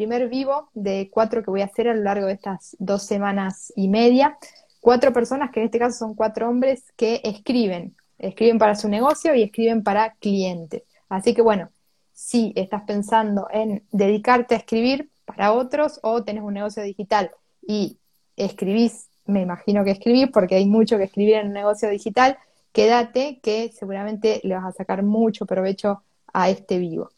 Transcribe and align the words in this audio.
primer 0.00 0.30
vivo 0.30 0.70
de 0.72 1.10
cuatro 1.12 1.42
que 1.42 1.50
voy 1.50 1.60
a 1.60 1.66
hacer 1.66 1.86
a 1.86 1.94
lo 1.94 2.02
largo 2.02 2.26
de 2.26 2.32
estas 2.32 2.74
dos 2.78 3.02
semanas 3.02 3.70
y 3.76 3.88
media. 3.88 4.38
Cuatro 4.80 5.12
personas, 5.12 5.50
que 5.50 5.60
en 5.60 5.66
este 5.66 5.78
caso 5.78 5.98
son 5.98 6.14
cuatro 6.14 6.48
hombres, 6.48 6.90
que 6.96 7.20
escriben. 7.22 7.94
Escriben 8.18 8.58
para 8.58 8.76
su 8.76 8.88
negocio 8.88 9.34
y 9.34 9.42
escriben 9.42 9.82
para 9.82 10.14
clientes. 10.14 10.84
Así 11.10 11.34
que 11.34 11.42
bueno, 11.42 11.68
si 12.14 12.54
estás 12.56 12.84
pensando 12.84 13.46
en 13.52 13.82
dedicarte 13.92 14.54
a 14.54 14.58
escribir 14.58 15.10
para 15.26 15.52
otros 15.52 16.00
o 16.02 16.24
tenés 16.24 16.44
un 16.44 16.54
negocio 16.54 16.82
digital 16.82 17.30
y 17.60 17.98
escribís, 18.36 19.10
me 19.26 19.42
imagino 19.42 19.84
que 19.84 19.90
escribís 19.90 20.30
porque 20.32 20.54
hay 20.54 20.64
mucho 20.64 20.96
que 20.96 21.04
escribir 21.04 21.34
en 21.34 21.48
un 21.48 21.52
negocio 21.52 21.90
digital, 21.90 22.38
quédate 22.72 23.38
que 23.42 23.70
seguramente 23.78 24.40
le 24.44 24.54
vas 24.54 24.64
a 24.64 24.72
sacar 24.72 25.02
mucho 25.02 25.44
provecho 25.44 26.02
a 26.32 26.48
este 26.48 26.78
vivo. 26.78 27.10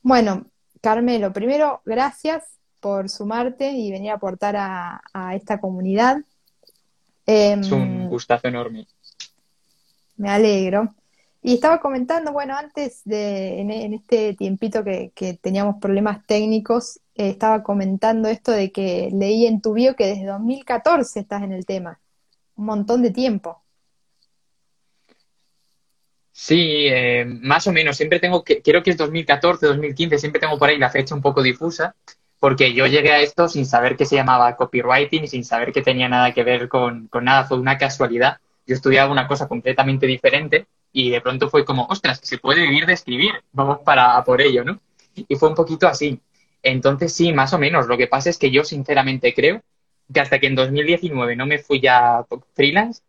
Bueno, 0.00 0.46
Carmelo, 0.84 1.32
primero, 1.32 1.80
gracias 1.86 2.44
por 2.78 3.08
sumarte 3.08 3.70
y 3.70 3.90
venir 3.90 4.10
a 4.10 4.16
aportar 4.16 4.54
a, 4.54 5.34
esta 5.34 5.58
comunidad. 5.58 6.18
es 7.24 7.72
un 7.72 7.80
em, 7.80 8.08
gustazo 8.10 8.48
enorme. 8.48 8.86
Me 10.18 10.28
alegro. 10.28 10.94
Y 11.40 11.54
estaba 11.54 11.80
comentando, 11.80 12.34
bueno, 12.34 12.54
antes 12.54 13.00
de, 13.06 13.62
en, 13.62 13.94
este 13.94 14.34
tiempito 14.34 14.84
que, 14.84 15.38
teníamos 15.40 15.76
problemas 15.80 16.26
técnicos, 16.26 17.00
eh, 17.14 17.30
estaba 17.30 17.62
comentando 17.62 18.28
esto 18.28 18.52
de 18.52 18.70
que 18.70 19.08
leí 19.10 19.46
en 19.46 19.62
tu 19.62 19.72
bio 19.72 19.96
que 19.96 20.08
desde 20.08 20.26
2014 20.26 21.18
estás 21.18 21.44
en 21.44 21.52
el 21.52 21.64
tema. 21.64 21.98
Un 22.56 22.66
montón 22.66 23.00
de 23.00 23.10
tiempo. 23.10 23.62
Sí, 26.36 26.88
eh, 26.88 27.24
más 27.26 27.66
o 27.68 27.72
menos. 27.72 27.96
Siempre 27.96 28.18
tengo, 28.18 28.42
que, 28.42 28.60
creo 28.60 28.82
que 28.82 28.90
es 28.90 28.96
2014, 28.96 29.66
2015, 29.66 30.18
siempre 30.18 30.40
tengo 30.40 30.58
por 30.58 30.68
ahí 30.68 30.78
la 30.78 30.90
fecha 30.90 31.14
un 31.14 31.22
poco 31.22 31.42
difusa, 31.42 31.94
porque 32.40 32.74
yo 32.74 32.86
llegué 32.86 33.12
a 33.12 33.20
esto 33.20 33.48
sin 33.48 33.64
saber 33.66 33.96
que 33.96 34.04
se 34.04 34.16
llamaba 34.16 34.56
copywriting 34.56 35.28
sin 35.28 35.44
saber 35.44 35.72
que 35.72 35.82
tenía 35.82 36.08
nada 36.08 36.34
que 36.34 36.42
ver 36.42 36.68
con, 36.68 37.08
nada. 37.22 37.44
Fue 37.44 37.58
una 37.58 37.78
casualidad. 37.78 38.38
Yo 38.66 38.74
estudiaba 38.74 39.12
una 39.12 39.28
cosa 39.28 39.46
completamente 39.46 40.06
diferente 40.08 40.66
y 40.92 41.10
de 41.10 41.20
pronto 41.20 41.48
fue 41.48 41.64
como, 41.64 41.86
ostras, 41.86 42.20
se 42.22 42.38
puede 42.38 42.62
vivir 42.62 42.86
de 42.86 42.94
escribir, 42.94 43.32
vamos 43.52 43.78
para 43.84 44.22
por 44.24 44.40
ello, 44.40 44.64
¿no? 44.64 44.80
Y 45.14 45.36
fue 45.36 45.48
un 45.50 45.54
poquito 45.54 45.86
así. 45.86 46.20
Entonces, 46.62 47.12
sí, 47.14 47.32
más 47.32 47.52
o 47.52 47.58
menos. 47.58 47.86
Lo 47.86 47.96
que 47.96 48.08
pasa 48.08 48.30
es 48.30 48.38
que 48.38 48.50
yo 48.50 48.64
sinceramente 48.64 49.34
creo 49.34 49.62
que 50.12 50.20
hasta 50.20 50.40
que 50.40 50.48
en 50.48 50.56
2019 50.56 51.36
no 51.36 51.46
me 51.46 51.58
fui 51.58 51.80
ya 51.80 52.24
freelance, 52.54 53.02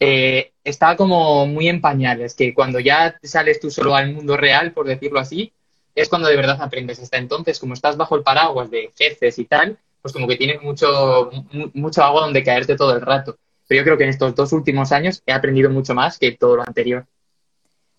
eh, 0.00 0.52
estaba 0.64 0.96
como 0.96 1.46
muy 1.46 1.68
en 1.68 1.82
pañales, 1.82 2.34
que 2.34 2.54
cuando 2.54 2.80
ya 2.80 3.18
sales 3.22 3.60
tú 3.60 3.70
solo 3.70 3.94
al 3.94 4.14
mundo 4.14 4.36
real, 4.36 4.72
por 4.72 4.86
decirlo 4.86 5.20
así, 5.20 5.52
es 5.94 6.08
cuando 6.08 6.28
de 6.28 6.36
verdad 6.36 6.60
aprendes. 6.60 6.98
Hasta 7.00 7.18
entonces, 7.18 7.58
como 7.58 7.74
estás 7.74 7.98
bajo 7.98 8.16
el 8.16 8.22
paraguas 8.22 8.70
de 8.70 8.90
jefes 8.96 9.38
y 9.38 9.44
tal, 9.44 9.78
pues 10.00 10.14
como 10.14 10.26
que 10.26 10.36
tienes 10.36 10.62
mucho, 10.62 11.30
mucho 11.74 12.02
agua 12.02 12.22
donde 12.22 12.42
caerte 12.42 12.76
todo 12.76 12.94
el 12.94 13.02
rato. 13.02 13.36
Pero 13.68 13.80
yo 13.80 13.84
creo 13.84 13.98
que 13.98 14.04
en 14.04 14.10
estos 14.10 14.34
dos 14.34 14.52
últimos 14.52 14.90
años 14.90 15.22
he 15.26 15.32
aprendido 15.32 15.70
mucho 15.70 15.94
más 15.94 16.18
que 16.18 16.32
todo 16.32 16.56
lo 16.56 16.62
anterior. 16.62 17.06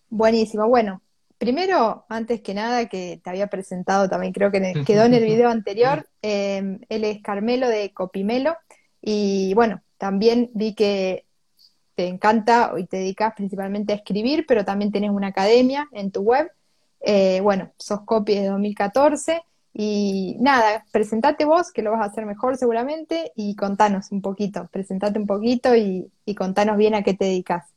Buenísimo. 0.10 0.68
Bueno, 0.68 1.02
primero, 1.38 2.06
antes 2.10 2.42
que 2.42 2.56
nada, 2.56 2.90
que 2.90 3.22
te 3.24 3.30
había 3.30 3.48
presentado 3.48 4.10
también, 4.10 4.34
creo 4.34 4.52
que 4.52 4.74
quedó 4.88 5.06
en 5.06 5.14
el 5.14 5.24
video 5.24 5.50
anterior, 5.50 6.08
eh, 6.24 6.80
él 6.90 7.04
es 7.04 7.22
Carmelo 7.22 7.70
de 7.70 7.94
Copimelo. 7.94 8.58
Y 9.02 9.54
bueno, 9.54 9.82
también 9.98 10.50
vi 10.54 10.74
que 10.74 11.26
te 12.02 12.08
encanta 12.08 12.74
y 12.80 12.86
te 12.86 12.98
dedicas 12.98 13.36
principalmente 13.36 13.94
a 13.94 13.98
escribir, 13.98 14.46
pero 14.48 14.66
también 14.66 14.92
tienes 14.92 15.12
una 15.12 15.28
academia 15.28 15.88
en 15.92 16.10
tu 16.10 16.22
web. 16.22 16.52
Eh, 17.00 17.42
bueno, 17.42 17.74
sos 17.78 18.02
copy 18.02 18.34
de 18.34 18.48
2014 18.48 19.44
y 19.72 20.36
nada, 20.40 20.84
presentate 20.92 21.46
vos, 21.46 21.72
que 21.72 21.84
lo 21.84 21.92
vas 21.92 22.02
a 22.02 22.06
hacer 22.06 22.26
mejor 22.26 22.58
seguramente, 22.58 23.32
y 23.36 23.56
contanos 23.56 24.12
un 24.12 24.24
poquito, 24.24 24.68
presentate 24.72 25.20
un 25.20 25.28
poquito 25.28 25.76
y, 25.76 26.12
contanos 26.36 26.78
bien 26.78 26.96
a 26.96 27.04
qué 27.04 27.14
te 27.14 27.26
dedicas. 27.26 27.68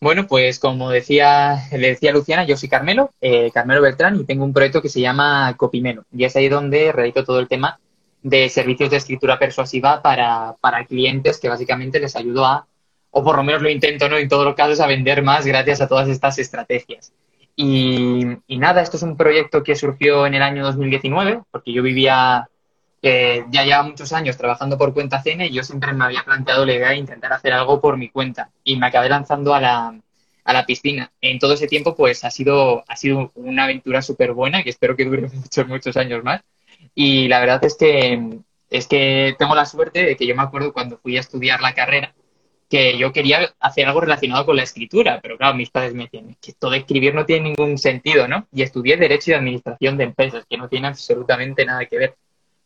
Bueno, 0.00 0.26
pues 0.26 0.58
como 0.58 0.88
decía, 0.88 1.58
le 1.72 1.88
decía 1.88 2.12
Luciana, 2.12 2.46
yo 2.46 2.56
soy 2.56 2.70
Carmelo, 2.70 3.12
eh, 3.20 3.50
Carmelo 3.52 3.82
Beltrán, 3.82 4.16
y 4.16 4.24
tengo 4.24 4.44
un 4.44 4.54
proyecto 4.54 4.80
que 4.80 4.88
se 4.88 5.02
llama 5.02 5.54
Copimelo, 5.58 6.04
y 6.10 6.24
es 6.24 6.34
ahí 6.34 6.48
donde 6.48 6.92
realizo 6.92 7.24
todo 7.24 7.40
el 7.40 7.48
tema 7.48 7.78
de 8.22 8.48
servicios 8.48 8.90
de 8.90 8.96
escritura 8.96 9.38
persuasiva 9.38 10.02
para, 10.02 10.56
para 10.60 10.84
clientes 10.84 11.38
que 11.38 11.48
básicamente 11.48 12.00
les 12.00 12.16
ayudo 12.16 12.44
a, 12.44 12.66
o 13.10 13.24
por 13.24 13.36
lo 13.36 13.42
menos 13.42 13.62
lo 13.62 13.70
intento, 13.70 14.08
¿no? 14.08 14.16
En 14.18 14.28
todos 14.28 14.44
los 14.44 14.54
casos, 14.54 14.80
a 14.80 14.86
vender 14.86 15.22
más 15.22 15.46
gracias 15.46 15.80
a 15.80 15.88
todas 15.88 16.08
estas 16.08 16.38
estrategias. 16.38 17.12
Y, 17.56 18.22
y 18.46 18.58
nada, 18.58 18.82
esto 18.82 18.96
es 18.96 19.02
un 19.02 19.16
proyecto 19.16 19.62
que 19.62 19.74
surgió 19.74 20.26
en 20.26 20.34
el 20.34 20.42
año 20.42 20.64
2019, 20.64 21.42
porque 21.50 21.72
yo 21.72 21.82
vivía, 21.82 22.48
eh, 23.02 23.44
ya 23.50 23.64
lleva 23.64 23.82
muchos 23.82 24.12
años 24.12 24.36
trabajando 24.36 24.78
por 24.78 24.94
cuenta 24.94 25.22
CN 25.22 25.46
y 25.46 25.52
yo 25.52 25.62
siempre 25.62 25.92
me 25.92 26.04
había 26.04 26.22
planteado 26.22 26.64
la 26.64 26.74
idea 26.74 26.90
de 26.90 26.96
intentar 26.96 27.32
hacer 27.32 27.52
algo 27.52 27.80
por 27.80 27.96
mi 27.96 28.08
cuenta. 28.08 28.50
Y 28.64 28.76
me 28.76 28.86
acabé 28.86 29.08
lanzando 29.08 29.54
a 29.54 29.60
la, 29.60 29.94
a 30.44 30.52
la 30.52 30.66
piscina. 30.66 31.10
En 31.20 31.38
todo 31.38 31.54
ese 31.54 31.66
tiempo, 31.66 31.94
pues 31.94 32.24
ha 32.24 32.30
sido, 32.30 32.84
ha 32.86 32.96
sido 32.96 33.32
una 33.34 33.64
aventura 33.64 34.02
súper 34.02 34.32
buena 34.32 34.62
que 34.62 34.70
espero 34.70 34.96
que 34.96 35.04
dure 35.04 35.22
muchos, 35.32 35.66
muchos 35.66 35.96
años 35.96 36.22
más. 36.24 36.42
Y 36.94 37.28
la 37.28 37.40
verdad 37.40 37.64
es 37.64 37.76
que, 37.76 38.38
es 38.70 38.86
que 38.86 39.34
tengo 39.38 39.54
la 39.54 39.66
suerte 39.66 40.04
de 40.04 40.16
que 40.16 40.26
yo 40.26 40.36
me 40.36 40.42
acuerdo 40.42 40.72
cuando 40.72 40.98
fui 40.98 41.16
a 41.16 41.20
estudiar 41.20 41.60
la 41.60 41.74
carrera 41.74 42.14
que 42.70 42.96
yo 42.96 43.12
quería 43.12 43.52
hacer 43.58 43.86
algo 43.86 44.00
relacionado 44.00 44.46
con 44.46 44.54
la 44.54 44.62
escritura, 44.62 45.18
pero 45.20 45.36
claro, 45.36 45.56
mis 45.56 45.70
padres 45.70 45.92
me 45.92 46.04
decían 46.04 46.36
que 46.40 46.52
todo 46.52 46.72
escribir 46.74 47.12
no 47.12 47.26
tiene 47.26 47.48
ningún 47.48 47.76
sentido, 47.76 48.28
¿no? 48.28 48.46
Y 48.52 48.62
estudié 48.62 48.96
Derecho 48.96 49.32
y 49.32 49.34
Administración 49.34 49.98
de 49.98 50.04
Empresas, 50.04 50.46
que 50.48 50.56
no 50.56 50.68
tiene 50.68 50.86
absolutamente 50.86 51.64
nada 51.66 51.84
que 51.86 51.98
ver. 51.98 52.14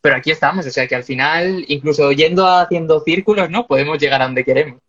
Pero 0.01 0.15
aquí 0.15 0.29
estamos, 0.29 0.67
o 0.67 0.69
sea 0.69 0.87
que 0.87 0.93
al 0.93 1.03
final, 1.03 1.65
incluso 1.69 2.11
yendo 2.11 2.45
haciendo 2.45 2.99
círculos, 2.99 3.49
¿no? 3.49 3.65
Podemos 3.65 3.97
llegar 3.97 4.21
a 4.21 4.25
donde 4.25 4.45
queremos. 4.45 4.79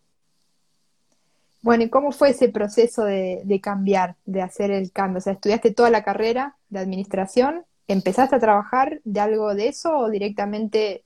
Bueno, 1.63 1.85
¿y 1.85 1.89
cómo 1.89 2.11
fue 2.11 2.29
ese 2.29 2.49
proceso 2.49 3.03
de, 3.03 3.41
de 3.43 3.59
cambiar, 3.59 4.15
de 4.25 4.43
hacer 4.43 4.69
el 4.69 4.91
cambio? 4.91 5.17
O 5.17 5.21
sea, 5.21 5.33
estudiaste 5.33 5.73
toda 5.73 5.89
la 5.89 6.03
carrera 6.03 6.57
de 6.69 6.77
administración 6.77 7.65
¿Empezaste 7.87 8.35
a 8.35 8.39
trabajar 8.39 8.99
de 9.03 9.19
algo 9.19 9.55
de 9.55 9.69
eso 9.69 9.97
o 9.97 10.09
directamente? 10.09 11.03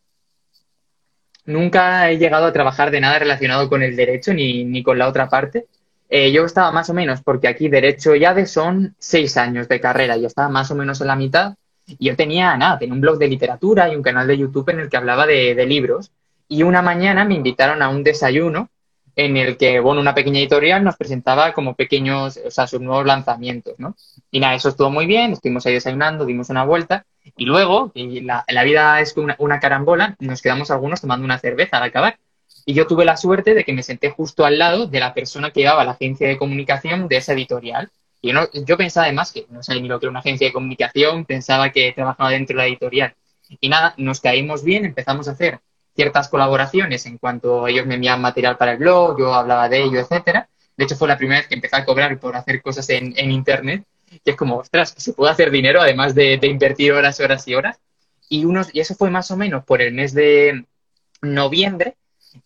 Nunca 1.45 2.09
he 2.09 2.17
llegado 2.17 2.45
a 2.45 2.53
trabajar 2.53 2.91
de 2.91 2.99
nada 2.99 3.19
relacionado 3.19 3.69
con 3.69 3.83
el 3.83 3.95
derecho 3.95 4.33
ni, 4.33 4.81
con 4.83 4.97
la 4.97 5.07
otra 5.07 5.29
parte. 5.29 5.67
Eh, 6.09 6.31
yo 6.31 6.43
estaba 6.45 6.71
más 6.71 6.89
o 6.89 6.93
menos, 6.93 7.21
porque 7.21 7.47
aquí 7.47 7.69
derecho 7.69 8.15
ya 8.15 8.33
de 8.33 8.45
son 8.45 8.95
seis 8.99 9.37
años 9.37 9.67
de 9.67 9.79
carrera, 9.79 10.17
yo 10.17 10.27
estaba 10.27 10.49
más 10.49 10.69
o 10.71 10.75
menos 10.75 10.99
en 11.01 11.07
la 11.07 11.15
mitad 11.15 11.55
y 11.85 12.07
yo 12.07 12.15
tenía 12.15 12.57
nada, 12.57 12.79
tenía 12.79 12.93
un 12.93 13.01
blog 13.01 13.17
de 13.17 13.27
literatura 13.27 13.91
y 13.91 13.95
un 13.95 14.01
canal 14.01 14.27
de 14.27 14.37
YouTube 14.37 14.69
en 14.69 14.81
el 14.81 14.89
que 14.89 14.97
hablaba 14.97 15.25
de 15.25 15.65
libros. 15.65 16.11
Y 16.47 16.63
una 16.63 16.81
mañana 16.81 17.23
me 17.25 17.35
invitaron 17.35 17.81
a 17.81 17.89
un 17.89 18.03
desayuno 18.03 18.69
en 19.15 19.37
el 19.37 19.57
que, 19.57 19.79
bueno, 19.79 20.01
una 20.01 20.15
pequeña 20.15 20.39
editorial 20.39 20.83
nos 20.83 20.95
presentaba 20.95 21.53
como 21.53 21.75
pequeños, 21.75 22.39
o 22.45 22.51
sea, 22.51 22.67
sus 22.67 22.81
nuevos 22.81 23.05
lanzamientos, 23.05 23.75
¿no? 23.77 23.95
Y 24.31 24.39
nada, 24.39 24.55
eso 24.55 24.69
estuvo 24.69 24.89
muy 24.89 25.05
bien, 25.05 25.33
estuvimos 25.33 25.65
ahí 25.65 25.73
desayunando, 25.73 26.25
dimos 26.25 26.49
una 26.49 26.63
vuelta, 26.63 27.05
y 27.37 27.45
luego, 27.45 27.91
y 27.93 28.21
la, 28.21 28.43
la 28.47 28.63
vida 28.63 28.99
es 29.01 29.15
una, 29.17 29.35
una 29.39 29.59
carambola, 29.59 30.15
nos 30.19 30.41
quedamos 30.41 30.71
algunos 30.71 31.01
tomando 31.01 31.25
una 31.25 31.39
cerveza 31.39 31.77
al 31.77 31.83
acabar. 31.83 32.17
Y 32.65 32.73
yo 32.73 32.87
tuve 32.87 33.05
la 33.05 33.17
suerte 33.17 33.53
de 33.53 33.63
que 33.63 33.73
me 33.73 33.83
senté 33.83 34.11
justo 34.11 34.45
al 34.45 34.59
lado 34.59 34.87
de 34.87 34.99
la 34.99 35.13
persona 35.13 35.51
que 35.51 35.61
llevaba 35.61 35.83
la 35.83 35.91
agencia 35.91 36.27
de 36.27 36.37
comunicación 36.37 37.07
de 37.07 37.17
esa 37.17 37.33
editorial. 37.33 37.89
Y 38.21 38.33
no, 38.33 38.47
yo 38.53 38.77
pensaba 38.77 39.05
además 39.05 39.31
que 39.31 39.47
no 39.49 39.63
sabía 39.63 39.81
ni 39.81 39.87
lo 39.87 39.99
que 39.99 40.05
era 40.05 40.11
una 40.11 40.19
agencia 40.19 40.47
de 40.47 40.53
comunicación, 40.53 41.25
pensaba 41.25 41.71
que 41.71 41.91
trabajaba 41.93 42.29
dentro 42.29 42.55
de 42.55 42.63
la 42.63 42.67
editorial. 42.67 43.15
Y 43.59 43.69
nada, 43.69 43.93
nos 43.97 44.21
caímos 44.21 44.63
bien, 44.63 44.85
empezamos 44.85 45.27
a 45.27 45.31
hacer 45.31 45.59
ciertas 45.95 46.29
colaboraciones 46.29 47.05
en 47.05 47.17
cuanto 47.17 47.67
ellos 47.67 47.85
me 47.85 47.95
envían 47.95 48.21
material 48.21 48.57
para 48.57 48.73
el 48.73 48.77
blog, 48.77 49.17
yo 49.19 49.33
hablaba 49.33 49.69
de 49.69 49.83
ello, 49.83 49.99
etcétera. 49.99 50.49
De 50.77 50.85
hecho, 50.85 50.95
fue 50.95 51.07
la 51.07 51.17
primera 51.17 51.39
vez 51.41 51.47
que 51.47 51.55
empecé 51.55 51.75
a 51.75 51.85
cobrar 51.85 52.19
por 52.19 52.35
hacer 52.35 52.61
cosas 52.61 52.89
en, 52.89 53.31
Internet, 53.31 53.85
que 54.23 54.31
es 54.31 54.35
como, 54.37 54.57
ostras, 54.57 54.93
se 54.97 55.13
puede 55.13 55.31
hacer 55.31 55.51
dinero 55.51 55.81
además 55.81 56.15
de, 56.15 56.39
invertir 56.43 56.93
horas, 56.93 57.19
horas 57.19 57.47
y 57.47 57.55
horas. 57.55 57.79
Y, 58.29 58.45
unos, 58.45 58.73
y 58.73 58.79
eso 58.79 58.95
fue 58.95 59.09
más 59.09 59.29
o 59.31 59.37
menos 59.37 59.63
por 59.65 59.81
el 59.81 59.93
mes 59.93 60.13
de 60.13 60.65
noviembre 61.21 61.97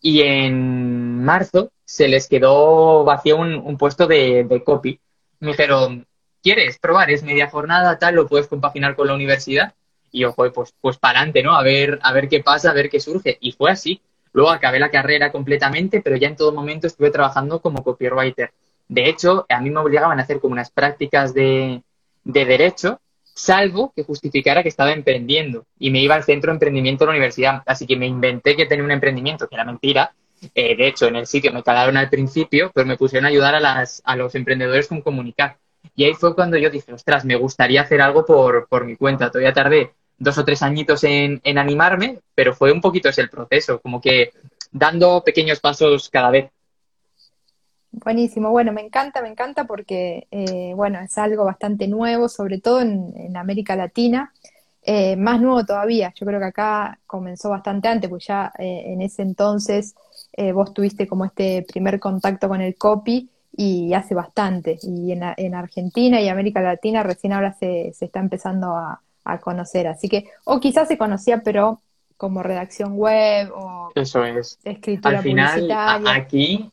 y 0.01 0.21
en 0.21 1.23
marzo 1.23 1.71
se 1.85 2.07
les 2.07 2.27
quedó 2.27 3.03
vacío 3.03 3.37
un, 3.37 3.53
un 3.55 3.77
puesto 3.77 4.07
de, 4.07 4.43
de 4.43 4.63
copy. 4.63 4.99
Me 5.39 5.51
dijeron, 5.51 6.07
¿quieres 6.41 6.79
probar? 6.79 7.11
Es 7.11 7.23
media 7.23 7.49
jornada, 7.49 7.99
tal, 7.99 8.15
lo 8.15 8.27
puedes 8.27 8.47
compaginar 8.47 8.95
con 8.95 9.07
la 9.07 9.13
universidad 9.13 9.75
y 10.15 10.21
yo, 10.21 10.33
pues, 10.33 10.73
pues 10.79 10.97
para 10.97 11.19
adelante, 11.19 11.43
¿no? 11.43 11.57
A 11.57 11.61
ver, 11.61 11.99
a 12.01 12.13
ver 12.13 12.29
qué 12.29 12.41
pasa, 12.41 12.69
a 12.69 12.73
ver 12.73 12.89
qué 12.89 13.01
surge. 13.01 13.37
Y 13.41 13.51
fue 13.51 13.69
así. 13.69 14.01
Luego 14.31 14.49
acabé 14.49 14.79
la 14.79 14.89
carrera 14.89 15.29
completamente, 15.29 15.99
pero 16.01 16.15
ya 16.15 16.29
en 16.29 16.37
todo 16.37 16.53
momento 16.53 16.87
estuve 16.87 17.11
trabajando 17.11 17.59
como 17.59 17.83
copywriter. 17.83 18.53
De 18.87 19.09
hecho, 19.09 19.45
a 19.49 19.59
mí 19.59 19.69
me 19.69 19.81
obligaban 19.81 20.17
a 20.17 20.23
hacer 20.23 20.39
como 20.39 20.53
unas 20.53 20.71
prácticas 20.71 21.33
de, 21.33 21.83
de 22.23 22.45
derecho, 22.45 23.01
salvo 23.23 23.91
que 23.93 24.03
justificara 24.03 24.63
que 24.63 24.69
estaba 24.69 24.93
emprendiendo 24.93 25.65
y 25.77 25.91
me 25.91 25.99
iba 25.99 26.15
al 26.15 26.23
centro 26.23 26.51
de 26.51 26.55
emprendimiento 26.55 27.03
de 27.03 27.07
la 27.07 27.11
universidad. 27.17 27.63
Así 27.65 27.85
que 27.85 27.97
me 27.97 28.07
inventé 28.07 28.55
que 28.55 28.67
tenía 28.67 28.85
un 28.85 28.91
emprendimiento, 28.91 29.49
que 29.49 29.55
era 29.55 29.65
mentira. 29.65 30.13
Eh, 30.53 30.77
de 30.77 30.87
hecho, 30.87 31.07
en 31.07 31.17
el 31.17 31.27
sitio 31.27 31.51
me 31.51 31.61
calaron 31.61 31.97
al 31.97 32.09
principio, 32.09 32.71
pero 32.73 32.87
me 32.87 32.95
pusieron 32.95 33.25
a 33.25 33.29
ayudar 33.29 33.55
a, 33.55 33.59
las, 33.59 34.01
a 34.05 34.15
los 34.15 34.33
emprendedores 34.35 34.87
con 34.87 35.01
comunicar. 35.01 35.57
Y 35.93 36.05
ahí 36.05 36.13
fue 36.13 36.33
cuando 36.35 36.55
yo 36.55 36.69
dije, 36.69 36.93
ostras, 36.93 37.25
me 37.25 37.35
gustaría 37.35 37.81
hacer 37.81 38.01
algo 38.01 38.25
por, 38.25 38.67
por 38.69 38.85
mi 38.85 38.95
cuenta. 38.95 39.29
Todavía 39.29 39.53
tardé 39.53 39.91
dos 40.17 40.37
o 40.37 40.45
tres 40.45 40.61
añitos 40.61 41.03
en, 41.03 41.41
en 41.43 41.57
animarme, 41.57 42.19
pero 42.33 42.53
fue 42.55 42.71
un 42.71 42.81
poquito 42.81 43.09
ese 43.09 43.21
el 43.21 43.29
proceso, 43.29 43.81
como 43.81 43.99
que 43.99 44.31
dando 44.71 45.23
pequeños 45.23 45.59
pasos 45.59 46.09
cada 46.09 46.29
vez. 46.29 46.49
Buenísimo, 48.03 48.51
bueno, 48.51 48.73
me 48.73 48.81
encanta, 48.81 49.21
me 49.21 49.29
encanta 49.29 49.63
porque, 49.63 50.27
eh, 50.29 50.73
bueno, 50.75 50.99
es 50.99 51.17
algo 51.17 51.45
bastante 51.45 51.87
nuevo, 51.87 52.27
sobre 52.27 52.59
todo 52.59 52.81
en, 52.81 53.37
América 53.37 53.77
Latina, 53.77 54.33
eh, 54.81 55.15
más 55.15 55.39
nuevo 55.39 55.65
todavía, 55.65 56.13
yo 56.13 56.25
creo 56.25 56.39
que 56.39 56.45
acá 56.45 56.99
comenzó 57.07 57.49
bastante 57.49 57.87
antes, 57.87 58.09
pues 58.09 58.27
ya 58.27 58.51
eh, 58.59 58.83
en 58.87 59.01
ese 59.01 59.21
entonces 59.21 59.95
vos 60.53 60.73
tuviste 60.73 61.07
como 61.07 61.23
este 61.23 61.65
primer 61.65 61.97
contacto 61.97 62.49
con 62.49 62.59
el 62.59 62.75
copy 62.75 63.29
y 63.55 63.93
hace 63.93 64.13
bastante, 64.13 64.77
y 64.81 65.13
en, 65.13 65.21
en 65.37 65.55
Argentina 65.55 66.19
y 66.19 66.27
América 66.27 66.61
Latina 66.61 67.01
recién 67.03 67.31
ahora 67.31 67.53
se, 67.53 67.93
se 67.93 68.05
está 68.05 68.19
empezando 68.19 68.75
a, 68.75 69.01
a 69.25 69.39
conocer, 69.39 69.87
así 69.87 70.07
que, 70.07 70.29
o 70.45 70.59
quizás 70.59 70.87
se 70.87 70.97
conocía, 70.97 71.41
pero 71.43 71.81
como 72.15 72.43
redacción 72.43 72.93
web 72.93 73.51
o 73.53 73.91
Eso 73.93 74.23
es. 74.23 74.57
escritura 74.63 75.17
Al 75.17 75.23
final, 75.23 75.69
aquí 76.07 76.71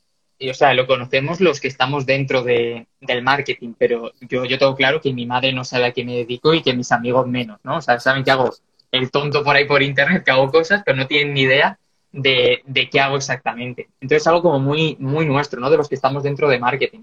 o 0.50 0.54
sea, 0.54 0.74
lo 0.74 0.86
conocemos 0.86 1.40
los 1.40 1.60
que 1.60 1.68
estamos 1.68 2.06
dentro 2.06 2.42
de, 2.42 2.86
del 3.00 3.22
marketing, 3.22 3.74
pero 3.78 4.12
yo, 4.20 4.44
yo 4.44 4.58
tengo 4.58 4.74
claro 4.74 5.00
que 5.00 5.12
mi 5.12 5.26
madre 5.26 5.52
no 5.52 5.64
sabe 5.64 5.86
a 5.86 5.92
qué 5.92 6.04
me 6.04 6.16
dedico 6.16 6.54
y 6.54 6.62
que 6.62 6.74
mis 6.74 6.92
amigos 6.92 7.26
menos, 7.26 7.60
¿no? 7.62 7.76
O 7.76 7.80
sea, 7.80 7.98
saben 8.00 8.24
que 8.24 8.30
hago 8.30 8.50
el 8.90 9.10
tonto 9.10 9.42
por 9.42 9.56
ahí 9.56 9.66
por 9.66 9.82
internet, 9.82 10.24
que 10.24 10.30
hago 10.30 10.50
cosas, 10.50 10.82
pero 10.84 10.96
no 10.96 11.06
tienen 11.06 11.34
ni 11.34 11.42
idea 11.42 11.78
de, 12.10 12.62
de 12.66 12.90
qué 12.90 13.00
hago 13.00 13.16
exactamente. 13.16 13.88
Entonces 14.00 14.22
es 14.22 14.26
algo 14.26 14.42
como 14.42 14.58
muy, 14.58 14.96
muy 14.98 15.26
nuestro, 15.26 15.60
¿no? 15.60 15.70
De 15.70 15.76
los 15.76 15.88
que 15.88 15.94
estamos 15.94 16.22
dentro 16.22 16.48
de 16.48 16.58
marketing. 16.58 17.00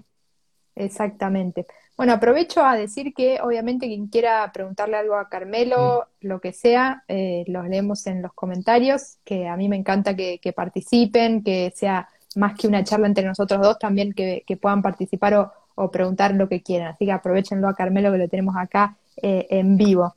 Exactamente. 0.80 1.66
Bueno, 1.96 2.14
aprovecho 2.14 2.64
a 2.64 2.74
decir 2.74 3.12
que 3.12 3.38
obviamente 3.42 3.86
quien 3.86 4.06
quiera 4.06 4.50
preguntarle 4.52 4.96
algo 4.96 5.16
a 5.16 5.28
Carmelo, 5.28 6.06
lo 6.20 6.40
que 6.40 6.52
sea, 6.52 7.04
eh, 7.08 7.44
los 7.46 7.68
leemos 7.68 8.06
en 8.06 8.22
los 8.22 8.32
comentarios, 8.32 9.18
que 9.24 9.46
a 9.46 9.56
mí 9.56 9.68
me 9.68 9.76
encanta 9.76 10.16
que, 10.16 10.38
que 10.38 10.54
participen, 10.54 11.44
que 11.44 11.72
sea 11.76 12.08
más 12.36 12.56
que 12.56 12.66
una 12.66 12.82
charla 12.84 13.06
entre 13.06 13.26
nosotros 13.26 13.60
dos, 13.60 13.78
también 13.78 14.14
que, 14.14 14.44
puedan 14.60 14.80
participar 14.80 15.52
o, 15.74 15.90
preguntar 15.90 16.34
lo 16.34 16.48
que 16.48 16.62
quieran. 16.62 16.88
Así 16.88 17.04
que 17.04 17.12
aprovechenlo 17.12 17.68
a 17.68 17.74
Carmelo 17.74 18.12
que 18.12 18.18
lo 18.18 18.28
tenemos 18.28 18.54
acá 18.56 18.96
eh, 19.22 19.46
en 19.50 19.76
vivo. 19.76 20.14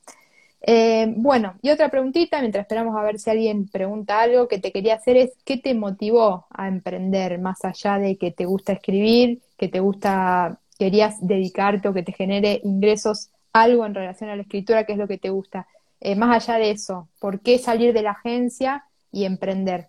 Eh, 0.65 1.13
bueno, 1.17 1.55
y 1.61 1.71
otra 1.71 1.89
preguntita, 1.89 2.39
mientras 2.39 2.63
esperamos 2.63 2.95
a 2.95 3.03
ver 3.03 3.19
si 3.19 3.29
alguien 3.29 3.67
pregunta 3.67 4.21
algo 4.21 4.47
que 4.47 4.59
te 4.59 4.71
quería 4.71 4.95
hacer 4.95 5.17
es, 5.17 5.33
¿qué 5.43 5.57
te 5.57 5.73
motivó 5.73 6.45
a 6.49 6.69
emprender 6.69 7.39
más 7.39 7.65
allá 7.65 7.97
de 7.97 8.17
que 8.17 8.31
te 8.31 8.45
gusta 8.45 8.71
escribir, 8.71 9.41
que 9.63 9.69
te 9.69 9.79
gusta, 9.79 10.59
querías 10.77 11.25
dedicarte 11.25 11.87
o 11.87 11.93
que 11.93 12.03
te 12.03 12.11
genere 12.11 12.59
ingresos, 12.65 13.29
algo 13.53 13.85
en 13.85 13.95
relación 13.95 14.29
a 14.29 14.35
la 14.35 14.41
escritura, 14.41 14.83
que 14.83 14.91
es 14.91 14.97
lo 14.97 15.07
que 15.07 15.17
te 15.17 15.29
gusta? 15.29 15.67
Eh, 16.01 16.17
más 16.17 16.35
allá 16.35 16.59
de 16.59 16.71
eso, 16.71 17.07
¿por 17.21 17.39
qué 17.39 17.57
salir 17.59 17.93
de 17.93 18.01
la 18.01 18.11
agencia 18.11 18.83
y 19.09 19.23
emprender? 19.23 19.87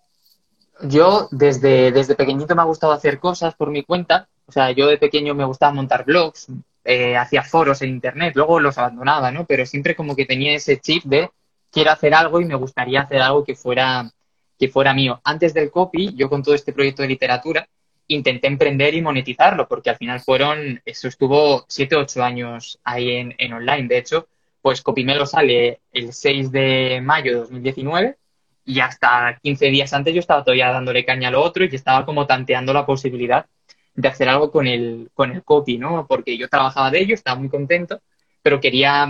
Yo 0.83 1.27
desde, 1.31 1.91
desde 1.91 2.15
pequeñito 2.15 2.55
me 2.55 2.61
ha 2.61 2.65
gustado 2.65 2.93
hacer 2.93 3.19
cosas 3.19 3.53
por 3.53 3.69
mi 3.69 3.83
cuenta. 3.83 4.29
O 4.45 4.53
sea, 4.53 4.71
yo 4.71 4.87
de 4.87 4.97
pequeño 4.97 5.35
me 5.35 5.43
gustaba 5.43 5.73
montar 5.73 6.05
blogs, 6.05 6.47
eh, 6.85 7.17
hacía 7.17 7.43
foros 7.43 7.81
en 7.81 7.89
internet, 7.89 8.33
luego 8.33 8.61
los 8.61 8.77
abandonaba, 8.77 9.29
¿no? 9.29 9.45
Pero 9.45 9.65
siempre 9.65 9.93
como 9.93 10.15
que 10.15 10.25
tenía 10.25 10.53
ese 10.53 10.79
chip 10.79 11.03
de 11.03 11.31
quiero 11.69 11.91
hacer 11.91 12.13
algo 12.13 12.39
y 12.39 12.45
me 12.45 12.55
gustaría 12.55 13.01
hacer 13.01 13.21
algo 13.21 13.43
que 13.43 13.55
fuera, 13.55 14.09
que 14.57 14.69
fuera 14.69 14.93
mío. 14.93 15.19
Antes 15.25 15.53
del 15.53 15.69
copy, 15.69 16.15
yo 16.15 16.29
con 16.29 16.43
todo 16.43 16.55
este 16.55 16.71
proyecto 16.71 17.01
de 17.01 17.09
literatura, 17.09 17.67
intenté 18.07 18.47
emprender 18.47 18.93
y 18.93 19.01
monetizarlo, 19.01 19.67
porque 19.67 19.89
al 19.89 19.97
final 19.97 20.19
fueron, 20.19 20.81
eso 20.85 21.07
estuvo 21.07 21.65
siete, 21.67 21.95
ocho 21.95 22.23
años 22.23 22.79
ahí 22.83 23.11
en, 23.11 23.35
en 23.37 23.53
online. 23.53 23.87
De 23.87 23.97
hecho, 23.97 24.27
pues 24.61 24.81
Copymelo 24.81 25.25
sale 25.25 25.81
el 25.91 26.13
6 26.13 26.51
de 26.51 27.01
mayo 27.01 27.31
de 27.31 27.39
2019 27.41 28.17
y 28.65 28.79
hasta 28.79 29.37
15 29.41 29.67
días 29.67 29.93
antes 29.93 30.13
yo 30.13 30.19
estaba 30.19 30.43
todavía 30.43 30.71
dándole 30.71 31.05
caña 31.05 31.27
a 31.27 31.31
lo 31.31 31.41
otro 31.41 31.63
y 31.63 31.69
estaba 31.71 32.05
como 32.05 32.25
tanteando 32.25 32.73
la 32.73 32.85
posibilidad 32.85 33.45
de 33.93 34.07
hacer 34.07 34.27
algo 34.27 34.51
con 34.51 34.67
el, 34.67 35.09
con 35.13 35.31
el 35.31 35.43
copy, 35.43 35.77
¿no? 35.77 36.05
Porque 36.07 36.37
yo 36.37 36.49
trabajaba 36.49 36.91
de 36.91 36.99
ello, 36.99 37.13
estaba 37.13 37.39
muy 37.39 37.49
contento, 37.49 38.01
pero 38.41 38.59
quería, 38.59 39.07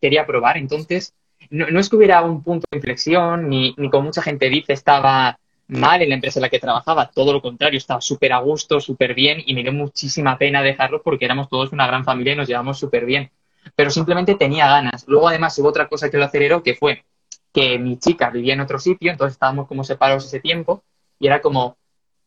quería 0.00 0.26
probar. 0.26 0.58
Entonces, 0.58 1.14
no, 1.50 1.70
no 1.70 1.80
es 1.80 1.88
que 1.88 1.96
hubiera 1.96 2.22
un 2.22 2.42
punto 2.42 2.66
de 2.70 2.78
inflexión, 2.78 3.48
ni, 3.48 3.74
ni 3.76 3.88
como 3.90 4.04
mucha 4.04 4.22
gente 4.22 4.48
dice, 4.48 4.72
estaba 4.72 5.38
mal 5.68 6.02
en 6.02 6.10
la 6.10 6.14
empresa 6.14 6.38
en 6.38 6.42
la 6.42 6.48
que 6.48 6.58
trabajaba, 6.58 7.10
todo 7.10 7.32
lo 7.32 7.42
contrario, 7.42 7.78
estaba 7.78 8.00
súper 8.00 8.32
a 8.32 8.38
gusto, 8.38 8.80
súper 8.80 9.14
bien 9.14 9.42
y 9.44 9.54
me 9.54 9.62
dio 9.62 9.72
muchísima 9.72 10.38
pena 10.38 10.62
dejarlo 10.62 11.02
porque 11.02 11.24
éramos 11.24 11.48
todos 11.48 11.72
una 11.72 11.86
gran 11.86 12.04
familia 12.04 12.34
y 12.34 12.36
nos 12.36 12.48
llevamos 12.48 12.78
súper 12.78 13.04
bien. 13.04 13.30
Pero 13.74 13.90
simplemente 13.90 14.36
tenía 14.36 14.68
ganas. 14.68 15.04
Luego, 15.08 15.28
además, 15.28 15.58
hubo 15.58 15.68
otra 15.68 15.88
cosa 15.88 16.08
que 16.08 16.18
lo 16.18 16.24
aceleró, 16.24 16.62
que 16.62 16.74
fue 16.74 17.04
que 17.52 17.78
mi 17.78 17.98
chica 17.98 18.30
vivía 18.30 18.54
en 18.54 18.60
otro 18.60 18.78
sitio, 18.78 19.10
entonces 19.10 19.32
estábamos 19.32 19.66
como 19.66 19.82
separados 19.82 20.26
ese 20.26 20.40
tiempo 20.40 20.84
y 21.18 21.26
era 21.26 21.40
como, 21.40 21.76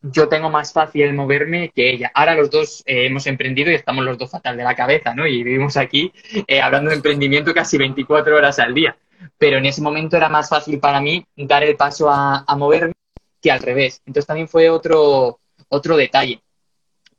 yo 0.02 0.28
tengo 0.28 0.50
más 0.50 0.74
fácil 0.74 1.14
moverme 1.14 1.72
que 1.74 1.92
ella. 1.92 2.12
Ahora 2.14 2.36
los 2.36 2.50
dos 2.50 2.84
eh, 2.86 3.06
hemos 3.06 3.28
emprendido 3.28 3.72
y 3.72 3.76
estamos 3.76 4.04
los 4.04 4.18
dos 4.18 4.32
fatal 4.32 4.58
de 4.58 4.64
la 4.64 4.76
cabeza, 4.76 5.14
¿no? 5.14 5.28
Y 5.28 5.44
vivimos 5.44 5.78
aquí 5.78 6.12
eh, 6.48 6.62
hablando 6.62 6.90
de 6.90 6.98
emprendimiento 6.98 7.54
casi 7.54 7.78
24 7.78 8.36
horas 8.36 8.60
al 8.60 8.74
día. 8.74 8.98
Pero 9.38 9.58
en 9.58 9.66
ese 9.66 9.82
momento 9.82 10.18
era 10.18 10.30
más 10.30 10.50
fácil 10.50 10.80
para 10.80 11.00
mí 11.00 11.26
dar 11.36 11.64
el 11.64 11.76
paso 11.76 12.10
a, 12.10 12.44
a 12.48 12.56
moverme 12.56 12.94
que 13.42 13.52
al 13.52 13.62
revés. 13.62 14.02
Entonces 14.06 14.28
también 14.28 14.48
fue 14.48 14.70
otro, 14.70 15.40
otro 15.70 15.98
detalle. 15.98 16.42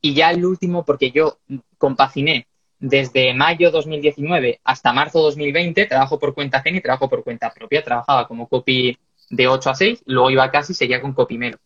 Y 0.00 0.14
ya 0.14 0.30
el 0.30 0.44
último, 0.44 0.84
porque 0.84 1.10
yo 1.10 1.38
compaginé 1.78 2.46
desde 2.78 3.34
mayo 3.34 3.70
2019 3.70 4.60
hasta 4.64 4.92
marzo 4.92 5.20
2020 5.20 5.84
trabajo 5.84 6.18
por 6.18 6.32
cuenta 6.32 6.58
ajena 6.58 6.78
y 6.78 6.80
trabajo 6.80 7.08
por 7.08 7.22
cuenta 7.22 7.52
propia. 7.52 7.84
Trabajaba 7.84 8.26
como 8.26 8.48
copy 8.48 8.96
de 9.30 9.48
8 9.48 9.70
a 9.70 9.74
6, 9.74 10.02
luego 10.06 10.30
iba 10.30 10.50
casi 10.50 10.74
seguía 10.74 11.00
con 11.00 11.12
copy 11.12 11.38
menos. 11.38 11.60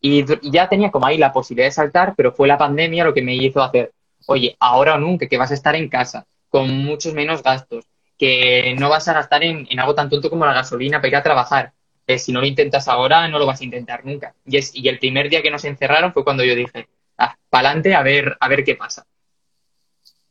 Y 0.00 0.24
ya 0.50 0.68
tenía 0.68 0.90
como 0.90 1.06
ahí 1.06 1.18
la 1.18 1.32
posibilidad 1.32 1.68
de 1.68 1.72
saltar, 1.72 2.14
pero 2.16 2.32
fue 2.32 2.48
la 2.48 2.56
pandemia 2.56 3.04
lo 3.04 3.12
que 3.12 3.22
me 3.22 3.34
hizo 3.34 3.62
hacer, 3.62 3.92
oye, 4.26 4.56
ahora 4.58 4.94
o 4.94 4.98
nunca, 4.98 5.26
que 5.26 5.36
vas 5.36 5.50
a 5.50 5.54
estar 5.54 5.74
en 5.74 5.90
casa, 5.90 6.26
con 6.48 6.70
muchos 6.70 7.12
menos 7.12 7.42
gastos, 7.42 7.84
que 8.16 8.74
no 8.78 8.88
vas 8.88 9.06
a 9.08 9.12
gastar 9.12 9.44
en, 9.44 9.66
algo 9.78 9.94
tan 9.94 10.08
tonto 10.08 10.30
como 10.30 10.46
la 10.46 10.54
gasolina 10.54 10.98
para 10.98 11.08
ir 11.08 11.16
a 11.16 11.22
trabajar. 11.22 11.72
Eh, 12.10 12.18
si 12.18 12.32
no 12.32 12.40
lo 12.40 12.46
intentas 12.46 12.88
ahora, 12.88 13.28
no 13.28 13.38
lo 13.38 13.46
vas 13.46 13.60
a 13.60 13.64
intentar 13.64 14.04
nunca. 14.04 14.34
Y, 14.44 14.56
es, 14.56 14.74
y 14.74 14.88
el 14.88 14.98
primer 14.98 15.30
día 15.30 15.42
que 15.42 15.50
nos 15.50 15.64
encerraron 15.64 16.12
fue 16.12 16.24
cuando 16.24 16.42
yo 16.42 16.56
dije, 16.56 16.88
ah, 17.18 17.36
pa'lante 17.48 17.94
a 17.94 18.02
ver, 18.02 18.36
a 18.40 18.48
ver 18.48 18.64
qué 18.64 18.74
pasa. 18.74 19.06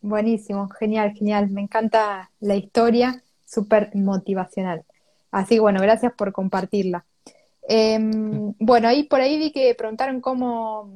Buenísimo, 0.01 0.67
genial, 0.77 1.13
genial. 1.13 1.49
Me 1.49 1.61
encanta 1.61 2.31
la 2.41 2.55
historia, 2.55 3.23
súper 3.45 3.91
motivacional. 3.95 4.83
Así 5.31 5.57
bueno, 5.57 5.79
gracias 5.81 6.11
por 6.18 6.33
compartirla. 6.33 7.06
Em, 7.65 8.54
bueno, 8.59 8.89
ahí 8.89 9.04
por 9.04 9.21
ahí 9.21 9.37
vi 9.37 9.54
que 9.54 9.73
preguntaron 9.73 10.19
cómo, 10.19 10.92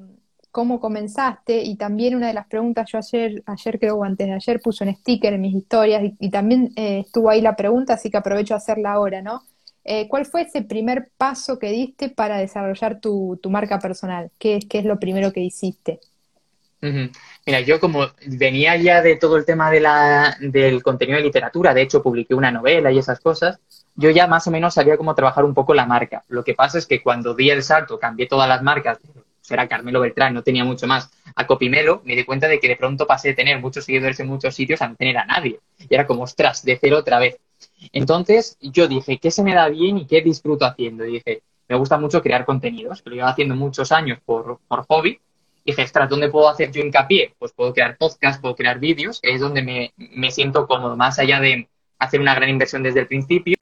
cómo 0.51 0.81
comenzaste 0.81 1.63
y 1.63 1.77
también 1.77 2.15
una 2.15 2.27
de 2.27 2.34
las 2.34 2.48
preguntas, 2.48 2.91
yo 2.91 2.98
ayer, 2.98 3.41
ayer 3.46 3.79
creo 3.79 3.96
o 3.96 4.03
antes 4.03 4.27
de 4.27 4.34
ayer 4.34 4.60
puse 4.60 4.84
un 4.84 4.93
sticker 4.93 5.31
en 5.31 5.41
mis 5.41 5.55
historias 5.55 6.03
y, 6.19 6.29
también 6.29 6.74
eh, 6.75 7.03
estuvo 7.05 7.29
ahí 7.29 7.39
la 7.39 7.55
pregunta, 7.55 7.93
así 7.93 8.12
que 8.12 8.17
aprovecho 8.17 8.53
a 8.53 8.58
hacerla 8.58 8.91
ahora, 8.91 9.22
¿no? 9.22 9.43
Eh, 9.86 10.08
¿Cuál 10.08 10.25
fue 10.25 10.44
ese 10.44 10.62
primer 10.62 11.10
paso 11.18 11.60
que 11.60 11.72
diste 11.72 12.10
para 12.10 12.38
desarrollar 12.38 13.00
tu, 13.00 13.40
marca 13.50 13.80
personal? 13.80 14.32
¿Qué, 14.40 14.60
¿Qué 14.70 14.80
es 14.80 14.86
lo 14.86 15.00
primero 15.00 15.32
que 15.32 15.42
hiciste? 15.42 16.00
Mira, 17.46 17.62
yo 17.62 17.80
como 17.80 18.08
venía 18.25 18.75
ya 18.75 19.02
de 19.02 19.16
todo 19.16 19.38
el 19.38 19.46
tema 19.46 19.72
de 19.72 19.80
la, 19.80 20.36
del 20.42 20.84
contenido 20.84 21.18
de 21.18 21.24
literatura, 21.24 21.74
de 21.74 21.82
hecho 21.82 22.04
publiqué 22.04 22.36
una 22.36 22.52
novela 22.52 22.92
y 22.92 22.98
esas 22.98 23.22
cosas, 23.22 23.58
yo 23.96 24.10
ya 24.10 24.28
más 24.28 24.48
o 24.48 24.52
menos 24.52 24.74
sabía 24.74 24.98
cómo 24.98 25.16
trabajar 25.16 25.46
un 25.46 25.54
poco 25.54 25.74
la 25.74 25.86
marca. 25.86 26.24
Lo 26.28 26.44
que 26.44 26.56
pasa 26.56 26.78
es 26.78 26.86
que 26.86 27.02
cuando 27.02 27.36
di 27.36 27.50
el 27.50 27.63
salto, 27.63 28.00
cambié 28.00 28.28
todas 28.28 28.50
las 28.50 28.62
marcas, 28.62 29.00
era 29.50 29.68
Carmelo 29.68 30.02
Beltrán, 30.02 30.34
no 30.34 30.44
tenía 30.44 30.66
mucho 30.66 30.88
más, 30.88 31.10
a 31.36 31.48
Copimelo, 31.48 32.02
me 32.06 32.16
di 32.16 32.25
cuenta 32.25 32.48
de 32.48 32.60
que 32.60 32.68
de 32.68 32.75
pronto 32.75 33.08
pasé 33.08 33.30
de 33.30 33.34
tener 33.36 33.60
muchos 33.60 33.86
seguidores 33.86 34.20
en 34.20 34.28
muchos 34.28 34.54
sitios 34.54 34.82
a 34.82 34.90
no 34.90 34.96
tener 34.96 35.18
a 35.18 35.25
nadie. 35.25 35.60
Y 35.78 35.94
era 35.94 36.06
como, 36.06 36.24
ostras, 36.24 36.63
de 36.63 36.78
cero 36.80 36.98
otra 37.00 37.20
vez. 37.20 37.38
Entonces 37.91 38.58
yo 38.62 38.88
dije, 38.88 39.17
¿qué 39.17 39.32
se 39.32 39.43
me 39.43 39.53
da 39.53 39.70
bien 39.70 39.98
y 39.98 40.05
qué 40.05 40.22
disfruto 40.22 40.65
haciendo? 40.65 41.03
Dije, 41.03 41.43
me 41.67 41.75
gusta 41.75 41.98
mucho 41.98 42.22
crear 42.22 42.46
contenidos, 42.46 43.01
lo 43.05 43.15
llevo 43.15 43.27
haciendo 43.27 43.55
muchos 43.55 43.91
años 43.91 44.20
por, 44.25 44.60
por 44.67 44.86
hobby 44.88 45.20
y 45.65 45.72
dije, 45.72 45.82
extra, 45.82 46.08
¿dónde 46.08 46.29
puedo 46.29 46.50
hacer 46.50 46.72
yo 46.72 46.82
hincapié? 46.82 47.34
Pues 47.39 47.53
puedo 47.53 47.74
crear 47.74 47.98
podcasts, 47.98 48.41
puedo 48.41 48.55
crear 48.55 48.79
vídeos, 48.79 49.22
que 49.22 49.34
es 49.34 49.39
donde 49.39 49.62
me, 49.62 49.93
me, 49.98 50.29
siento 50.29 50.67
cómodo, 50.67 50.98
más 50.98 51.20
allá 51.20 51.39
de 51.39 51.70
hacer 52.00 52.20
una 52.20 52.36
gran 52.36 52.50
inversión 52.50 52.84
desde 52.84 53.01
el 53.01 53.08
principio, 53.08 53.55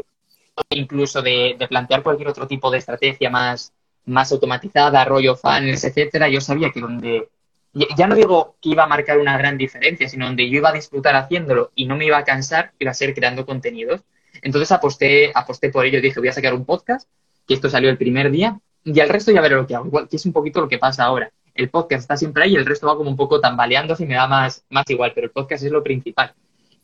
incluso 0.71 1.21
de, 1.21 1.55
de, 1.59 1.67
plantear 1.67 2.01
cualquier 2.01 2.29
otro 2.29 2.47
tipo 2.47 2.71
de 2.71 2.79
estrategia 2.79 3.29
más, 3.29 3.71
más 4.05 4.31
automatizada, 4.31 5.05
rollo 5.05 5.35
fans, 5.35 5.83
etcétera, 5.83 6.27
yo 6.27 6.41
sabía 6.41 6.71
que 6.71 6.81
donde, 6.81 7.29
ya 7.73 8.07
no 8.07 8.15
digo 8.15 8.55
que 8.61 8.69
iba 8.69 8.83
a 8.83 8.87
marcar 8.87 9.17
una 9.19 9.37
gran 9.37 9.57
diferencia, 9.57 10.09
sino 10.09 10.25
donde 10.25 10.49
yo 10.49 10.57
iba 10.57 10.69
a 10.69 10.73
disfrutar 10.73 11.15
haciéndolo 11.15 11.71
y 11.75 11.85
no 11.85 11.95
me 11.95 12.05
iba 12.05 12.17
a 12.17 12.23
cansar, 12.23 12.73
iba 12.79 12.91
a 12.91 12.95
ser 12.95 13.13
creando 13.13 13.45
contenidos. 13.45 14.01
Entonces 14.41 14.71
aposté, 14.71 15.31
aposté 15.33 15.69
por 15.69 15.85
ello, 15.85 16.01
dije, 16.01 16.19
voy 16.19 16.29
a 16.29 16.33
sacar 16.33 16.53
un 16.53 16.65
podcast, 16.65 17.07
que 17.47 17.53
esto 17.53 17.69
salió 17.69 17.89
el 17.89 17.97
primer 17.97 18.31
día, 18.31 18.59
y 18.83 18.99
al 18.99 19.09
resto 19.09 19.31
ya 19.31 19.41
veré 19.41 19.55
lo 19.55 19.67
que 19.67 19.75
hago, 19.75 20.07
que 20.07 20.15
es 20.15 20.25
un 20.25 20.33
poquito 20.33 20.61
lo 20.61 20.67
que 20.67 20.79
pasa 20.79 21.03
ahora 21.03 21.31
el 21.53 21.69
podcast 21.69 22.01
está 22.01 22.17
siempre 22.17 22.43
ahí 22.43 22.53
y 22.53 22.55
el 22.55 22.65
resto 22.65 22.87
va 22.87 22.97
como 22.97 23.09
un 23.09 23.15
poco 23.15 23.39
tambaleándose 23.39 24.03
y 24.03 24.07
me 24.07 24.15
da 24.15 24.27
más, 24.27 24.63
más 24.69 24.89
igual, 24.89 25.11
pero 25.13 25.25
el 25.25 25.31
podcast 25.31 25.63
es 25.63 25.71
lo 25.71 25.83
principal. 25.83 26.33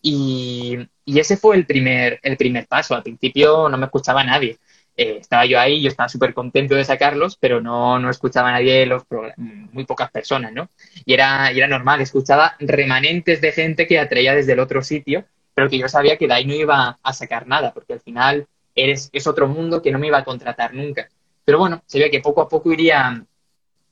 Y, 0.01 0.77
y 1.05 1.19
ese 1.19 1.37
fue 1.37 1.55
el 1.55 1.65
primer, 1.65 2.19
el 2.21 2.37
primer 2.37 2.67
paso. 2.67 2.95
Al 2.95 3.03
principio 3.03 3.69
no 3.69 3.77
me 3.77 3.85
escuchaba 3.85 4.23
nadie. 4.23 4.57
Eh, 4.99 5.17
estaba 5.21 5.45
yo 5.45 5.59
ahí, 5.59 5.79
yo 5.79 5.89
estaba 5.89 6.09
súper 6.09 6.33
contento 6.33 6.73
de 6.73 6.83
sacarlos, 6.83 7.37
pero 7.37 7.61
no, 7.61 7.99
no 7.99 8.09
escuchaba 8.09 8.49
a 8.49 8.53
nadie, 8.53 8.87
los 8.87 9.03
muy 9.37 9.85
pocas 9.85 10.09
personas, 10.09 10.51
¿no? 10.53 10.69
Y 11.05 11.13
era, 11.13 11.53
y 11.53 11.59
era 11.59 11.67
normal, 11.67 12.01
escuchaba 12.01 12.55
remanentes 12.59 13.39
de 13.39 13.51
gente 13.51 13.85
que 13.85 13.99
atraía 13.99 14.33
desde 14.33 14.53
el 14.53 14.59
otro 14.59 14.81
sitio, 14.81 15.25
pero 15.53 15.69
que 15.69 15.77
yo 15.77 15.87
sabía 15.87 16.17
que 16.17 16.27
de 16.27 16.33
ahí 16.33 16.45
no 16.45 16.55
iba 16.55 16.97
a 17.01 17.13
sacar 17.13 17.47
nada, 17.47 17.73
porque 17.73 17.93
al 17.93 18.01
final 18.01 18.47
eres, 18.73 19.09
es 19.13 19.27
otro 19.27 19.47
mundo 19.47 19.83
que 19.83 19.91
no 19.91 19.99
me 19.99 20.07
iba 20.07 20.17
a 20.17 20.23
contratar 20.23 20.73
nunca. 20.73 21.07
Pero 21.45 21.59
bueno, 21.59 21.83
se 21.85 21.99
ve 21.99 22.09
que 22.09 22.19
poco 22.19 22.41
a 22.41 22.49
poco 22.49 22.73
iría, 22.73 23.23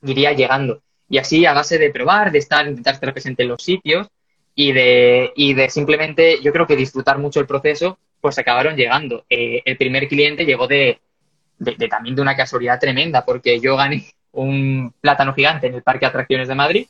iría 0.02 0.32
llegando. 0.32 0.82
Y 1.08 1.18
así, 1.18 1.46
a 1.46 1.52
base 1.52 1.78
de 1.78 1.90
probar, 1.90 2.32
de 2.32 2.38
estar, 2.38 2.66
intentar 2.66 2.94
estar 2.94 3.12
presente 3.12 3.44
en 3.44 3.50
los 3.50 3.62
sitios 3.62 4.08
y 4.56 4.72
de, 4.72 5.32
y 5.36 5.54
de 5.54 5.70
simplemente, 5.70 6.40
yo 6.42 6.52
creo 6.52 6.66
que 6.66 6.76
disfrutar 6.76 7.18
mucho 7.18 7.38
el 7.38 7.46
proceso, 7.46 7.98
pues 8.20 8.38
acabaron 8.38 8.76
llegando. 8.76 9.24
Eh, 9.28 9.62
el 9.64 9.76
primer 9.76 10.08
cliente 10.08 10.44
llegó 10.44 10.66
de, 10.66 11.00
de, 11.58 11.88
también 11.88 12.14
de 12.14 12.22
una 12.22 12.36
casualidad 12.36 12.80
tremenda, 12.80 13.24
porque 13.24 13.60
yo 13.60 13.76
gané 13.76 14.06
un 14.32 14.92
plátano 15.00 15.34
gigante 15.34 15.66
en 15.66 15.74
el 15.74 15.82
Parque 15.82 16.06
de 16.06 16.10
Atracciones 16.10 16.48
de 16.48 16.54
Madrid 16.54 16.86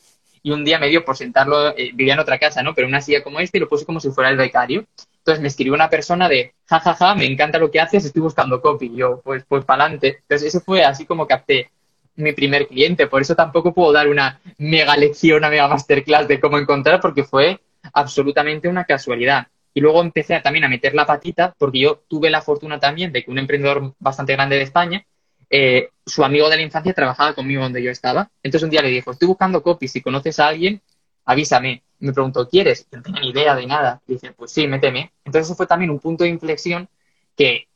y 0.47 0.53
un 0.53 0.65
día 0.65 0.79
me 0.79 0.89
dio 0.89 1.05
por 1.05 1.17
sentarlo, 1.17 1.77
eh, 1.77 1.91
vivía 1.93 2.15
en 2.15 2.21
otra 2.21 2.39
casa, 2.39 2.63
¿no? 2.63 2.73
Pero 2.73 2.87
una 2.87 3.01
silla 3.01 3.25
como 3.25 3.41
esta 3.41 3.57
y 3.57 3.61
lo 3.61 3.69
puse 3.69 3.85
como 3.85 3.99
si 3.99 4.11
fuera 4.11 4.31
el 4.31 4.37
becario. 4.37 4.87
Entonces 5.19 5.43
me 5.43 5.49
escribió 5.49 5.75
una 5.75 5.91
persona 5.91 6.29
de, 6.29 6.55
jajaja, 6.67 6.95
ja, 6.95 7.09
ja, 7.09 7.15
me 7.17 7.25
encanta 7.25 7.59
lo 7.59 7.69
que 7.69 7.81
haces, 7.81 8.05
estoy 8.05 8.23
buscando 8.23 8.61
copy. 8.61 8.87
Y 8.87 8.97
yo, 8.97 9.21
pues, 9.25 9.45
pues 9.49 9.65
para 9.65 9.83
adelante. 9.83 10.19
Entonces 10.23 10.55
eso 10.55 10.61
fue 10.61 10.85
así 10.85 11.05
como 11.05 11.27
capté 11.27 11.73
mi 12.15 12.33
primer 12.33 12.69
cliente. 12.69 13.09
Por 13.09 13.23
eso 13.23 13.35
tampoco 13.35 13.75
puedo 13.75 13.93
dar 13.93 14.09
una 14.09 14.41
mega 14.59 14.97
lección, 14.97 15.39
una 15.39 15.51
mega 15.51 15.67
masterclass 15.67 16.29
de 16.29 16.39
cómo 16.39 16.59
encontrar, 16.59 17.01
porque 17.01 17.25
fue 17.25 17.59
absolutamente 17.93 18.69
una 18.69 18.85
casualidad. 18.85 19.49
Y 19.77 19.81
luego 19.83 20.01
empecé 20.01 20.41
también 20.41 20.65
a 20.65 20.69
meter 20.71 20.95
la 20.95 21.05
patita, 21.05 21.55
porque 21.59 21.81
yo 21.81 22.03
tuve 22.09 22.31
la 22.31 22.41
fortuna 22.41 22.81
también 22.81 23.13
de 23.13 23.23
que 23.23 23.31
un 23.31 23.39
emprendedor 23.39 23.93
bastante 23.99 24.33
grande 24.33 24.57
de 24.57 24.63
España, 24.63 25.05
eh, 25.51 25.91
su 26.07 26.25
amigo 26.25 26.49
de 26.49 26.57
la 26.57 26.63
infancia 26.63 26.95
trabajaba 26.95 27.35
conmigo 27.35 27.63
donde 27.63 27.83
yo 27.83 27.91
estaba. 27.91 28.31
Entonces 28.43 28.65
un 28.65 28.71
día 28.71 28.81
le 28.81 28.89
dijo, 28.89 29.11
estoy 29.11 29.29
buscando 29.29 29.63
copy, 29.63 29.87
si 29.87 30.01
conoces 30.01 30.41
a 30.41 30.49
alguien, 30.49 30.81
avísame 31.27 31.83
me 31.99 32.13
preguntó, 32.15 32.49
¿quieres? 32.49 32.87
Yo 32.91 32.99
no 32.99 33.03
tenía 33.03 33.21
ni 33.21 33.31
idea 33.31 33.55
de 33.55 33.67
nada. 33.67 34.01
Y 34.07 34.15
dice, 34.15 34.33
pues 34.33 34.51
sí, 34.51 34.67
méteme. 34.67 35.13
Entonces 35.25 35.49
eso 35.49 35.57
fue 35.57 35.67
también 35.67 35.91
un 35.91 35.99
punto 35.99 36.25
de 36.25 36.31
inflexión 36.31 36.89
que 37.37 37.69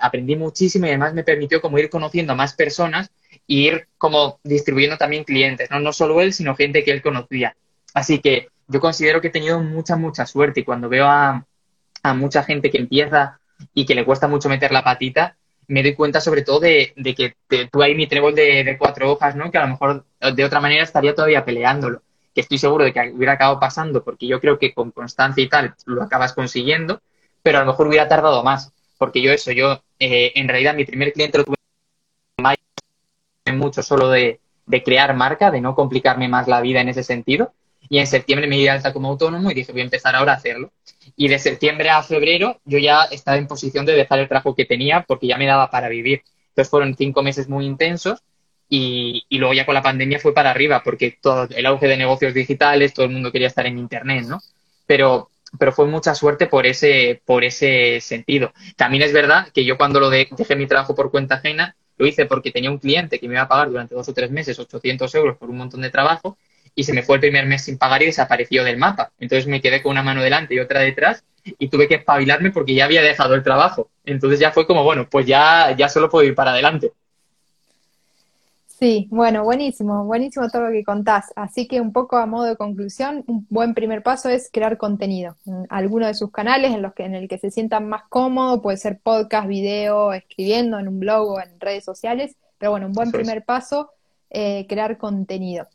aprendí 0.00 0.36
muchísimo 0.36 0.84
y 0.84 0.90
además 0.90 1.14
me 1.14 1.24
permitió 1.24 1.62
como 1.62 1.78
ir 1.78 1.88
conociendo 1.88 2.34
a 2.34 2.36
más 2.36 2.52
personas 2.52 3.10
e 3.32 3.54
ir 3.54 3.88
como 3.96 4.40
distribuyendo 4.42 4.98
también 4.98 5.24
clientes, 5.24 5.70
¿no? 5.70 5.80
No 5.80 5.92
solo 5.92 6.20
él, 6.20 6.34
sino 6.34 6.54
gente 6.54 6.84
que 6.84 6.90
él 6.90 7.00
conocía. 7.00 7.56
Así 7.94 8.18
que 8.18 8.48
yo 8.68 8.80
considero 8.80 9.20
que 9.20 9.28
he 9.28 9.30
tenido 9.30 9.60
mucha, 9.60 9.96
mucha 9.96 10.26
suerte 10.26 10.60
y 10.60 10.64
cuando 10.64 10.88
veo 10.88 11.06
a, 11.06 11.44
a 12.02 12.14
mucha 12.14 12.42
gente 12.42 12.70
que 12.70 12.78
empieza 12.78 13.40
y 13.74 13.86
que 13.86 13.94
le 13.94 14.04
cuesta 14.04 14.28
mucho 14.28 14.48
meter 14.48 14.72
la 14.72 14.84
patita, 14.84 15.36
me 15.68 15.82
doy 15.82 15.94
cuenta 15.94 16.20
sobre 16.20 16.42
todo 16.42 16.60
de, 16.60 16.92
de 16.96 17.14
que 17.14 17.34
tú 17.70 17.82
ahí 17.82 17.94
mi 17.94 18.06
trébol 18.06 18.34
de, 18.34 18.64
de, 18.64 18.78
cuatro 18.78 19.10
hojas, 19.12 19.34
¿no? 19.34 19.50
Que 19.50 19.58
a 19.58 19.62
lo 19.62 19.68
mejor 19.68 20.04
de 20.34 20.44
otra 20.44 20.60
manera 20.60 20.84
estaría 20.84 21.14
todavía 21.14 21.44
peleándolo 21.44 22.02
que 22.36 22.42
estoy 22.42 22.58
seguro 22.58 22.84
de 22.84 22.92
que 22.92 23.12
hubiera 23.14 23.32
acabado 23.32 23.58
pasando, 23.58 24.04
porque 24.04 24.26
yo 24.26 24.38
creo 24.42 24.58
que 24.58 24.74
con 24.74 24.90
constancia 24.90 25.42
y 25.42 25.48
tal 25.48 25.74
lo 25.86 26.02
acabas 26.02 26.34
consiguiendo, 26.34 27.00
pero 27.42 27.56
a 27.56 27.60
lo 27.62 27.68
mejor 27.68 27.86
hubiera 27.86 28.08
tardado 28.08 28.44
más, 28.44 28.74
porque 28.98 29.22
yo 29.22 29.32
eso, 29.32 29.52
yo 29.52 29.80
eh, 29.98 30.32
en 30.34 30.46
realidad 30.46 30.74
mi 30.74 30.84
primer 30.84 31.14
cliente 31.14 31.38
lo 31.38 31.44
tuve 31.44 31.56
mucho 33.54 33.82
solo 33.82 34.10
de, 34.10 34.38
de, 34.66 34.82
crear 34.82 35.16
marca, 35.16 35.50
de 35.50 35.62
no 35.62 35.74
complicarme 35.74 36.28
más 36.28 36.46
la 36.46 36.60
vida 36.60 36.82
en 36.82 36.90
ese 36.90 37.02
sentido, 37.02 37.54
y 37.88 37.98
en 37.98 38.06
septiembre 38.06 38.46
me 38.46 38.56
di 38.56 38.68
alta 38.68 38.92
como 38.92 39.08
autónomo 39.08 39.50
y 39.50 39.54
dije 39.54 39.72
voy 39.72 39.80
a 39.80 39.84
empezar 39.84 40.14
ahora 40.14 40.32
a 40.32 40.36
hacerlo. 40.36 40.72
Y 41.16 41.28
de 41.28 41.38
septiembre 41.38 41.90
a 41.90 42.02
febrero 42.02 42.60
yo 42.64 42.78
ya 42.78 43.04
estaba 43.04 43.36
en 43.36 43.46
posición 43.46 43.86
de 43.86 43.92
dejar 43.92 44.18
el 44.18 44.28
trabajo 44.28 44.54
que 44.54 44.64
tenía 44.64 45.04
porque 45.06 45.26
ya 45.26 45.38
me 45.38 45.46
daba 45.46 45.70
para 45.70 45.88
vivir. 45.88 46.22
Entonces 46.48 46.70
fueron 46.70 46.96
cinco 46.96 47.22
meses 47.22 47.48
muy 47.48 47.66
intensos 47.66 48.22
y, 48.68 49.26
luego 49.30 49.54
ya 49.54 49.64
con 49.64 49.74
la 49.74 49.82
pandemia 49.82 50.18
fue 50.18 50.34
para 50.34 50.50
arriba, 50.50 50.82
porque 50.84 51.16
todo 51.20 51.46
el 51.54 51.66
auge 51.66 51.86
de 51.86 51.96
negocios 51.96 52.34
digitales, 52.34 52.94
todo 52.94 53.06
el 53.06 53.12
mundo 53.12 53.30
quería 53.30 53.46
estar 53.46 53.66
en 53.66 53.78
Internet, 53.78 54.26
¿no? 54.26 54.40
Pero, 54.86 55.30
pero 55.58 55.72
fue 55.72 55.86
mucha 55.86 56.14
suerte 56.14 56.46
por 56.46 56.66
ese, 56.66 57.20
por 57.24 57.44
ese 57.44 58.00
sentido. 58.00 58.52
También 58.76 59.02
es 59.02 59.12
verdad 59.12 59.48
que 59.52 59.64
yo 59.64 59.76
cuando 59.76 60.00
lo 60.00 60.10
dejé 60.10 60.56
mi 60.56 60.66
trabajo 60.66 60.94
por 60.94 61.10
cuenta 61.10 61.36
ajena, 61.36 61.76
lo 61.96 62.06
hice 62.06 62.26
porque 62.26 62.50
tenía 62.50 62.70
un 62.70 62.78
cliente 62.78 63.18
que 63.20 63.28
me 63.28 63.34
iba 63.34 63.42
a 63.42 63.48
pagar 63.48 63.68
durante 63.68 63.94
dos 63.94 64.08
o 64.08 64.12
tres 64.12 64.30
meses 64.30 64.58
800 64.58 65.14
euros 65.14 65.36
por 65.38 65.48
un 65.48 65.56
montón 65.56 65.80
de 65.80 65.90
trabajo 65.90 66.36
y 66.76 66.84
se 66.84 66.92
me 66.92 67.02
fue 67.02 67.16
el 67.16 67.22
primer 67.22 67.46
mes 67.46 67.64
sin 67.64 67.78
pagar 67.78 68.02
y 68.02 68.06
desapareció 68.06 68.62
del 68.62 68.76
mapa. 68.76 69.10
Entonces 69.18 69.48
me 69.48 69.60
quedé 69.60 69.82
con 69.82 69.92
una 69.92 70.02
mano 70.02 70.22
delante 70.22 70.54
y 70.54 70.60
otra 70.60 70.80
detrás 70.80 71.24
y 71.42 71.68
tuve 71.68 71.88
que 71.88 71.96
espabilarme 71.96 72.50
porque 72.50 72.74
ya 72.74 72.84
había 72.84 73.02
dejado 73.02 73.34
el 73.34 73.42
trabajo. 73.42 73.88
Entonces 74.04 74.38
ya 74.38 74.52
fue 74.52 74.66
como, 74.66 74.84
bueno, 74.84 75.08
pues 75.10 75.26
ya, 75.26 75.74
ya 75.76 75.88
solo 75.88 76.10
puedo 76.10 76.24
ir 76.24 76.34
para 76.34 76.52
adelante. 76.52 76.92
Sí, 78.66 79.08
bueno, 79.10 79.42
buenísimo, 79.42 80.04
buenísimo 80.04 80.50
todo 80.50 80.66
lo 80.66 80.72
que 80.72 80.84
contás. 80.84 81.32
Así 81.34 81.66
que 81.66 81.80
un 81.80 81.94
poco 81.94 82.18
a 82.18 82.26
modo 82.26 82.44
de 82.44 82.56
conclusión, 82.56 83.24
un 83.26 83.46
buen 83.48 83.72
primer 83.72 84.02
paso 84.02 84.28
es 84.28 84.50
crear 84.52 84.76
contenido. 84.76 85.34
Alguno 85.70 86.06
de 86.06 86.12
sus 86.12 86.30
canales 86.30 86.74
en 86.74 86.82
los 86.82 86.92
que 86.92 87.04
en 87.04 87.14
el 87.14 87.26
que 87.26 87.38
se 87.38 87.50
sientan 87.50 87.88
más 87.88 88.02
cómodo, 88.10 88.60
puede 88.60 88.76
ser 88.76 88.98
podcast, 89.02 89.48
video, 89.48 90.12
escribiendo 90.12 90.78
en 90.78 90.88
un 90.88 91.00
blog 91.00 91.26
o 91.26 91.40
en 91.40 91.58
redes 91.58 91.86
sociales. 91.86 92.36
Pero 92.58 92.72
bueno, 92.72 92.86
un 92.86 92.92
buen 92.92 93.12
primer 93.12 93.46
paso, 93.46 93.92
eh, 94.28 94.66
crear 94.68 94.98
contenido. 94.98 95.68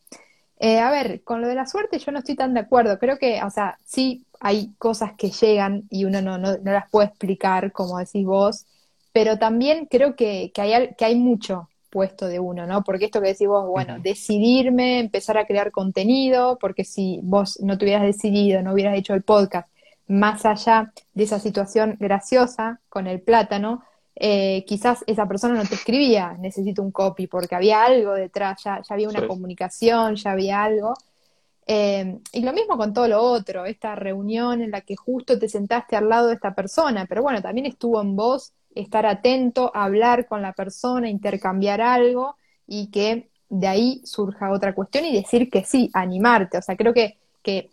Eh, 0.63 0.77
a 0.79 0.91
ver, 0.91 1.23
con 1.23 1.41
lo 1.41 1.47
de 1.47 1.55
la 1.55 1.65
suerte 1.65 1.97
yo 1.97 2.11
no 2.11 2.19
estoy 2.19 2.35
tan 2.35 2.53
de 2.53 2.59
acuerdo. 2.59 2.99
Creo 2.99 3.17
que, 3.17 3.41
o 3.43 3.49
sea, 3.49 3.79
sí 3.83 4.27
hay 4.39 4.71
cosas 4.77 5.13
que 5.17 5.31
llegan 5.31 5.85
y 5.89 6.05
uno 6.05 6.21
no, 6.21 6.37
no, 6.37 6.55
no 6.59 6.71
las 6.71 6.87
puede 6.91 7.07
explicar, 7.07 7.71
como 7.71 7.97
decís 7.97 8.23
vos, 8.23 8.67
pero 9.11 9.39
también 9.39 9.87
creo 9.89 10.15
que, 10.15 10.51
que, 10.53 10.61
hay, 10.61 10.93
que 10.95 11.05
hay 11.05 11.15
mucho 11.15 11.67
puesto 11.89 12.27
de 12.27 12.39
uno, 12.39 12.67
¿no? 12.67 12.83
Porque 12.83 13.05
esto 13.05 13.19
que 13.21 13.29
decís 13.29 13.47
vos, 13.47 13.67
bueno, 13.67 13.97
decidirme, 13.99 14.99
empezar 14.99 15.39
a 15.39 15.45
crear 15.47 15.71
contenido, 15.71 16.59
porque 16.61 16.83
si 16.83 17.19
vos 17.23 17.59
no 17.63 17.79
te 17.79 17.85
hubieras 17.85 18.03
decidido, 18.05 18.61
no 18.61 18.73
hubieras 18.73 18.95
hecho 18.95 19.15
el 19.15 19.23
podcast, 19.23 19.67
más 20.07 20.45
allá 20.45 20.93
de 21.15 21.23
esa 21.23 21.39
situación 21.39 21.97
graciosa 21.99 22.81
con 22.87 23.07
el 23.07 23.19
plátano, 23.19 23.83
eh, 24.15 24.63
quizás 24.67 25.03
esa 25.07 25.27
persona 25.27 25.55
no 25.55 25.67
te 25.67 25.75
escribía, 25.75 26.35
necesito 26.39 26.81
un 26.81 26.91
copy, 26.91 27.27
porque 27.27 27.55
había 27.55 27.83
algo 27.83 28.13
detrás, 28.13 28.63
ya, 28.63 28.81
ya 28.87 28.95
había 28.95 29.09
una 29.09 29.27
comunicación, 29.27 30.15
ya 30.15 30.31
había 30.31 30.63
algo. 30.63 30.93
Eh, 31.67 32.19
y 32.33 32.41
lo 32.41 32.53
mismo 32.53 32.77
con 32.77 32.93
todo 32.93 33.07
lo 33.07 33.21
otro, 33.21 33.65
esta 33.65 33.95
reunión 33.95 34.61
en 34.61 34.71
la 34.71 34.81
que 34.81 34.95
justo 34.95 35.39
te 35.39 35.47
sentaste 35.47 35.95
al 35.95 36.09
lado 36.09 36.27
de 36.27 36.33
esta 36.33 36.53
persona, 36.53 37.05
pero 37.07 37.21
bueno, 37.21 37.41
también 37.41 37.67
estuvo 37.67 38.01
en 38.01 38.15
vos 38.15 38.53
estar 38.75 39.05
atento, 39.05 39.71
hablar 39.73 40.27
con 40.27 40.41
la 40.41 40.53
persona, 40.53 41.09
intercambiar 41.09 41.81
algo 41.81 42.35
y 42.67 42.87
que 42.87 43.29
de 43.49 43.67
ahí 43.67 44.01
surja 44.05 44.51
otra 44.51 44.73
cuestión 44.73 45.05
y 45.05 45.13
decir 45.13 45.49
que 45.49 45.63
sí, 45.63 45.89
animarte. 45.93 46.57
O 46.57 46.61
sea, 46.61 46.75
creo 46.75 46.93
que, 46.93 47.17
que 47.43 47.69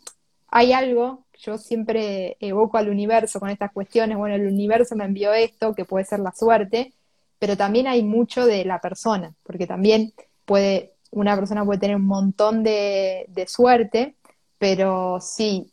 hay 0.48 0.72
algo, 0.72 1.24
yo 1.38 1.58
siempre 1.58 2.36
evoco 2.40 2.78
al 2.78 2.88
universo 2.88 3.40
con 3.40 3.50
estas 3.50 3.72
cuestiones, 3.72 4.18
bueno, 4.18 4.34
el 4.34 4.46
universo 4.46 4.96
me 4.96 5.04
envió 5.04 5.32
esto, 5.32 5.74
que 5.74 5.84
puede 5.84 6.04
ser 6.04 6.20
la 6.20 6.32
suerte, 6.32 6.92
pero 7.38 7.56
también 7.56 7.86
hay 7.86 8.02
mucho 8.02 8.44
de 8.46 8.64
la 8.64 8.80
persona, 8.80 9.34
porque 9.44 9.66
también 9.66 10.12
puede, 10.44 10.94
una 11.10 11.36
persona 11.36 11.64
puede 11.64 11.78
tener 11.80 11.96
un 11.96 12.06
montón 12.06 12.62
de, 12.62 13.26
de 13.28 13.46
suerte, 13.46 14.16
pero 14.58 15.20
sí, 15.20 15.72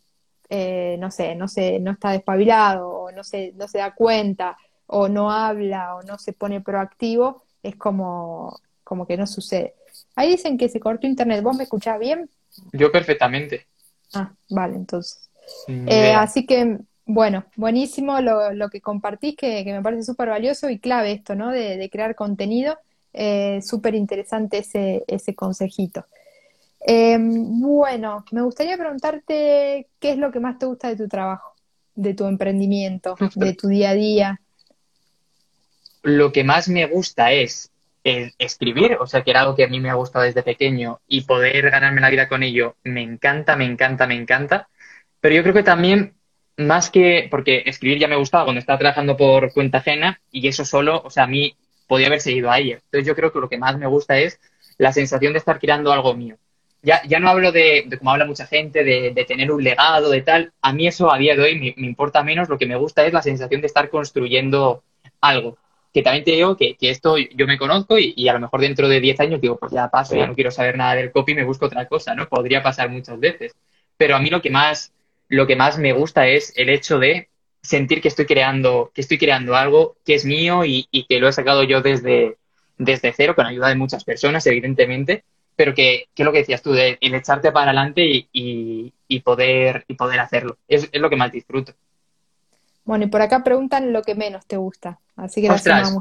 eh, 0.49 0.97
no 0.99 1.09
sé, 1.09 1.35
no 1.35 1.47
sé, 1.47 1.79
no 1.79 1.91
está 1.91 2.11
despabilado, 2.11 3.11
no 3.11 3.23
se, 3.23 3.51
no 3.53 3.67
se 3.67 3.79
da 3.79 3.95
cuenta, 3.95 4.57
o 4.87 5.07
no 5.07 5.31
habla 5.31 5.95
o 5.95 6.03
no 6.03 6.17
se 6.17 6.33
pone 6.33 6.61
proactivo, 6.61 7.43
es 7.63 7.75
como, 7.75 8.59
como 8.83 9.07
que 9.07 9.17
no 9.17 9.25
sucede. 9.25 9.73
Ahí 10.15 10.31
dicen 10.31 10.57
que 10.57 10.69
se 10.69 10.79
cortó 10.79 11.07
internet. 11.07 11.43
¿Vos 11.43 11.57
me 11.57 11.63
escuchás 11.63 11.99
bien? 11.99 12.29
Yo 12.71 12.91
perfectamente. 12.91 13.65
Ah, 14.13 14.31
vale, 14.49 14.75
entonces. 14.75 15.24
Eh, 15.67 16.13
así 16.13 16.45
que, 16.45 16.79
bueno, 17.05 17.45
buenísimo 17.55 18.19
lo, 18.21 18.53
lo 18.53 18.69
que 18.69 18.81
compartís, 18.81 19.35
que, 19.35 19.63
me 19.65 19.81
parece 19.81 20.03
súper 20.03 20.29
valioso 20.29 20.69
y 20.69 20.79
clave 20.79 21.11
esto, 21.11 21.35
¿no? 21.35 21.51
De, 21.51 21.89
crear 21.91 22.15
contenido. 22.15 22.77
Eh, 23.13 23.61
súper 23.61 23.95
interesante 23.95 24.57
ese, 24.57 25.05
ese 25.07 25.35
consejito. 25.35 26.05
Em, 26.81 27.61
bueno, 27.61 28.25
me 28.31 28.41
gustaría 28.41 28.77
preguntarte 28.77 29.87
qué 29.99 30.11
es 30.11 30.17
lo 30.17 30.31
que 30.31 30.41
más 30.41 30.59
te 30.59 30.65
gusta 30.65 30.89
de 30.89 30.97
tu 30.97 31.07
trabajo, 31.07 31.53
de 31.95 32.13
tu 32.13 32.25
emprendimiento, 32.25 33.15
de 33.35 33.53
tu 33.53 33.69
día 33.69 33.91
a 33.91 33.93
día 33.93 34.39
lo 36.05 36.31
que 36.31 36.43
más 36.43 36.69
me 36.69 36.85
gusta 36.85 37.31
es 37.31 37.71
escribir, 38.03 38.97
o 38.99 39.07
sea, 39.07 39.23
que 39.23 39.31
era 39.31 39.41
algo 39.41 39.55
que 39.55 39.63
a 39.63 39.67
mí 39.67 39.79
me 39.79 39.89
ha 39.89 39.95
gustado 39.95 40.23
desde 40.23 40.43
pequeño 40.43 40.99
y 41.07 41.21
poder 41.21 41.71
ganarme 41.71 42.01
la 42.01 42.11
vida 42.11 42.27
con 42.27 42.43
ello, 42.43 42.75
me 42.83 43.01
encanta, 43.01 43.55
me 43.55 43.65
encanta, 43.65 44.05
me 44.05 44.13
encanta. 44.13 44.69
Pero 45.25 45.37
yo 45.37 45.41
creo 45.41 45.55
que 45.55 45.63
también, 45.63 46.13
más 46.55 46.91
que, 46.91 47.27
porque 47.31 47.63
escribir 47.65 47.97
ya 47.97 48.07
me 48.07 48.15
gustaba 48.15 48.43
cuando 48.43 48.59
estaba 48.59 48.77
trabajando 48.77 49.17
por 49.17 49.51
cuenta 49.53 49.79
ajena 49.79 50.21
y 50.31 50.47
eso 50.47 50.63
solo, 50.65 51.01
o 51.03 51.09
sea, 51.09 51.23
a 51.23 51.27
mí 51.27 51.55
podía 51.87 52.05
haber 52.05 52.21
seguido 52.21 52.51
ahí. 52.51 52.73
Entonces 52.73 53.07
yo 53.07 53.15
creo 53.15 53.33
que 53.33 53.39
lo 53.39 53.49
que 53.49 53.57
más 53.57 53.75
me 53.75 53.87
gusta 53.87 54.19
es 54.19 54.39
la 54.77 54.93
sensación 54.93 55.33
de 55.33 55.39
estar 55.39 55.57
creando 55.59 55.91
algo 55.91 56.13
mío. 56.13 56.37
Ya, 56.83 57.01
ya 57.07 57.19
no 57.19 57.27
hablo 57.29 57.51
de, 57.51 57.87
como 57.97 58.11
habla 58.11 58.25
mucha 58.25 58.45
gente, 58.45 58.83
de, 58.83 59.25
tener 59.27 59.51
un 59.51 59.63
legado, 59.63 60.11
de 60.11 60.21
tal. 60.21 60.53
A 60.61 60.71
mí 60.73 60.85
eso 60.85 61.11
a 61.11 61.17
día 61.17 61.35
de 61.35 61.41
hoy 61.41 61.73
me, 61.75 61.87
importa 61.87 62.23
menos. 62.23 62.47
Lo 62.47 62.59
que 62.59 62.67
me 62.67 62.75
gusta 62.75 63.03
es 63.03 63.11
la 63.11 63.23
sensación 63.23 63.61
de 63.61 63.67
estar 63.67 63.89
construyendo 63.89 64.83
algo. 65.21 65.57
Que 65.91 66.03
también 66.03 66.23
te 66.23 66.33
digo 66.33 66.55
que, 66.55 66.77
esto 66.81 67.17
yo 67.17 67.47
me 67.47 67.57
conozco 67.57 67.97
y, 67.97 68.29
a 68.29 68.33
lo 68.33 68.41
mejor 68.41 68.61
dentro 68.61 68.87
de 68.87 68.99
10 68.99 69.19
años 69.21 69.41
digo, 69.41 69.57
pues 69.57 69.71
ya 69.71 69.89
paso, 69.89 70.15
ya 70.15 70.27
no 70.27 70.35
quiero 70.35 70.51
saber 70.51 70.77
nada 70.77 70.93
del 70.93 71.11
copy, 71.11 71.33
me 71.33 71.45
busco 71.45 71.65
otra 71.65 71.87
cosa, 71.87 72.13
¿no? 72.13 72.29
Podría 72.29 72.61
pasar 72.61 72.91
muchas 72.91 73.19
veces. 73.19 73.55
Pero 73.97 74.15
a 74.15 74.19
mí 74.19 74.29
lo 74.29 74.39
que 74.39 74.51
más, 74.51 74.91
lo 75.35 75.47
que 75.47 75.55
más 75.55 75.77
me 75.77 75.93
gusta 75.93 76.27
es 76.27 76.53
el 76.55 76.69
hecho 76.69 76.99
de 76.99 77.29
sentir 77.61 78.01
que 78.01 78.07
estoy 78.07 78.25
creando, 78.25 78.91
que 78.93 79.01
estoy 79.01 79.17
creando 79.17 79.55
algo 79.55 79.97
que 80.05 80.15
es 80.15 80.25
mío 80.25 80.65
y, 80.65 80.87
y 80.91 81.05
que 81.05 81.19
lo 81.19 81.27
he 81.27 81.33
sacado 81.33 81.63
yo 81.63 81.81
desde, 81.81 82.37
desde 82.77 83.13
cero, 83.13 83.35
con 83.35 83.45
ayuda 83.45 83.69
de 83.69 83.75
muchas 83.75 84.03
personas, 84.03 84.45
evidentemente, 84.47 85.23
pero 85.55 85.73
que, 85.73 86.07
que 86.13 86.23
es 86.23 86.25
lo 86.25 86.31
que 86.31 86.39
decías 86.39 86.61
tú, 86.61 86.73
de 86.73 86.97
el 87.01 87.15
echarte 87.15 87.51
para 87.51 87.71
adelante 87.71 88.03
y, 88.05 88.93
y, 89.07 89.19
poder, 89.21 89.85
y 89.87 89.95
poder 89.95 90.19
hacerlo. 90.19 90.57
Es, 90.67 90.89
es, 90.91 91.01
lo 91.01 91.09
que 91.09 91.15
más 91.15 91.31
disfruto. 91.31 91.73
Bueno, 92.83 93.05
y 93.05 93.07
por 93.07 93.21
acá 93.21 93.43
preguntan 93.43 93.93
lo 93.93 94.03
que 94.03 94.13
menos 94.13 94.45
te 94.45 94.57
gusta, 94.57 94.99
así 95.15 95.41
que 95.41 95.49
Ostras, 95.49 95.91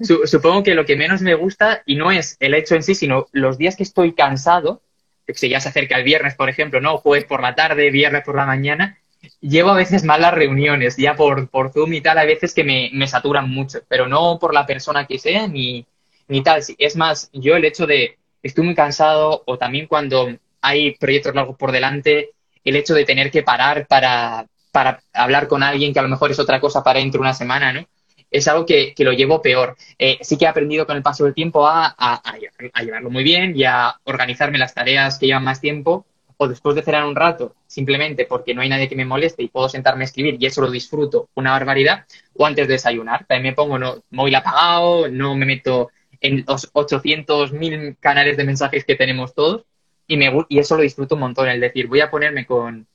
supongo 0.24 0.62
que 0.62 0.74
lo 0.74 0.86
que 0.86 0.96
menos 0.96 1.20
me 1.20 1.34
gusta, 1.34 1.82
y 1.84 1.96
no 1.96 2.10
es 2.10 2.36
el 2.40 2.54
hecho 2.54 2.74
en 2.74 2.82
sí, 2.82 2.94
sino 2.94 3.26
los 3.32 3.58
días 3.58 3.76
que 3.76 3.82
estoy 3.82 4.14
cansado, 4.14 4.80
si 5.28 5.48
ya 5.48 5.60
se 5.60 5.68
acerca 5.68 5.96
el 5.96 6.04
viernes, 6.04 6.34
por 6.34 6.48
ejemplo, 6.48 6.80
¿no? 6.80 6.98
Jueves 6.98 7.24
por 7.24 7.42
la 7.42 7.54
tarde, 7.54 7.90
viernes 7.90 8.22
por 8.24 8.36
la 8.36 8.46
mañana, 8.46 8.98
llevo 9.40 9.70
a 9.70 9.76
veces 9.76 10.04
mal 10.04 10.20
las 10.20 10.34
reuniones, 10.34 10.96
ya 10.96 11.14
por, 11.16 11.48
por 11.48 11.72
Zoom 11.72 11.94
y 11.94 12.00
tal, 12.00 12.18
a 12.18 12.24
veces 12.24 12.54
que 12.54 12.64
me, 12.64 12.90
me 12.92 13.08
saturan 13.08 13.50
mucho, 13.50 13.80
pero 13.88 14.08
no 14.08 14.38
por 14.38 14.54
la 14.54 14.66
persona 14.66 15.06
que 15.06 15.18
sea, 15.18 15.46
ni, 15.46 15.86
ni 16.28 16.42
tal. 16.42 16.62
Es 16.78 16.96
más, 16.96 17.30
yo 17.32 17.56
el 17.56 17.64
hecho 17.64 17.86
de 17.86 18.18
estoy 18.42 18.64
muy 18.64 18.74
cansado 18.74 19.42
o 19.46 19.58
también 19.58 19.86
cuando 19.86 20.28
hay 20.60 20.92
proyectos 20.96 21.34
largos 21.34 21.56
por 21.56 21.72
delante, 21.72 22.30
el 22.64 22.76
hecho 22.76 22.94
de 22.94 23.04
tener 23.04 23.30
que 23.30 23.42
parar 23.42 23.86
para, 23.86 24.46
para 24.72 25.02
hablar 25.12 25.48
con 25.48 25.62
alguien 25.62 25.92
que 25.92 25.98
a 25.98 26.02
lo 26.02 26.08
mejor 26.08 26.30
es 26.30 26.38
otra 26.38 26.60
cosa 26.60 26.82
para 26.82 26.98
dentro 27.00 27.18
de 27.18 27.22
una 27.22 27.34
semana, 27.34 27.72
¿no? 27.72 27.86
Es 28.34 28.48
algo 28.48 28.66
que, 28.66 28.94
que 28.94 29.04
lo 29.04 29.12
llevo 29.12 29.40
peor. 29.40 29.76
Eh, 29.98 30.18
sí 30.20 30.36
que 30.36 30.44
he 30.44 30.48
aprendido 30.48 30.86
con 30.86 30.96
el 30.96 31.02
paso 31.02 31.24
del 31.24 31.34
tiempo 31.34 31.66
a, 31.66 31.94
a, 31.96 32.82
llevarlo 32.82 33.10
muy 33.10 33.22
bien 33.22 33.56
y 33.56 33.64
a 33.64 33.94
organizarme 34.04 34.58
las 34.58 34.74
tareas 34.74 35.18
que 35.18 35.26
llevan 35.26 35.44
más 35.44 35.60
tiempo 35.60 36.04
o 36.36 36.48
después 36.48 36.74
de 36.74 36.82
cenar 36.82 37.04
un 37.04 37.14
rato, 37.14 37.54
simplemente 37.66 38.26
porque 38.26 38.54
no 38.54 38.62
hay 38.62 38.68
nadie 38.68 38.88
que 38.88 38.96
me 38.96 39.04
moleste 39.04 39.42
y 39.44 39.48
puedo 39.48 39.68
sentarme 39.68 40.02
a 40.02 40.06
escribir 40.06 40.36
y 40.40 40.46
eso 40.46 40.60
lo 40.62 40.70
disfruto 40.70 41.28
una 41.34 41.52
barbaridad, 41.52 42.06
o 42.36 42.44
antes 42.44 42.66
de 42.66 42.74
desayunar. 42.74 43.24
También 43.26 43.52
me 43.52 43.56
pongo 43.56 43.78
no, 43.78 44.02
móvil 44.10 44.34
apagado, 44.34 45.08
no 45.08 45.36
me 45.36 45.46
meto 45.46 45.90
en 46.20 46.44
los 46.48 46.72
800.000 46.72 47.98
canales 48.00 48.36
de 48.36 48.44
mensajes 48.44 48.84
que 48.84 48.96
tenemos 48.96 49.34
todos 49.34 49.64
y, 50.06 50.16
me, 50.16 50.32
y 50.48 50.58
eso 50.58 50.76
lo 50.76 50.82
disfruto 50.82 51.14
un 51.14 51.20
montón, 51.20 51.48
el 51.48 51.60
decir, 51.60 51.86
voy 51.86 52.00
a 52.00 52.10
ponerme 52.10 52.46
con 52.46 52.86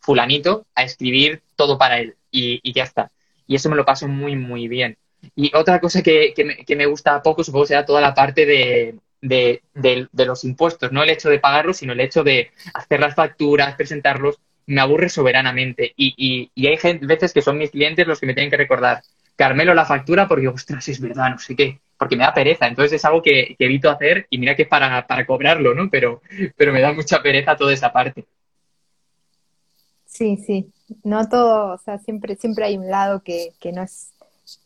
fulanito 0.00 0.66
a 0.74 0.82
escribir 0.82 1.42
todo 1.54 1.78
para 1.78 2.00
él 2.00 2.16
y, 2.30 2.72
ya 2.72 2.84
está. 2.84 3.10
Y 3.52 3.56
eso 3.56 3.68
me 3.68 3.76
lo 3.76 3.84
paso 3.84 4.08
muy, 4.08 4.34
muy 4.34 4.66
bien. 4.66 4.96
Y 5.36 5.54
otra 5.54 5.78
cosa 5.78 6.02
que, 6.02 6.32
que, 6.34 6.74
me, 6.74 6.86
gusta 6.86 7.22
poco, 7.22 7.44
supongo, 7.44 7.66
será 7.66 7.84
toda 7.84 8.00
la 8.00 8.14
parte 8.14 8.46
de, 8.46 8.94
de, 9.20 9.60
de, 9.74 10.24
los 10.24 10.42
impuestos, 10.44 10.90
no 10.90 11.02
el 11.02 11.10
hecho 11.10 11.28
de 11.28 11.38
pagarlos, 11.38 11.76
sino 11.76 11.92
el 11.92 12.00
hecho 12.00 12.24
de 12.24 12.50
hacer 12.72 12.98
las 12.98 13.14
facturas, 13.14 13.76
presentarlos, 13.76 14.38
me 14.64 14.80
aburre 14.80 15.10
soberanamente. 15.10 15.92
Y, 15.98 16.14
y, 16.16 16.50
y 16.54 16.68
hay 16.68 16.78
gente, 16.78 17.04
veces 17.04 17.34
que 17.34 17.42
son 17.42 17.58
mis 17.58 17.70
clientes 17.70 18.06
los 18.06 18.18
que 18.18 18.24
me 18.24 18.32
tienen 18.32 18.50
que 18.50 18.56
recordar, 18.56 19.02
Carmelo, 19.36 19.74
la 19.74 19.84
factura, 19.84 20.26
porque, 20.26 20.48
ostras, 20.48 20.88
es 20.88 20.98
verdad, 20.98 21.28
no 21.28 21.38
sé 21.38 21.54
qué 21.54 21.78
porque 21.98 22.16
me 22.16 22.24
da 22.24 22.34
pereza. 22.34 22.66
Entonces 22.66 22.94
es 22.94 23.04
algo 23.04 23.22
que, 23.22 23.54
evito 23.60 23.88
hacer 23.88 24.26
y 24.28 24.38
mira 24.38 24.56
que 24.56 24.62
es 24.62 24.68
para, 24.68 25.06
para 25.06 25.24
cobrarlo, 25.24 25.72
¿no? 25.72 25.88
Pero, 25.88 26.20
pero 26.56 26.72
me 26.72 26.80
da 26.80 26.92
mucha 26.92 27.22
pereza 27.22 27.54
toda 27.54 27.72
esa 27.72 27.92
parte. 27.92 28.24
Sí, 30.12 30.36
sí. 30.36 30.70
No 31.04 31.26
todo, 31.28 31.72
o 31.74 31.78
sea, 31.78 31.98
siempre, 31.98 32.36
siempre 32.36 32.66
hay 32.66 32.76
un 32.76 32.88
lado 32.90 33.22
que, 33.22 33.54
que 33.58 33.72
no 33.72 33.82
es, 33.82 34.12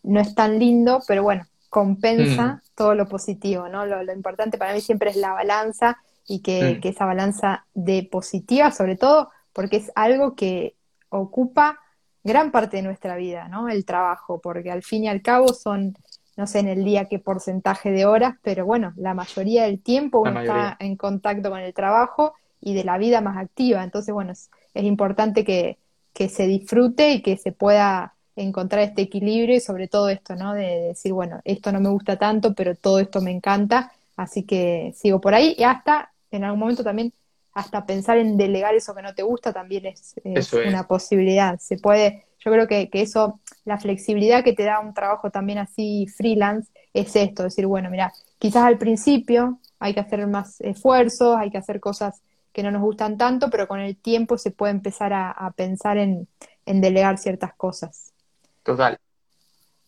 no 0.02 0.20
es 0.20 0.34
tan 0.34 0.58
lindo, 0.58 1.00
pero 1.06 1.22
bueno, 1.22 1.46
compensa 1.70 2.46
mm. 2.46 2.60
todo 2.74 2.94
lo 2.96 3.06
positivo, 3.06 3.68
¿no? 3.68 3.86
Lo, 3.86 4.12
importante 4.12 4.58
para 4.58 4.74
mí 4.74 4.80
siempre 4.80 5.10
es 5.10 5.16
la 5.16 5.32
balanza 5.32 5.98
y 6.26 6.40
que, 6.40 6.74
mm. 6.74 6.80
que 6.80 6.88
esa 6.88 7.04
balanza 7.04 7.64
de 7.74 8.08
positiva, 8.10 8.72
sobre 8.72 8.96
todo, 8.96 9.30
porque 9.52 9.76
es 9.76 9.92
algo 9.94 10.34
que 10.34 10.74
ocupa 11.10 11.78
gran 12.24 12.50
parte 12.50 12.78
de 12.78 12.82
nuestra 12.82 13.14
vida, 13.14 13.48
¿no? 13.48 13.68
El 13.68 13.84
trabajo, 13.84 14.40
porque 14.40 14.72
al 14.72 14.82
fin 14.82 15.04
y 15.04 15.08
al 15.08 15.22
cabo 15.22 15.54
son 15.54 15.96
no 16.36 16.46
sé 16.46 16.58
en 16.58 16.68
el 16.68 16.84
día 16.84 17.06
qué 17.06 17.18
porcentaje 17.18 17.90
de 17.90 18.04
horas, 18.04 18.34
pero 18.42 18.66
bueno, 18.66 18.92
la 18.96 19.14
mayoría 19.14 19.64
del 19.64 19.80
tiempo 19.80 20.20
uno 20.20 20.40
está 20.40 20.76
en 20.80 20.96
contacto 20.96 21.50
con 21.50 21.60
el 21.60 21.72
trabajo 21.72 22.34
y 22.60 22.74
de 22.74 22.84
la 22.84 22.98
vida 22.98 23.22
más 23.22 23.38
activa. 23.38 23.82
Entonces, 23.82 24.12
bueno, 24.12 24.32
es, 24.32 24.50
importante 24.84 25.44
que, 25.44 25.78
que, 26.12 26.28
se 26.28 26.46
disfrute 26.46 27.12
y 27.12 27.22
que 27.22 27.36
se 27.36 27.52
pueda 27.52 28.14
encontrar 28.36 28.82
este 28.82 29.02
equilibrio 29.02 29.56
y 29.56 29.60
sobre 29.60 29.88
todo 29.88 30.08
esto, 30.08 30.34
¿no? 30.36 30.54
De, 30.54 30.88
decir, 30.88 31.12
bueno, 31.12 31.40
esto 31.44 31.72
no 31.72 31.80
me 31.80 31.88
gusta 31.88 32.16
tanto, 32.16 32.54
pero 32.54 32.74
todo 32.74 32.98
esto 32.98 33.20
me 33.20 33.30
encanta, 33.30 33.92
así 34.16 34.42
que 34.42 34.92
sigo 34.94 35.20
por 35.20 35.34
ahí 35.34 35.54
y 35.58 35.64
hasta 35.64 36.12
en 36.30 36.44
algún 36.44 36.60
momento 36.60 36.84
también 36.84 37.12
hasta 37.54 37.86
pensar 37.86 38.18
en 38.18 38.36
delegar 38.36 38.74
eso 38.74 38.94
que 38.94 39.00
no 39.00 39.14
te 39.14 39.22
gusta 39.22 39.50
también 39.50 39.86
es, 39.86 40.14
es 40.24 40.52
una 40.52 40.86
posibilidad. 40.86 41.58
Se 41.58 41.78
puede, 41.78 42.26
yo 42.38 42.52
creo 42.52 42.66
que, 42.66 42.90
que, 42.90 43.00
eso, 43.00 43.40
la 43.64 43.78
flexibilidad 43.78 44.44
que 44.44 44.52
te 44.52 44.64
da 44.64 44.78
un 44.78 44.92
trabajo 44.92 45.30
también 45.30 45.58
así 45.58 46.06
freelance, 46.06 46.70
es 46.92 47.16
esto, 47.16 47.44
decir, 47.44 47.66
bueno, 47.66 47.88
mira, 47.88 48.12
quizás 48.38 48.64
al 48.64 48.76
principio 48.76 49.58
hay 49.78 49.94
que 49.94 50.00
hacer 50.00 50.26
más 50.26 50.60
esfuerzos, 50.60 51.36
hay 51.38 51.50
que 51.50 51.58
hacer 51.58 51.80
cosas 51.80 52.22
que 52.56 52.62
no 52.62 52.70
nos 52.70 52.80
gustan 52.80 53.18
tanto, 53.18 53.50
pero 53.50 53.68
con 53.68 53.80
el 53.80 53.98
tiempo 53.98 54.38
se 54.38 54.50
puede 54.50 54.72
empezar 54.72 55.12
a, 55.12 55.52
pensar 55.54 55.98
en, 55.98 56.26
delegar 56.64 57.18
ciertas 57.18 57.52
cosas. 57.52 58.14
Total. 58.62 58.98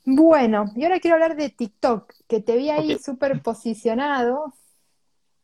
Bueno, 0.05 0.71
y 0.77 0.85
ahora 0.85 1.01
quiero 1.01 1.15
hablar 1.15 1.35
de 1.35 1.49
TikTok, 1.49 2.13
que 2.27 2.43
te 2.43 2.59
vi 2.59 2.69
ahí 2.69 2.99
súper 2.99 3.41
posicionado. 3.41 4.53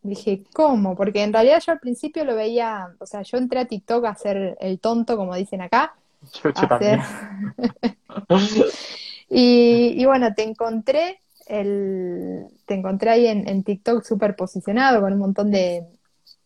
Dije, 0.02 0.44
¿cómo? 0.52 0.96
Porque 0.96 1.22
en 1.22 1.32
realidad 1.32 1.62
yo 1.64 1.72
al 1.72 1.80
principio 1.80 2.26
lo 2.26 2.34
veía, 2.34 2.94
o 2.98 3.06
sea, 3.06 3.22
yo 3.22 3.38
entré 3.38 3.60
a 3.60 3.68
TikTok 3.68 4.04
a 4.04 4.10
hacer 4.10 4.58
el 4.60 4.78
tonto, 4.78 5.16
como 5.16 5.34
dicen 5.34 5.62
acá, 5.62 5.94
y, 9.30 10.04
bueno, 10.04 10.34
te 10.34 10.42
encontré 10.42 11.20
el, 11.46 12.48
te 12.66 12.74
encontré 12.74 13.08
ahí 13.08 13.26
en, 13.28 13.64
TikTok 13.64 14.04
súper 14.04 14.36
posicionado 14.36 15.00
con 15.00 15.14
un 15.14 15.18
montón 15.18 15.50
de 15.50 15.86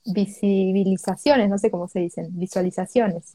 visibilizaciones, 0.04 1.48
no 1.48 1.58
sé 1.58 1.70
cómo 1.70 1.88
se 1.88 2.00
dicen, 2.00 2.28
visualizaciones. 2.32 3.34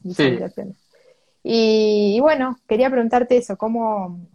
Y, 1.42 2.18
bueno, 2.20 2.58
quería 2.66 2.90
preguntarte 2.90 3.36
eso, 3.36 3.56
¿cómo, 3.56 4.26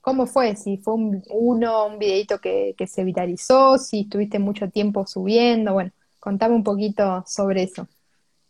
cómo 0.00 0.26
fue? 0.26 0.56
Si 0.56 0.78
fue 0.78 0.94
un, 0.94 1.22
uno, 1.30 1.86
un 1.86 1.98
videito 1.98 2.40
que, 2.40 2.74
que 2.76 2.86
se 2.86 3.04
viralizó, 3.04 3.78
si 3.78 4.00
estuviste 4.00 4.38
mucho 4.38 4.68
tiempo 4.68 5.06
subiendo, 5.06 5.72
bueno, 5.74 5.92
contame 6.18 6.54
un 6.54 6.64
poquito 6.64 7.24
sobre 7.26 7.62
eso. 7.62 7.86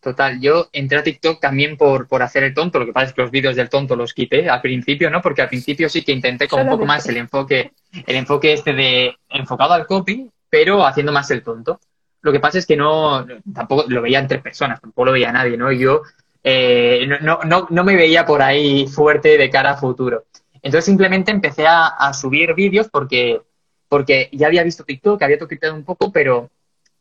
Total, 0.00 0.40
yo 0.40 0.68
entré 0.72 0.98
a 0.98 1.02
TikTok 1.02 1.40
también 1.40 1.76
por, 1.76 2.08
por 2.08 2.22
hacer 2.22 2.42
el 2.42 2.54
tonto, 2.54 2.78
lo 2.78 2.86
que 2.86 2.92
pasa 2.92 3.08
es 3.08 3.12
que 3.12 3.20
los 3.20 3.30
vídeos 3.30 3.54
del 3.54 3.68
tonto 3.68 3.96
los 3.96 4.14
quité 4.14 4.48
al 4.48 4.62
principio, 4.62 5.10
¿no? 5.10 5.20
Porque 5.20 5.42
al 5.42 5.48
principio 5.48 5.90
sí 5.90 6.02
que 6.02 6.12
intenté 6.12 6.48
con 6.48 6.62
un 6.62 6.68
poco 6.70 6.86
más 6.86 7.06
el 7.06 7.18
enfoque, 7.18 7.72
el 8.06 8.16
enfoque 8.16 8.54
este 8.54 8.72
de 8.72 9.14
enfocado 9.28 9.74
al 9.74 9.86
copy, 9.86 10.30
pero 10.48 10.86
haciendo 10.86 11.12
más 11.12 11.30
el 11.30 11.42
tonto. 11.42 11.80
Lo 12.22 12.32
que 12.32 12.40
pasa 12.40 12.58
es 12.58 12.66
que 12.66 12.76
no, 12.76 13.26
tampoco 13.54 13.84
lo 13.88 14.02
veía 14.02 14.18
entre 14.18 14.40
personas, 14.40 14.80
tampoco 14.80 15.06
lo 15.06 15.12
veía 15.12 15.32
nadie, 15.32 15.56
¿no? 15.56 15.72
Yo 15.72 16.02
eh, 16.42 17.06
no, 17.22 17.40
no, 17.44 17.66
no 17.70 17.84
me 17.84 17.96
veía 17.96 18.24
por 18.24 18.42
ahí 18.42 18.86
fuerte 18.86 19.38
de 19.38 19.50
cara 19.50 19.72
a 19.72 19.76
futuro. 19.76 20.24
Entonces 20.62 20.84
simplemente 20.84 21.30
empecé 21.30 21.66
a, 21.66 22.12
subir 22.12 22.54
vídeos 22.54 22.88
porque, 22.90 23.40
porque 23.88 24.28
ya 24.32 24.46
había 24.48 24.62
visto 24.62 24.84
TikTok, 24.84 25.22
había 25.22 25.38
toqueteado 25.38 25.74
un 25.74 25.84
poco, 25.84 26.12
pero 26.12 26.50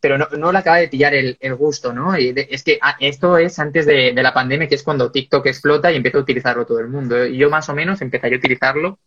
pero 0.01 0.17
no, 0.17 0.27
no 0.37 0.53
le 0.53 0.59
acaba 0.59 0.77
de 0.77 0.87
pillar 0.87 1.13
el, 1.13 1.35
el 1.41 1.55
gusto, 1.55 1.91
¿no? 1.91 2.17
Y 2.17 2.33
es 2.35 2.63
que 2.63 2.79
ah, 2.81 2.95
esto 3.01 3.37
es 3.37 3.59
antes 3.59 3.85
de, 3.85 4.13
de, 4.13 4.23
la 4.23 4.33
pandemia, 4.33 4.69
que 4.69 4.75
es 4.75 4.83
cuando 4.83 5.11
TikTok 5.11 5.45
explota 5.47 5.91
y 5.91 5.97
empieza 5.97 6.19
a 6.19 6.21
utilizarlo 6.21 6.65
todo 6.65 6.79
el 6.79 6.87
mundo. 6.87 7.25
Y 7.25 7.35
yo 7.35 7.49
más 7.49 7.67
o 7.67 7.75
menos 7.75 8.01
empezaría 8.01 8.37
a 8.37 8.39
utilizarlo 8.39 8.97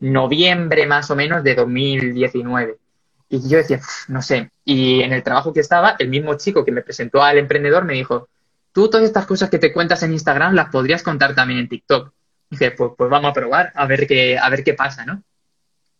noviembre 0.00 0.86
más 0.86 1.10
o 1.10 1.16
menos 1.16 1.44
de 1.44 1.54
2019. 1.54 2.78
Y 3.28 3.48
yo 3.48 3.58
decía, 3.58 3.80
no 4.08 4.22
sé. 4.22 4.50
Y 4.64 5.02
en 5.02 5.12
el 5.12 5.22
trabajo 5.22 5.52
que 5.52 5.60
estaba, 5.60 5.96
el 5.98 6.08
mismo 6.08 6.34
chico 6.36 6.64
que 6.64 6.72
me 6.72 6.82
presentó 6.82 7.22
al 7.22 7.38
emprendedor 7.38 7.84
me 7.84 7.94
dijo, 7.94 8.28
tú 8.72 8.88
todas 8.88 9.06
estas 9.06 9.26
cosas 9.26 9.50
que 9.50 9.58
te 9.58 9.72
cuentas 9.72 10.02
en 10.02 10.12
Instagram 10.12 10.54
las 10.54 10.70
podrías 10.70 11.02
contar 11.02 11.34
también 11.34 11.60
en 11.60 11.68
TikTok. 11.68 12.12
Y 12.50 12.56
dije, 12.56 12.70
pues, 12.70 12.92
pues 12.96 13.10
vamos 13.10 13.30
a 13.30 13.34
probar, 13.34 13.72
a 13.74 13.86
ver 13.86 14.06
qué, 14.06 14.38
a 14.38 14.48
ver 14.48 14.64
qué 14.64 14.74
pasa, 14.74 15.04
¿no? 15.04 15.22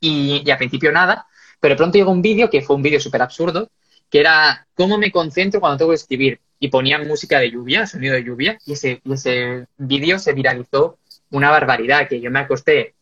Y, 0.01 0.43
y 0.45 0.51
al 0.51 0.59
principio 0.59 0.93
nada, 0.93 1.27
pero 1.61 1.77
pronto 1.77 1.99
llegó 1.99 2.11
un 2.11 2.23
vídeo 2.23 2.49
que 2.49 2.63
fue 2.63 2.77
un 2.77 2.83
vídeo 2.83 3.01
súper 3.01 3.21
absurdo, 3.21 3.71
que 4.11 4.21
era 4.21 4.67
cómo 4.75 4.97
me 4.97 5.11
concentro 5.13 5.61
cuando 5.61 5.79
tengo 5.79 5.91
que 5.91 5.97
escribir. 5.97 6.41
Y 6.61 6.69
ponían 6.69 7.07
música 7.07 7.39
de 7.39 7.51
lluvia, 7.51 7.87
sonido 7.87 8.15
de 8.15 8.25
lluvia, 8.25 8.59
y 8.65 8.73
ese, 8.73 9.01
ese 9.05 9.67
vídeo 9.77 10.19
se 10.19 10.33
viralizó 10.33 10.99
una 11.31 11.51
barbaridad, 11.51 12.09
que 12.09 12.21
yo 12.21 12.31
me 12.31 12.41
acosté 12.41 12.95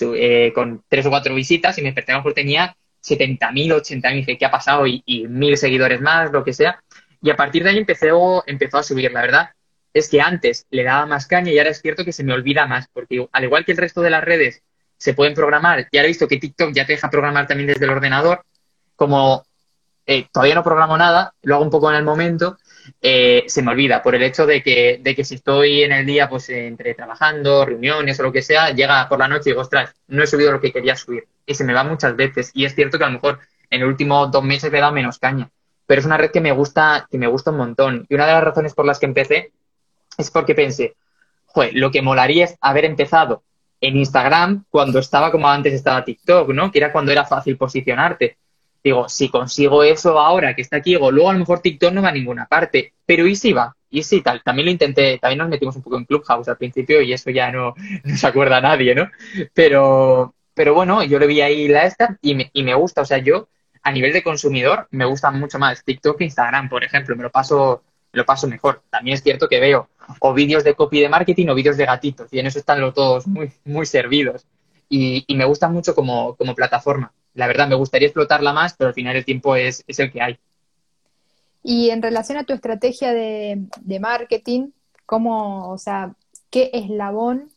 eh, 0.00 0.52
con 0.54 0.82
tres 0.88 1.04
o 1.06 1.10
cuatro 1.10 1.34
visitas 1.34 1.76
y 1.76 1.82
me 1.82 1.88
desperté 1.88 2.12
a 2.12 2.16
mejor 2.16 2.32
tenía 2.32 2.74
70.000, 3.02 3.72
80.000, 3.74 4.14
dice, 4.14 4.38
¿qué 4.38 4.46
ha 4.46 4.50
pasado? 4.50 4.86
Y, 4.86 5.02
mil 5.28 5.56
seguidores 5.56 6.00
más, 6.00 6.32
lo 6.32 6.44
que 6.44 6.52
sea. 6.52 6.82
Y 7.20 7.30
a 7.30 7.36
partir 7.36 7.64
de 7.64 7.70
ahí 7.70 7.78
empezó, 7.78 8.44
empezó 8.46 8.78
a 8.78 8.82
subir, 8.82 9.10
la 9.12 9.22
verdad. 9.22 9.50
Es 9.92 10.08
que 10.08 10.20
antes 10.20 10.66
le 10.70 10.84
daba 10.84 11.06
más 11.06 11.26
caña 11.26 11.52
y 11.52 11.58
ahora 11.58 11.70
es 11.70 11.82
cierto 11.82 12.04
que 12.04 12.12
se 12.12 12.24
me 12.24 12.32
olvida 12.32 12.66
más, 12.66 12.86
porque 12.92 13.28
al 13.30 13.44
igual 13.44 13.64
que 13.64 13.72
el 13.72 13.78
resto 13.78 14.00
de 14.00 14.10
las 14.10 14.24
redes 14.24 14.62
se 14.96 15.14
pueden 15.14 15.34
programar, 15.34 15.88
y 15.90 15.98
ahora 15.98 16.06
he 16.06 16.08
visto 16.08 16.28
que 16.28 16.38
TikTok 16.38 16.72
ya 16.72 16.86
te 16.86 16.92
deja 16.92 17.10
programar 17.10 17.46
también 17.46 17.66
desde 17.66 17.84
el 17.84 17.90
ordenador, 17.90 18.44
como 18.94 19.44
eh, 20.06 20.26
todavía 20.32 20.54
no 20.54 20.64
programo 20.64 20.96
nada, 20.96 21.34
lo 21.42 21.56
hago 21.56 21.64
un 21.64 21.70
poco 21.70 21.90
en 21.90 21.96
el 21.96 22.04
momento, 22.04 22.56
eh, 23.00 23.44
se 23.46 23.62
me 23.62 23.72
olvida 23.72 24.02
por 24.02 24.14
el 24.14 24.22
hecho 24.22 24.46
de 24.46 24.62
que, 24.62 25.00
de 25.02 25.14
que 25.14 25.24
si 25.24 25.36
estoy 25.36 25.82
en 25.82 25.92
el 25.92 26.06
día, 26.06 26.28
pues 26.28 26.48
entre 26.50 26.94
trabajando, 26.94 27.64
reuniones 27.64 28.18
o 28.20 28.24
lo 28.24 28.32
que 28.32 28.42
sea, 28.42 28.70
llega 28.70 29.08
por 29.08 29.18
la 29.18 29.28
noche 29.28 29.50
y 29.50 29.52
digo, 29.52 29.62
ostras, 29.62 29.94
no 30.08 30.22
he 30.22 30.26
subido 30.26 30.52
lo 30.52 30.60
que 30.60 30.72
quería 30.72 30.96
subir. 30.96 31.26
Y 31.46 31.54
se 31.54 31.64
me 31.64 31.74
va 31.74 31.84
muchas 31.84 32.16
veces. 32.16 32.50
Y 32.54 32.64
es 32.64 32.74
cierto 32.74 32.98
que 32.98 33.04
a 33.04 33.08
lo 33.08 33.14
mejor 33.14 33.40
en 33.70 33.82
el 33.82 33.88
último 33.88 34.26
dos 34.26 34.44
meses 34.44 34.70
le 34.70 34.78
he 34.78 34.80
dado 34.80 34.92
menos 34.92 35.18
caña. 35.18 35.50
Pero 35.86 36.00
es 36.00 36.06
una 36.06 36.16
red 36.16 36.30
que 36.30 36.40
me 36.40 36.52
gusta, 36.52 37.06
que 37.10 37.18
me 37.18 37.26
gusta 37.26 37.50
un 37.50 37.56
montón. 37.56 38.06
Y 38.08 38.14
una 38.14 38.26
de 38.26 38.32
las 38.32 38.44
razones 38.44 38.74
por 38.74 38.86
las 38.86 38.98
que 38.98 39.06
empecé 39.06 39.52
es 40.18 40.30
porque 40.30 40.54
pensé, 40.54 40.94
joder, 41.46 41.72
lo 41.74 41.90
que 41.90 42.02
molaría 42.02 42.44
es 42.44 42.56
haber 42.60 42.84
empezado 42.84 43.42
en 43.80 43.96
Instagram 43.96 44.64
cuando 44.70 45.00
estaba 45.00 45.32
como 45.32 45.48
antes 45.48 45.72
estaba 45.72 46.04
TikTok, 46.04 46.50
¿no? 46.50 46.70
Que 46.70 46.78
era 46.78 46.92
cuando 46.92 47.10
era 47.10 47.24
fácil 47.24 47.56
posicionarte 47.56 48.38
digo, 48.82 49.08
si 49.08 49.28
consigo 49.28 49.82
eso 49.82 50.18
ahora 50.18 50.54
que 50.54 50.62
está 50.62 50.78
aquí, 50.78 50.90
digo, 50.90 51.10
luego 51.10 51.30
a 51.30 51.32
lo 51.34 51.38
mejor 51.40 51.60
TikTok 51.60 51.92
no 51.92 52.02
va 52.02 52.08
a 52.08 52.12
ninguna 52.12 52.46
parte, 52.46 52.94
pero 53.06 53.26
¿y 53.26 53.36
si 53.36 53.52
va? 53.52 53.76
Y 53.90 54.02
sí, 54.02 54.22
tal, 54.22 54.42
también 54.42 54.66
lo 54.66 54.72
intenté, 54.72 55.18
también 55.18 55.38
nos 55.38 55.48
metimos 55.48 55.76
un 55.76 55.82
poco 55.82 55.98
en 55.98 56.04
Clubhouse 56.04 56.48
al 56.48 56.56
principio 56.56 57.02
y 57.02 57.12
eso 57.12 57.30
ya 57.30 57.52
no, 57.52 57.74
no 58.04 58.16
se 58.16 58.26
acuerda 58.26 58.60
nadie, 58.60 58.94
¿no? 58.94 59.10
Pero, 59.54 60.34
pero 60.54 60.74
bueno, 60.74 61.04
yo 61.04 61.18
le 61.18 61.26
vi 61.26 61.40
ahí 61.40 61.68
la 61.68 61.84
esta 61.84 62.18
y 62.22 62.34
me, 62.34 62.50
y 62.52 62.62
me 62.62 62.74
gusta, 62.74 63.02
o 63.02 63.04
sea, 63.04 63.18
yo 63.18 63.48
a 63.82 63.92
nivel 63.92 64.12
de 64.12 64.22
consumidor 64.22 64.88
me 64.90 65.04
gusta 65.04 65.30
mucho 65.30 65.58
más 65.58 65.84
TikTok 65.84 66.18
que 66.18 66.24
Instagram, 66.24 66.68
por 66.68 66.84
ejemplo, 66.84 67.16
me 67.16 67.22
lo 67.24 67.30
paso, 67.30 67.82
me 68.12 68.18
lo 68.18 68.24
paso 68.24 68.46
mejor. 68.48 68.82
También 68.90 69.14
es 69.14 69.22
cierto 69.22 69.48
que 69.48 69.60
veo 69.60 69.88
o 70.20 70.34
vídeos 70.34 70.64
de 70.64 70.74
copy 70.74 71.00
de 71.00 71.08
marketing 71.08 71.48
o 71.48 71.54
vídeos 71.54 71.76
de 71.76 71.86
gatitos 71.86 72.32
y 72.32 72.38
en 72.38 72.46
eso 72.46 72.58
están 72.58 72.80
los 72.80 72.94
todos 72.94 73.26
muy, 73.26 73.52
muy 73.64 73.86
servidos. 73.86 74.46
Y, 74.88 75.24
y 75.26 75.36
me 75.36 75.44
gusta 75.44 75.68
mucho 75.68 75.94
como, 75.94 76.36
como 76.36 76.54
plataforma 76.54 77.12
la 77.34 77.46
verdad 77.46 77.68
me 77.68 77.74
gustaría 77.74 78.08
explotarla 78.08 78.52
más, 78.52 78.74
pero 78.74 78.88
al 78.88 78.94
final 78.94 79.16
el 79.16 79.24
tiempo 79.24 79.56
es, 79.56 79.84
es 79.86 79.98
el 79.98 80.12
que 80.12 80.22
hay. 80.22 80.38
Y 81.62 81.90
en 81.90 82.02
relación 82.02 82.38
a 82.38 82.44
tu 82.44 82.52
estrategia 82.52 83.12
de, 83.12 83.66
marketing, 84.00 84.70
¿cómo, 85.06 85.70
o 85.70 85.78
sea, 85.78 86.14
qué 86.50 86.70
eslabón 86.72 87.50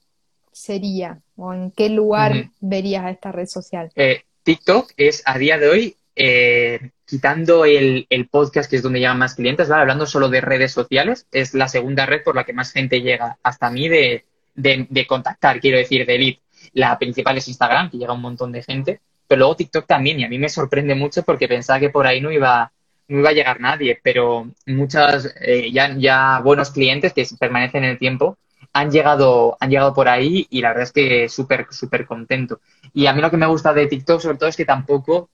sería 0.51 1.19
o 1.35 1.53
en 1.53 1.71
qué 1.71 1.89
lugar 1.89 2.49
verías 2.59 3.05
a 3.05 3.09
esta 3.09 3.31
red 3.31 3.47
social? 3.47 3.91
Eh, 3.95 4.23
TikTok 4.43 4.91
es 4.95 5.23
a 5.25 5.37
día 5.39 5.57
de 5.57 5.67
hoy, 5.67 5.97
eh, 6.15 6.91
quitando 7.05 7.65
el, 7.65 8.07
podcast, 8.29 8.69
que 8.69 8.75
es 8.75 8.83
donde 8.83 8.99
llegan 8.99 9.17
más 9.17 9.33
clientes, 9.33 9.67
¿vale? 9.67 9.81
hablando 9.81 10.05
solo 10.05 10.29
de 10.29 10.41
redes 10.41 10.71
sociales, 10.71 11.27
es 11.31 11.55
la 11.55 11.67
segunda 11.67 12.05
red 12.05 12.23
por 12.23 12.35
la 12.35 12.43
que 12.43 12.53
más 12.53 12.71
gente 12.71 13.01
llega 13.01 13.37
hasta 13.41 13.71
mí 13.71 13.89
de, 13.89 14.25
de, 14.53 14.85
de 14.87 15.07
contactar, 15.07 15.59
quiero 15.59 15.79
decir, 15.79 16.05
de 16.05 16.17
lead. 16.17 16.35
La 16.73 16.97
principal 16.99 17.37
es 17.37 17.47
Instagram, 17.47 17.89
que 17.89 17.97
llega 17.97 18.13
un 18.13 18.21
montón 18.21 18.51
de 18.51 18.61
gente. 18.61 19.01
Pero 19.27 19.39
luego 19.39 19.55
TikTok 19.55 19.85
también, 19.87 20.19
y 20.19 20.23
a 20.23 20.29
mí 20.29 20.37
me 20.39 20.49
sorprende 20.49 20.95
mucho 20.95 21.23
porque 21.23 21.47
pensaba 21.47 21.79
que 21.79 21.89
por 21.89 22.05
ahí 22.07 22.21
no 22.21 22.31
iba, 22.31 22.71
no 23.07 23.19
iba 23.19 23.29
a 23.29 23.33
llegar 23.33 23.59
nadie, 23.59 23.99
pero 24.03 24.47
muchas, 24.67 25.33
eh, 25.41 25.71
ya, 25.71 25.95
ya 25.97 26.41
buenos 26.43 26.71
clientes 26.71 27.13
que 27.13 27.25
permanecen 27.39 27.83
en 27.83 27.91
el 27.91 27.97
tiempo 27.97 28.37
han 28.73 28.91
llegado, 28.91 29.57
han 29.59 29.69
llegado 29.69 29.93
por 29.93 30.09
ahí 30.09 30.47
y 30.49 30.61
la 30.61 30.69
verdad 30.69 30.83
es 30.83 30.91
que 30.91 31.29
súper, 31.29 31.67
súper 31.71 32.05
contento. 32.05 32.59
Y 32.93 33.05
a 33.07 33.13
mí 33.13 33.21
lo 33.21 33.31
que 33.31 33.37
me 33.37 33.45
gusta 33.45 33.73
de 33.73 33.87
TikTok 33.87 34.19
sobre 34.21 34.37
todo 34.37 34.49
es 34.49 34.57
que 34.57 34.65
tampoco 34.65 35.29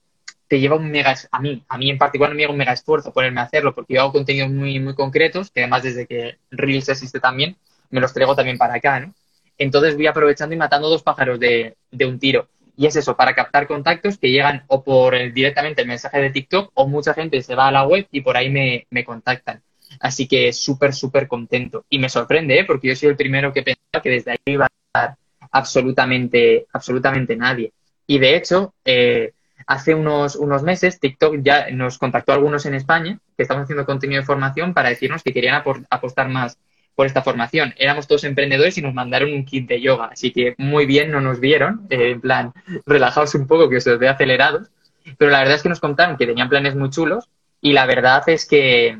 te 0.47 0.59
lleva 0.59 0.75
un 0.75 0.91
mega, 0.91 1.15
a 1.31 1.39
mí, 1.39 1.63
a 1.67 1.77
mí 1.77 1.89
en 1.89 1.97
particular 1.97 2.29
no 2.29 2.35
me 2.35 2.41
lleva 2.41 2.51
un 2.51 2.57
mega 2.57 2.73
esfuerzo 2.73 3.13
ponerme 3.13 3.39
a 3.41 3.45
hacerlo 3.45 3.73
porque 3.73 3.93
yo 3.95 4.01
hago 4.01 4.11
contenidos 4.11 4.51
muy, 4.51 4.79
muy 4.79 4.93
concretos, 4.93 5.49
que 5.49 5.61
además 5.61 5.83
desde 5.83 6.05
que 6.05 6.37
Reels 6.51 6.89
existe 6.89 7.19
también, 7.19 7.55
me 7.89 8.01
los 8.01 8.13
traigo 8.13 8.35
también 8.35 8.57
para 8.57 8.75
acá, 8.75 8.99
¿no? 8.99 9.13
Entonces 9.57 9.95
voy 9.95 10.07
aprovechando 10.07 10.53
y 10.53 10.57
matando 10.57 10.89
dos 10.89 11.03
pájaros 11.03 11.39
de, 11.39 11.77
de 11.91 12.05
un 12.05 12.19
tiro. 12.19 12.47
Y 12.77 12.85
es 12.87 12.95
eso, 12.95 13.15
para 13.15 13.35
captar 13.35 13.67
contactos 13.67 14.17
que 14.17 14.31
llegan 14.31 14.63
o 14.67 14.83
por 14.83 15.13
directamente 15.33 15.81
el 15.81 15.87
mensaje 15.87 16.19
de 16.19 16.29
TikTok 16.29 16.71
o 16.73 16.87
mucha 16.87 17.13
gente 17.13 17.41
se 17.41 17.55
va 17.55 17.67
a 17.67 17.71
la 17.71 17.85
web 17.85 18.07
y 18.11 18.21
por 18.21 18.37
ahí 18.37 18.49
me, 18.49 18.87
me 18.89 19.03
contactan. 19.03 19.61
Así 19.99 20.27
que 20.27 20.53
súper, 20.53 20.93
súper 20.93 21.27
contento. 21.27 21.85
Y 21.89 21.99
me 21.99 22.09
sorprende, 22.09 22.59
¿eh? 22.59 22.65
porque 22.65 22.87
yo 22.87 22.95
soy 22.95 23.09
el 23.09 23.15
primero 23.15 23.51
que 23.51 23.63
pensaba 23.63 24.01
que 24.01 24.09
desde 24.09 24.31
ahí 24.31 24.37
iba 24.45 24.65
a 24.65 24.69
estar 24.87 25.17
absolutamente, 25.51 26.65
absolutamente 26.71 27.35
nadie. 27.35 27.73
Y 28.07 28.19
de 28.19 28.35
hecho, 28.35 28.73
eh, 28.85 29.33
hace 29.67 29.93
unos, 29.93 30.35
unos 30.35 30.63
meses 30.63 30.99
TikTok 30.99 31.37
ya 31.41 31.69
nos 31.71 31.97
contactó 31.97 32.31
a 32.31 32.35
algunos 32.35 32.65
en 32.65 32.75
España 32.75 33.19
que 33.35 33.43
estaban 33.43 33.63
haciendo 33.63 33.85
contenido 33.85 34.21
de 34.21 34.25
formación 34.25 34.73
para 34.73 34.89
decirnos 34.89 35.23
que 35.23 35.33
querían 35.33 35.61
apostar 35.89 36.29
más 36.29 36.57
por 36.95 37.05
esta 37.07 37.21
formación. 37.21 37.73
Éramos 37.77 38.07
todos 38.07 38.23
emprendedores 38.23 38.77
y 38.77 38.81
nos 38.81 38.93
mandaron 38.93 39.33
un 39.33 39.45
kit 39.45 39.67
de 39.67 39.81
yoga, 39.81 40.09
así 40.11 40.31
que 40.31 40.55
muy 40.57 40.85
bien 40.85 41.11
no 41.11 41.21
nos 41.21 41.39
vieron, 41.39 41.87
eh, 41.89 42.11
en 42.11 42.21
plan, 42.21 42.53
relajaos 42.85 43.35
un 43.35 43.47
poco 43.47 43.69
que 43.69 43.77
os 43.77 43.85
ve 43.85 44.09
acelerados, 44.09 44.69
pero 45.17 45.31
la 45.31 45.39
verdad 45.39 45.55
es 45.55 45.63
que 45.63 45.69
nos 45.69 45.79
contaron 45.79 46.17
que 46.17 46.27
tenían 46.27 46.49
planes 46.49 46.75
muy 46.75 46.89
chulos 46.89 47.29
y 47.59 47.73
la 47.73 47.85
verdad 47.85 48.23
es 48.27 48.45
que 48.45 48.99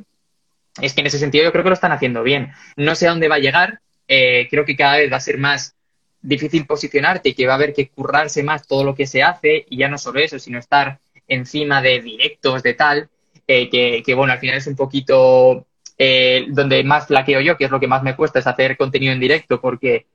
es 0.81 0.93
que 0.93 1.01
en 1.01 1.07
ese 1.07 1.19
sentido 1.19 1.43
yo 1.43 1.51
creo 1.51 1.63
que 1.63 1.69
lo 1.69 1.75
están 1.75 1.91
haciendo 1.91 2.23
bien. 2.23 2.53
No 2.77 2.95
sé 2.95 3.07
a 3.07 3.11
dónde 3.11 3.27
va 3.27 3.35
a 3.35 3.39
llegar, 3.39 3.81
eh, 4.07 4.47
creo 4.49 4.63
que 4.63 4.75
cada 4.75 4.97
vez 4.97 5.11
va 5.11 5.17
a 5.17 5.21
ser 5.21 5.37
más 5.37 5.75
difícil 6.21 6.65
posicionarte 6.65 7.29
y 7.29 7.33
que 7.33 7.47
va 7.47 7.53
a 7.53 7.55
haber 7.55 7.73
que 7.73 7.89
currarse 7.89 8.43
más 8.43 8.67
todo 8.67 8.83
lo 8.83 8.95
que 8.95 9.07
se 9.07 9.23
hace 9.23 9.65
y 9.69 9.77
ya 9.77 9.89
no 9.89 9.97
solo 9.97 10.19
eso, 10.19 10.39
sino 10.39 10.59
estar 10.59 10.99
encima 11.27 11.81
de 11.81 12.01
directos, 12.01 12.63
de 12.63 12.73
tal, 12.73 13.09
eh, 13.47 13.69
que, 13.69 14.03
que, 14.05 14.13
bueno, 14.13 14.33
al 14.33 14.39
final 14.39 14.57
es 14.57 14.67
un 14.67 14.75
poquito 14.75 15.65
eh, 16.03 16.47
donde 16.49 16.83
más 16.83 17.05
flaqueo 17.05 17.41
yo, 17.41 17.55
que 17.57 17.65
es 17.65 17.69
lo 17.69 17.79
que 17.79 17.85
más 17.85 18.01
me 18.01 18.15
cuesta, 18.15 18.39
es 18.39 18.47
hacer 18.47 18.75
contenido 18.75 19.13
en 19.13 19.19
directo, 19.19 19.61
porque 19.61 20.07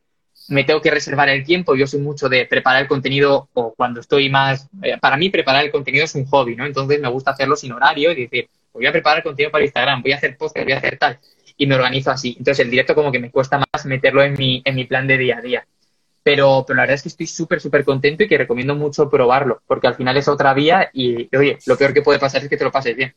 me 0.48 0.64
tengo 0.64 0.80
que 0.80 0.90
reservar 0.90 1.28
el 1.28 1.44
tiempo. 1.44 1.76
Yo 1.76 1.86
soy 1.86 2.00
mucho 2.00 2.28
de 2.28 2.44
preparar 2.44 2.82
el 2.82 2.88
contenido 2.88 3.48
o 3.52 3.72
cuando 3.72 4.00
estoy 4.00 4.28
más. 4.28 4.68
Eh, 4.82 4.98
para 5.00 5.16
mí, 5.16 5.30
preparar 5.30 5.64
el 5.64 5.70
contenido 5.70 6.04
es 6.04 6.16
un 6.16 6.26
hobby, 6.26 6.56
¿no? 6.56 6.66
Entonces 6.66 7.00
me 7.00 7.08
gusta 7.08 7.30
hacerlo 7.30 7.54
sin 7.54 7.70
horario 7.70 8.10
y 8.10 8.22
decir, 8.22 8.48
voy 8.72 8.84
a 8.84 8.90
preparar 8.90 9.22
contenido 9.22 9.52
para 9.52 9.62
Instagram, 9.62 10.02
voy 10.02 10.10
a 10.10 10.16
hacer 10.16 10.36
podcast, 10.36 10.64
voy 10.64 10.72
a 10.72 10.78
hacer 10.78 10.98
tal. 10.98 11.20
Y 11.56 11.68
me 11.68 11.76
organizo 11.76 12.10
así. 12.10 12.34
Entonces 12.36 12.64
el 12.64 12.70
directo, 12.72 12.96
como 12.96 13.12
que 13.12 13.20
me 13.20 13.30
cuesta 13.30 13.56
más 13.58 13.86
meterlo 13.86 14.24
en 14.24 14.34
mi, 14.34 14.62
en 14.64 14.74
mi 14.74 14.86
plan 14.86 15.06
de 15.06 15.18
día 15.18 15.38
a 15.38 15.40
día. 15.40 15.66
Pero, 16.24 16.64
pero 16.66 16.78
la 16.78 16.82
verdad 16.82 16.96
es 16.96 17.02
que 17.02 17.10
estoy 17.10 17.28
súper, 17.28 17.60
súper 17.60 17.84
contento 17.84 18.24
y 18.24 18.28
que 18.28 18.38
recomiendo 18.38 18.74
mucho 18.74 19.08
probarlo, 19.08 19.62
porque 19.68 19.86
al 19.86 19.94
final 19.94 20.16
es 20.16 20.26
otra 20.26 20.52
vía 20.52 20.90
y, 20.92 21.28
oye, 21.36 21.58
lo 21.64 21.78
peor 21.78 21.94
que 21.94 22.02
puede 22.02 22.18
pasar 22.18 22.42
es 22.42 22.48
que 22.48 22.56
te 22.56 22.64
lo 22.64 22.72
pases 22.72 22.96
bien. 22.96 23.14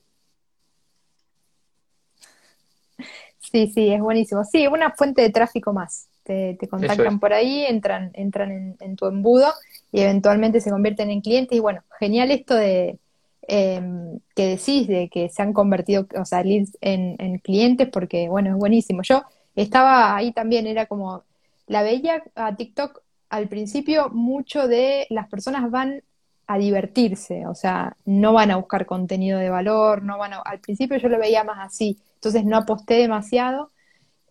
Sí, 3.52 3.72
sí, 3.74 3.90
es 3.90 4.02
buenísimo. 4.02 4.44
Sí, 4.44 4.68
una 4.68 4.92
fuente 4.92 5.22
de 5.22 5.30
tráfico 5.30 5.74
más. 5.74 6.08
Te, 6.24 6.58
contactan 6.70 7.20
por 7.20 7.34
ahí, 7.34 7.66
entran, 7.66 8.12
entran 8.14 8.76
en, 8.80 8.96
tu 8.96 9.08
embudo 9.08 9.48
y 9.92 10.02
eventualmente 10.02 10.62
se 10.62 10.70
convierten 10.70 11.10
en 11.10 11.22
clientes. 11.22 11.58
Y 11.58 11.60
bueno, 11.60 11.82
genial 12.00 12.30
esto 12.30 12.54
de 12.54 13.00
em, 13.48 14.20
que 14.36 14.46
decís 14.46 14.88
de 14.88 15.10
que 15.10 15.30
se 15.30 15.42
han 15.42 15.54
convertido, 15.54 16.08
o 16.16 16.26
sea, 16.26 16.44
leads 16.44 16.78
en, 16.82 17.16
en 17.18 17.40
clientes, 17.40 17.90
porque 17.92 18.30
bueno, 18.30 18.52
es 18.52 18.58
buenísimo. 18.58 19.02
Yo 19.02 19.24
estaba 19.56 20.16
ahí 20.16 20.32
también, 20.32 20.68
era 20.68 20.86
como, 20.86 21.24
la 21.66 21.82
veía 21.82 22.24
a 22.36 22.56
TikTok 22.56 23.02
al 23.30 23.48
principio 23.48 24.10
mucho 24.10 24.68
de 24.68 25.08
las 25.10 25.28
personas 25.30 25.70
van 25.72 26.04
a 26.48 26.58
divertirse, 26.58 27.46
o 27.46 27.54
sea, 27.54 27.96
no 28.06 28.34
van 28.34 28.50
a 28.50 28.56
buscar 28.58 28.88
contenido 28.88 29.38
de 29.38 29.52
valor, 29.52 30.02
no 30.02 30.18
van 30.18 30.34
a, 30.34 30.38
al 30.40 30.60
principio 30.60 30.98
yo 30.98 31.08
lo 31.08 31.20
veía 31.20 31.44
más 31.44 31.60
así, 31.60 32.00
entonces 32.20 32.46
no 32.46 32.58
aposté 32.58 32.96
demasiado. 32.96 33.72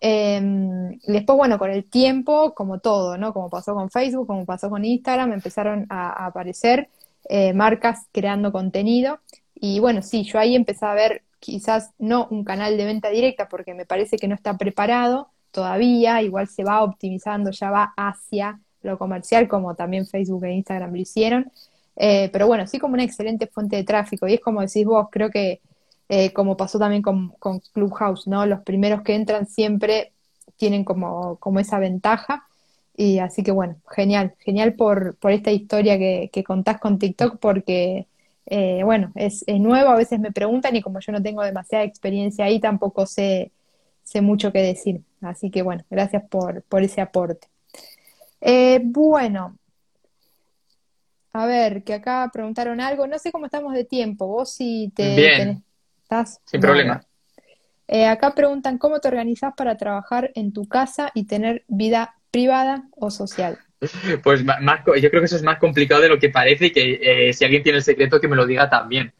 Em, 0.00 0.98
después, 1.06 1.36
bueno, 1.36 1.58
con 1.58 1.70
el 1.70 1.84
tiempo, 1.88 2.54
como 2.54 2.78
todo, 2.80 3.18
¿no? 3.18 3.32
Como 3.32 3.50
pasó 3.50 3.74
con 3.74 3.90
Facebook, 3.90 4.26
como 4.26 4.44
pasó 4.44 4.70
con 4.70 4.84
Instagram, 4.84 5.32
empezaron 5.32 5.86
a, 5.90 6.26
aparecer 6.26 6.90
eh, 7.28 7.52
marcas 7.54 8.06
creando 8.12 8.52
contenido. 8.52 9.20
Y 9.54 9.80
bueno, 9.80 10.02
sí, 10.02 10.22
yo 10.24 10.38
ahí 10.38 10.54
empecé 10.54 10.86
a 10.86 10.94
ver 10.94 11.22
quizás 11.40 11.92
no 11.98 12.28
un 12.30 12.44
canal 12.44 12.76
de 12.76 12.84
venta 12.84 13.10
directa 13.10 13.48
porque 13.48 13.74
me 13.74 13.86
parece 13.86 14.16
que 14.18 14.28
no 14.28 14.34
está 14.34 14.56
preparado 14.56 15.30
todavía, 15.50 16.22
igual 16.22 16.48
se 16.48 16.64
va 16.64 16.82
optimizando, 16.82 17.50
ya 17.50 17.70
va 17.70 17.92
hacia 17.96 18.60
lo 18.82 18.98
comercial, 18.98 19.48
como 19.48 19.74
también 19.74 20.06
Facebook 20.06 20.44
e 20.44 20.52
Instagram 20.52 20.92
lo 20.92 20.98
hicieron. 20.98 21.52
Eh, 21.96 22.30
pero 22.32 22.46
bueno, 22.46 22.66
sí 22.66 22.78
como 22.78 22.94
una 22.94 23.04
excelente 23.04 23.46
fuente 23.48 23.76
de 23.76 23.84
tráfico. 23.84 24.28
Y 24.28 24.34
es 24.34 24.40
como 24.40 24.60
decís 24.60 24.84
vos, 24.84 25.08
creo 25.10 25.30
que 25.30 25.60
eh, 26.08 26.32
como 26.32 26.56
pasó 26.56 26.78
también 26.78 27.02
con, 27.02 27.34
Clubhouse, 27.72 28.26
¿no? 28.26 28.46
Los 28.46 28.60
primeros 28.60 29.02
que 29.02 29.14
entran 29.14 29.46
siempre 29.46 30.12
tienen 30.56 30.84
como, 30.84 31.36
como 31.36 31.60
esa 31.60 31.78
ventaja. 31.78 32.46
Y 32.96 33.18
así 33.18 33.42
que 33.42 33.52
bueno, 33.52 33.76
genial, 33.90 34.34
genial 34.40 34.74
por, 34.74 35.16
por 35.16 35.32
esta 35.32 35.52
historia 35.52 35.98
que, 35.98 36.30
que 36.32 36.42
contás 36.44 36.80
con 36.80 36.98
TikTok 36.98 37.38
porque, 37.38 38.06
eh, 38.46 38.82
bueno, 38.84 39.12
es, 39.14 39.44
es, 39.46 39.60
nuevo, 39.60 39.90
a 39.90 39.96
veces 39.96 40.18
me 40.18 40.32
preguntan 40.32 40.74
y 40.76 40.82
como 40.82 40.98
yo 41.00 41.12
no 41.12 41.22
tengo 41.22 41.42
demasiada 41.42 41.84
experiencia 41.84 42.46
ahí, 42.46 42.58
tampoco 42.58 43.06
sé, 43.06 43.52
sé 44.02 44.20
mucho 44.22 44.52
qué 44.52 44.62
decir. 44.62 45.02
Así 45.20 45.50
que 45.50 45.62
bueno, 45.62 45.84
gracias 45.90 46.24
por, 46.28 46.62
por 46.62 46.82
ese 46.82 47.00
aporte. 47.00 47.48
bueno, 48.82 49.56
A 51.32 51.46
ver, 51.46 51.84
que 51.84 51.94
acá 51.94 52.30
preguntaron 52.32 52.80
algo. 52.80 53.06
No 53.06 53.18
sé 53.18 53.30
cómo 53.30 53.46
estamos 53.46 53.74
de 53.74 53.84
tiempo. 53.84 54.26
Vos 54.26 54.50
si 54.52 54.90
te 54.96 55.14
Bien. 55.14 55.62
Estás. 56.08 56.40
Sin 56.46 56.60
problema. 56.60 57.02
Eh, 57.86 58.06
acá 58.06 58.34
preguntan 58.34 58.78
cómo 58.78 59.00
te 59.00 59.08
organizás 59.08 59.52
para 59.56 59.76
trabajar 59.76 60.30
en 60.34 60.52
tu 60.52 60.66
casa 60.66 61.10
y 61.14 61.24
tener 61.24 61.64
vida 61.68 62.14
privada 62.30 62.84
o 62.96 63.10
social. 63.10 63.58
Pues 64.24 64.44
más, 64.44 64.80
yo 64.84 65.08
creo 65.08 65.20
que 65.20 65.26
eso 65.26 65.36
es 65.36 65.42
más 65.42 65.58
complicado 65.58 66.00
de 66.00 66.08
lo 66.08 66.18
que 66.18 66.30
parece 66.30 66.66
y 66.66 66.72
que 66.72 66.98
eh, 67.00 67.32
si 67.32 67.44
alguien 67.44 67.62
tiene 67.62 67.78
el 67.78 67.84
secreto 67.84 68.20
que 68.20 68.26
me 68.26 68.34
lo 68.34 68.44
diga 68.44 68.68
también. 68.68 69.12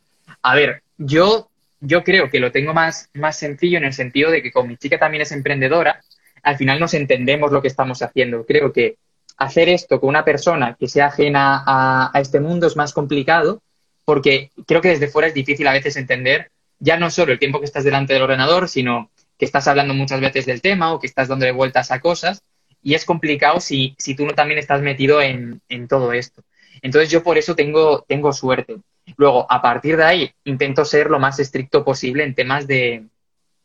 A 0.43 0.57
ver, 0.57 0.83
yo, 0.97 1.49
yo 1.81 2.03
creo 2.03 2.29
que 2.29 2.41
lo 2.41 2.51
tengo 2.51 2.75
más, 2.75 3.09
más 3.15 3.39
sencillo 3.39 3.79
en 3.79 3.85
el 3.85 3.93
sentido 3.93 4.31
de 4.33 4.43
que 4.43 4.51
como 4.51 4.69
mi 4.69 4.77
chica 4.77 4.99
también 4.99 5.23
es 5.23 5.31
emprendedora, 5.31 6.01
al 6.43 6.57
final 6.57 6.81
nos 6.81 6.95
entendemos 6.95 7.53
lo 7.53 7.63
que 7.63 7.69
estamos 7.69 8.03
haciendo. 8.03 8.45
Creo 8.45 8.73
que 8.73 8.97
hacer 9.37 9.69
esto 9.69 10.01
con 10.01 10.09
una 10.09 10.25
persona 10.25 10.77
que 10.79 10.89
sea 10.89 11.07
ajena 11.07 11.63
a, 11.65 12.21
este 12.21 12.41
mundo 12.41 12.67
es 12.67 12.77
más 12.77 12.93
complicado 12.93 13.63
porque 14.05 14.51
creo 14.67 14.81
que 14.81 14.89
desde 14.89 15.09
fuera 15.09 15.29
es 15.29 15.35
difícil 15.35 15.69
a 15.69 15.73
veces 15.73 15.97
entender 15.97 16.51
ya 16.79 16.97
no 16.97 17.11
solo 17.11 17.33
el 17.33 17.39
tiempo 17.39 17.59
que 17.59 17.67
estás 17.67 17.85
delante 17.85 18.13
del 18.13 18.23
ordenador, 18.23 18.69
sino 18.69 19.11
que 19.39 19.45
estás 19.45 19.69
hablando 19.69 19.95
muchas 19.95 20.21
veces 20.21 20.47
del 20.47 20.61
tema 20.61 20.93
o 20.93 21.01
que 21.01 21.07
estás 21.07 21.29
dándole 21.29 21.53
vueltas 21.53 21.91
a 21.91 22.01
cosas 22.01 22.43
y 22.83 22.95
es 22.95 23.05
complicado 23.05 23.61
si, 23.61 23.95
si 23.99 24.15
tú 24.15 24.25
no 24.27 24.35
también 24.35 24.59
estás 24.59 24.81
metido 24.81 25.21
en, 25.21 25.61
en, 25.69 25.89
todo 25.89 26.13
esto. 26.13 26.43
Entonces 26.83 27.11
yo 27.11 27.23
por 27.23 27.39
eso 27.39 27.55
tengo, 27.55 28.05
tengo 28.07 28.33
suerte. 28.33 28.77
Luego, 29.17 29.51
a 29.51 29.61
partir 29.61 29.97
de 29.97 30.05
ahí, 30.05 30.33
intento 30.45 30.85
ser 30.85 31.11
lo 31.11 31.19
más 31.19 31.39
estricto 31.39 31.85
posible 31.85 32.25
en 32.25 32.35
temas 32.35 32.67
de, 32.67 33.05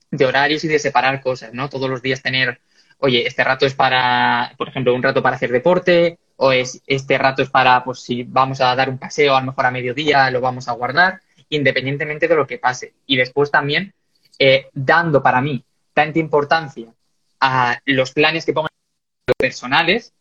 de 0.10 0.26
horarios 0.26 0.64
y 0.64 0.68
de 0.68 0.80
separar 0.80 1.22
cosas, 1.22 1.54
¿no? 1.54 1.70
Todos 1.70 1.90
los 1.90 2.02
días 2.02 2.22
tener, 2.22 2.60
oye, 3.00 3.28
este 3.28 3.44
rato 3.44 3.66
es 3.66 3.74
para, 3.74 4.54
por 4.58 4.70
ejemplo, 4.70 4.96
un 4.96 5.04
rato 5.04 5.22
para 5.22 5.36
hacer 5.36 5.52
deporte, 5.52 6.18
o 6.38 6.52
es, 6.52 6.82
este 6.88 7.18
rato 7.18 7.42
es 7.42 7.50
para, 7.50 7.84
pues 7.84 8.00
si 8.00 8.24
vamos 8.24 8.62
a 8.62 8.76
dar 8.76 8.90
un 8.90 8.98
paseo, 8.98 9.36
a 9.36 9.40
lo 9.42 9.48
mejor 9.48 9.66
a 9.66 9.72
mediodía 9.72 10.30
lo 10.32 10.42
vamos 10.42 10.68
a 10.68 10.74
guardar, 10.74 11.22
independientemente 11.56 12.28
de 12.28 12.36
lo 12.36 12.48
que 12.48 12.58
pase. 12.58 12.94
Y 13.06 13.18
después 13.18 13.52
también, 13.52 13.94
eh, 14.40 14.68
dando 14.74 15.22
para 15.22 15.42
mí 15.42 15.64
tanta 15.94 16.20
importancia 16.20 16.88
a 17.40 17.80
los 17.86 18.12
planes 18.12 18.46
que 18.46 18.54
pongan 18.54 18.70
personales, 19.38 20.14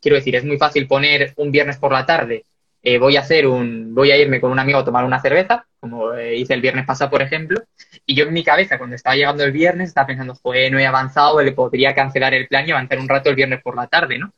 quiero 0.00 0.16
decir, 0.16 0.36
es 0.36 0.44
muy 0.44 0.58
fácil 0.58 0.86
poner 0.86 1.32
un 1.36 1.50
viernes 1.50 1.78
por 1.78 1.92
la 1.92 2.04
tarde 2.04 2.44
eh, 2.84 2.98
voy 2.98 3.16
a 3.16 3.20
hacer 3.20 3.46
un, 3.46 3.94
voy 3.94 4.10
a 4.10 4.16
irme 4.16 4.40
con 4.40 4.50
un 4.50 4.58
amigo 4.58 4.80
a 4.80 4.84
tomar 4.84 5.04
una 5.04 5.20
cerveza, 5.20 5.66
como 5.78 6.14
eh, 6.14 6.36
hice 6.36 6.54
el 6.54 6.60
viernes 6.60 6.84
pasado, 6.84 7.10
por 7.10 7.22
ejemplo, 7.22 7.62
y 8.04 8.16
yo 8.16 8.24
en 8.24 8.32
mi 8.32 8.42
cabeza, 8.42 8.76
cuando 8.76 8.96
estaba 8.96 9.14
llegando 9.14 9.44
el 9.44 9.52
viernes, 9.52 9.90
estaba 9.90 10.08
pensando, 10.08 10.34
joder, 10.34 10.72
no 10.72 10.80
he 10.80 10.86
avanzado, 10.86 11.40
le 11.40 11.52
podría 11.52 11.94
cancelar 11.94 12.34
el 12.34 12.48
plan 12.48 12.66
y 12.66 12.72
avanzar 12.72 12.98
un 12.98 13.08
rato 13.08 13.30
el 13.30 13.36
viernes 13.36 13.62
por 13.62 13.76
la 13.76 13.86
tarde, 13.86 14.18
¿no? 14.18 14.32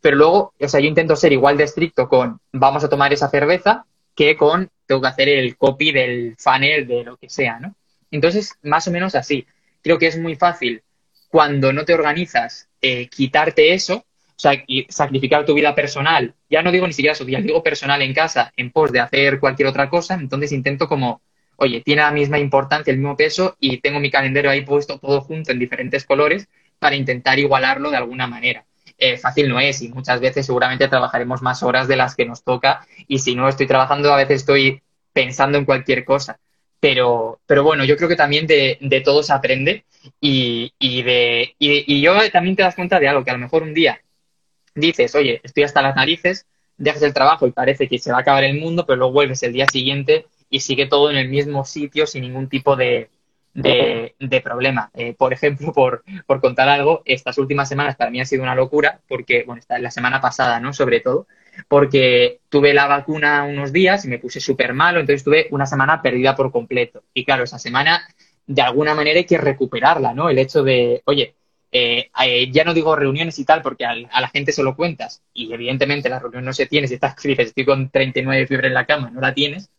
Pero 0.00 0.16
luego, 0.16 0.54
o 0.58 0.68
sea, 0.68 0.80
yo 0.80 0.86
intento 0.86 1.16
ser 1.16 1.32
igual 1.32 1.56
de 1.56 1.64
estricto 1.64 2.08
con 2.08 2.40
vamos 2.52 2.84
a 2.84 2.88
tomar 2.88 3.12
esa 3.12 3.28
cerveza 3.28 3.84
que 4.20 4.36
con 4.36 4.68
tengo 4.84 5.00
que 5.00 5.08
hacer 5.08 5.30
el 5.30 5.56
copy 5.56 5.92
del 5.92 6.36
funnel 6.36 6.86
de 6.86 7.04
lo 7.04 7.16
que 7.16 7.30
sea, 7.30 7.58
¿no? 7.58 7.74
Entonces, 8.10 8.52
más 8.62 8.86
o 8.86 8.90
menos 8.90 9.14
así. 9.14 9.46
Creo 9.82 9.98
que 9.98 10.08
es 10.08 10.18
muy 10.18 10.36
fácil 10.36 10.82
cuando 11.30 11.72
no 11.72 11.86
te 11.86 11.94
organizas 11.94 12.68
eh, 12.82 13.08
quitarte 13.08 13.72
eso 13.72 14.04
sacrificar 14.36 15.44
tu 15.46 15.54
vida 15.54 15.74
personal, 15.74 16.34
ya 16.48 16.62
no 16.62 16.72
digo 16.72 16.86
ni 16.86 16.94
siquiera 16.94 17.14
social, 17.14 17.42
digo 17.42 17.62
personal 17.62 18.00
en 18.00 18.14
casa, 18.14 18.52
en 18.56 18.70
pos 18.70 18.90
de 18.90 19.00
hacer 19.00 19.38
cualquier 19.38 19.68
otra 19.68 19.90
cosa, 19.90 20.14
entonces 20.14 20.52
intento 20.52 20.88
como, 20.88 21.20
oye, 21.56 21.82
tiene 21.82 22.00
la 22.00 22.10
misma 22.10 22.38
importancia, 22.38 22.90
el 22.90 22.98
mismo 22.98 23.16
peso 23.16 23.56
y 23.60 23.78
tengo 23.78 24.00
mi 24.00 24.10
calendario 24.10 24.50
ahí 24.50 24.62
puesto 24.62 24.98
todo 24.98 25.20
junto 25.20 25.52
en 25.52 25.58
diferentes 25.58 26.04
colores 26.04 26.48
para 26.78 26.96
intentar 26.96 27.38
igualarlo 27.38 27.90
de 27.90 27.98
alguna 27.98 28.26
manera. 28.26 28.64
Eh, 29.02 29.16
fácil 29.16 29.48
no 29.48 29.58
es 29.58 29.80
y 29.80 29.88
muchas 29.88 30.20
veces 30.20 30.44
seguramente 30.44 30.86
trabajaremos 30.86 31.40
más 31.40 31.62
horas 31.62 31.88
de 31.88 31.96
las 31.96 32.14
que 32.14 32.26
nos 32.26 32.44
toca 32.44 32.86
y 33.08 33.18
si 33.18 33.34
no 33.34 33.48
estoy 33.48 33.66
trabajando 33.66 34.12
a 34.12 34.16
veces 34.16 34.40
estoy 34.42 34.82
pensando 35.14 35.56
en 35.56 35.64
cualquier 35.64 36.04
cosa. 36.04 36.38
Pero, 36.80 37.40
pero 37.46 37.62
bueno, 37.64 37.84
yo 37.84 37.96
creo 37.96 38.10
que 38.10 38.16
también 38.16 38.46
de, 38.46 38.76
de 38.80 39.00
todo 39.00 39.22
se 39.22 39.32
aprende 39.32 39.84
y, 40.20 40.72
y, 40.78 41.02
de, 41.02 41.54
y, 41.58 41.94
y 41.94 42.02
yo 42.02 42.12
también 42.30 42.56
te 42.56 42.62
das 42.62 42.74
cuenta 42.74 43.00
de 43.00 43.08
algo, 43.08 43.24
que 43.24 43.30
a 43.30 43.34
lo 43.34 43.40
mejor 43.40 43.62
un 43.62 43.72
día 43.72 44.02
dices, 44.74 45.14
oye, 45.14 45.40
estoy 45.42 45.62
hasta 45.64 45.82
las 45.82 45.96
narices, 45.96 46.46
dejas 46.76 47.02
el 47.02 47.14
trabajo 47.14 47.46
y 47.46 47.52
parece 47.52 47.88
que 47.88 47.98
se 47.98 48.12
va 48.12 48.18
a 48.18 48.20
acabar 48.20 48.44
el 48.44 48.60
mundo, 48.60 48.84
pero 48.86 48.96
luego 48.96 49.12
vuelves 49.12 49.42
el 49.42 49.52
día 49.54 49.66
siguiente 49.66 50.26
y 50.50 50.60
sigue 50.60 50.86
todo 50.86 51.10
en 51.10 51.16
el 51.16 51.28
mismo 51.28 51.64
sitio 51.64 52.06
sin 52.06 52.22
ningún 52.22 52.48
tipo 52.48 52.76
de, 52.76 53.08
de, 54.18 54.40
problema. 54.42 54.90
Eh, 54.94 55.14
por 55.14 55.32
ejemplo, 55.32 55.72
por, 55.74 56.04
por, 56.26 56.40
contar 56.40 56.68
algo, 56.68 57.02
estas 57.04 57.38
últimas 57.38 57.68
semanas 57.68 57.96
para 57.96 58.10
mí 58.10 58.20
ha 58.20 58.24
sido 58.24 58.42
una 58.42 58.54
locura, 58.54 59.00
porque, 59.08 59.44
bueno, 59.44 59.62
la 59.68 59.90
semana 59.90 60.20
pasada, 60.20 60.60
¿no? 60.60 60.72
Sobre 60.72 61.00
todo, 61.00 61.26
porque 61.68 62.40
tuve 62.48 62.74
la 62.74 62.86
vacuna 62.86 63.44
unos 63.44 63.72
días 63.72 64.04
y 64.04 64.08
me 64.08 64.18
puse 64.18 64.40
súper 64.40 64.72
malo, 64.72 65.00
entonces 65.00 65.24
tuve 65.24 65.48
una 65.50 65.66
semana 65.66 66.02
perdida 66.02 66.36
por 66.36 66.52
completo. 66.52 67.02
Y 67.14 67.24
claro, 67.24 67.44
esa 67.44 67.58
semana, 67.58 68.06
de 68.46 68.62
alguna 68.62 68.94
manera 68.94 69.18
hay 69.18 69.26
que 69.26 69.38
recuperarla, 69.38 70.14
¿no? 70.14 70.30
El 70.30 70.38
hecho 70.38 70.62
de, 70.62 71.02
oye, 71.04 71.34
eh, 71.72 72.10
eh, 72.24 72.50
ya 72.50 72.64
no 72.64 72.74
digo 72.74 72.96
reuniones 72.96 73.38
y 73.38 73.44
tal, 73.44 73.62
porque 73.62 73.84
a, 73.84 73.94
la 73.94 74.28
gente 74.28 74.52
se 74.52 74.62
lo 74.62 74.74
cuentas 74.74 75.22
y 75.32 75.52
evidentemente 75.52 76.08
la 76.08 76.18
reunión 76.18 76.44
no 76.44 76.52
se 76.52 76.66
tiene. 76.66 76.88
Si 76.88 76.94
estás, 76.94 77.16
dices, 77.22 77.48
estoy 77.48 77.64
con 77.64 77.90
39 77.90 78.40
de 78.40 78.46
fiebre 78.46 78.68
en 78.68 78.74
la 78.74 78.86
cama, 78.86 79.10
no 79.10 79.20
la 79.20 79.34
tienes, 79.34 79.70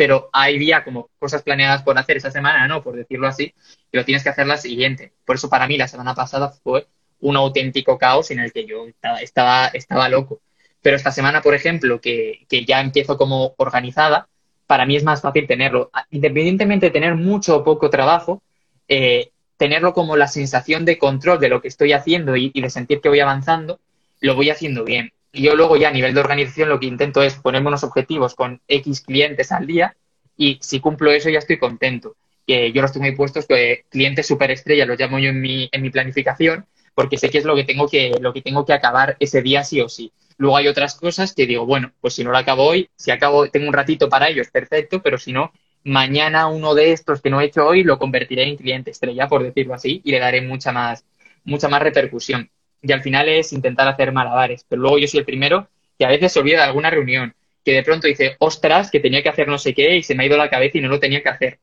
pero 0.00 0.30
hay 0.32 0.58
día 0.58 0.82
como 0.82 1.10
cosas 1.18 1.42
planeadas 1.42 1.82
por 1.82 1.98
hacer 1.98 2.16
esa 2.16 2.30
semana, 2.30 2.66
¿no? 2.66 2.82
Por 2.82 2.96
decirlo 2.96 3.28
así, 3.28 3.52
pero 3.90 4.02
tienes 4.02 4.22
que 4.22 4.30
hacer 4.30 4.46
la 4.46 4.56
siguiente. 4.56 5.12
Por 5.26 5.36
eso 5.36 5.50
para 5.50 5.66
mí 5.66 5.76
la 5.76 5.88
semana 5.88 6.14
pasada 6.14 6.48
fue 6.48 6.86
un 7.20 7.36
auténtico 7.36 7.98
caos 7.98 8.30
en 8.30 8.38
el 8.40 8.50
que 8.50 8.64
yo 8.64 8.86
estaba, 8.86 9.20
estaba, 9.20 9.66
estaba 9.66 10.08
loco. 10.08 10.40
Pero 10.80 10.96
esta 10.96 11.12
semana, 11.12 11.42
por 11.42 11.54
ejemplo, 11.54 12.00
que, 12.00 12.46
que 12.48 12.64
ya 12.64 12.80
empiezo 12.80 13.18
como 13.18 13.52
organizada, 13.58 14.26
para 14.66 14.86
mí 14.86 14.96
es 14.96 15.04
más 15.04 15.20
fácil 15.20 15.46
tenerlo. 15.46 15.90
Independientemente 16.08 16.86
de 16.86 16.92
tener 16.92 17.14
mucho 17.16 17.58
o 17.58 17.62
poco 17.62 17.90
trabajo, 17.90 18.42
eh, 18.88 19.32
tenerlo 19.58 19.92
como 19.92 20.16
la 20.16 20.28
sensación 20.28 20.86
de 20.86 20.96
control 20.96 21.40
de 21.40 21.50
lo 21.50 21.60
que 21.60 21.68
estoy 21.68 21.92
haciendo 21.92 22.36
y, 22.36 22.58
de 22.58 22.70
sentir 22.70 23.02
que 23.02 23.10
voy 23.10 23.20
avanzando, 23.20 23.80
lo 24.22 24.34
voy 24.34 24.48
haciendo 24.48 24.82
bien. 24.82 25.12
Y 25.32 25.42
yo 25.42 25.54
luego 25.54 25.76
ya 25.76 25.88
a 25.88 25.92
nivel 25.92 26.14
de 26.14 26.20
organización 26.20 26.68
lo 26.68 26.80
que 26.80 26.86
intento 26.86 27.22
es 27.22 27.36
ponerme 27.36 27.68
unos 27.68 27.84
objetivos 27.84 28.34
con 28.34 28.60
X 28.66 29.00
clientes 29.02 29.52
al 29.52 29.66
día 29.66 29.96
y 30.36 30.58
si 30.60 30.80
cumplo 30.80 31.12
eso 31.12 31.30
ya 31.30 31.38
estoy 31.38 31.58
contento. 31.58 32.16
Que 32.46 32.72
yo 32.72 32.82
los 32.82 32.92
tengo 32.92 33.06
ahí 33.06 33.14
puestos, 33.14 33.46
que 33.46 33.84
clientes 33.90 34.26
superestrella 34.26 34.86
los 34.86 34.98
llamo 34.98 35.18
yo 35.18 35.28
en 35.28 35.40
mi, 35.40 35.68
en 35.70 35.82
mi 35.82 35.90
planificación, 35.90 36.66
porque 36.94 37.16
sé 37.16 37.30
que 37.30 37.38
es 37.38 37.44
lo 37.44 37.54
que 37.54 37.64
tengo 37.64 37.88
que, 37.88 38.16
lo 38.20 38.32
que 38.32 38.42
tengo 38.42 38.64
que 38.64 38.72
acabar 38.72 39.16
ese 39.20 39.42
día 39.42 39.62
sí 39.62 39.80
o 39.80 39.88
sí. 39.88 40.12
Luego 40.38 40.56
hay 40.56 40.68
otras 40.68 40.94
cosas 40.94 41.34
que 41.34 41.46
digo, 41.46 41.66
bueno, 41.66 41.92
pues 42.00 42.14
si 42.14 42.24
no 42.24 42.30
lo 42.32 42.38
acabo 42.38 42.64
hoy, 42.64 42.88
si 42.96 43.10
acabo, 43.10 43.48
tengo 43.50 43.68
un 43.68 43.74
ratito 43.74 44.08
para 44.08 44.28
ello, 44.28 44.42
es 44.42 44.50
perfecto, 44.50 45.02
pero 45.02 45.18
si 45.18 45.32
no, 45.32 45.52
mañana 45.84 46.48
uno 46.48 46.74
de 46.74 46.92
estos 46.92 47.20
que 47.20 47.30
no 47.30 47.40
he 47.40 47.44
hecho 47.44 47.66
hoy 47.66 47.84
lo 47.84 47.98
convertiré 47.98 48.44
en 48.44 48.56
cliente 48.56 48.90
estrella, 48.90 49.28
por 49.28 49.42
decirlo 49.42 49.74
así, 49.74 50.00
y 50.02 50.10
le 50.10 50.18
daré 50.18 50.40
mucha 50.40 50.72
más, 50.72 51.04
mucha 51.44 51.68
más 51.68 51.82
repercusión. 51.82 52.50
Y 52.82 52.92
al 52.92 53.02
final 53.02 53.28
es 53.28 53.52
intentar 53.52 53.88
hacer 53.88 54.12
malabares. 54.12 54.64
Pero 54.68 54.82
luego 54.82 54.98
yo 54.98 55.06
soy 55.06 55.20
el 55.20 55.26
primero 55.26 55.68
que 55.98 56.06
a 56.06 56.08
veces 56.08 56.32
se 56.32 56.40
olvida 56.40 56.58
de 56.58 56.64
alguna 56.64 56.90
reunión, 56.90 57.34
que 57.64 57.72
de 57.72 57.82
pronto 57.82 58.06
dice, 58.06 58.36
ostras, 58.38 58.90
que 58.90 59.00
tenía 59.00 59.22
que 59.22 59.28
hacer 59.28 59.48
no 59.48 59.58
sé 59.58 59.74
qué 59.74 59.96
y 59.96 60.02
se 60.02 60.14
me 60.14 60.24
ha 60.24 60.26
ido 60.26 60.38
la 60.38 60.48
cabeza 60.48 60.78
y 60.78 60.80
no 60.80 60.88
lo 60.88 60.98
tenía 60.98 61.22
que 61.22 61.28
hacer. 61.28 61.58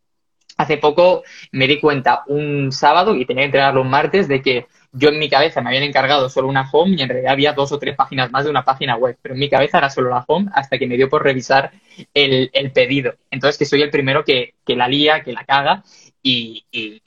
Hace 0.58 0.78
poco 0.78 1.24
me 1.52 1.68
di 1.68 1.80
cuenta 1.80 2.24
un 2.28 2.72
sábado 2.72 3.16
y 3.16 3.26
tenía 3.26 3.42
que 3.42 3.48
entregarlo 3.48 3.82
un 3.82 3.90
martes 3.90 4.28
de 4.28 4.42
que 4.42 4.68
yo 4.92 5.10
en 5.10 5.20
mi 5.20 5.30
cabeza 5.30 5.62
me 5.62 5.70
habían 5.70 5.84
encargado 5.84 6.30
solo 6.30 6.48
una 6.48 6.70
home 6.72 6.96
y 6.98 7.02
en 7.02 7.10
realidad 7.10 7.34
había 7.34 7.54
dos 7.54 7.72
o 7.72 7.80
tres 7.80 7.96
páginas 7.96 8.32
más 8.32 8.46
de 8.46 8.50
una 8.50 8.64
página 8.64 8.96
web, 8.96 9.18
pero 9.22 9.36
en 9.36 9.40
mi 9.40 9.50
cabeza 9.50 9.78
era 9.78 9.90
solo 9.90 10.10
la 10.10 10.24
home 10.28 10.50
hasta 10.54 10.78
que 10.78 10.88
me 10.88 10.98
dio 10.98 11.10
por 11.10 11.24
revisar 11.24 11.72
el, 12.14 12.72
pedido. 12.74 13.14
Entonces 13.30 13.58
que 13.58 13.66
soy 13.66 13.82
el 13.82 13.92
primero 13.92 14.24
que, 14.24 14.54
la 14.68 14.88
lía, 14.88 15.24
que 15.24 15.34
la 15.34 15.46
caga 15.46 15.84
y, 16.24 16.66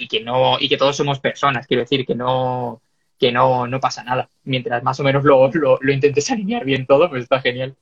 que 0.08 0.20
no 0.20 0.58
y 0.60 0.68
que 0.68 0.76
todos 0.76 0.96
somos 0.96 1.18
personas, 1.18 1.66
quiero 1.66 1.82
decir 1.82 2.06
que 2.06 2.14
no 2.14 2.80
que 3.20 3.30
no, 3.30 3.68
no 3.68 3.78
pasa 3.78 4.02
nada. 4.02 4.28
Mientras 4.44 4.83
más 4.83 4.98
o 4.98 5.04
menos 5.04 5.22
lo, 5.22 5.48
lo, 5.52 5.78
lo 5.80 5.92
intentes 5.92 6.30
alinear 6.30 6.64
bien 6.64 6.87
todo, 6.87 7.09
pues 7.09 7.22
está 7.22 7.40
genial. 7.40 7.76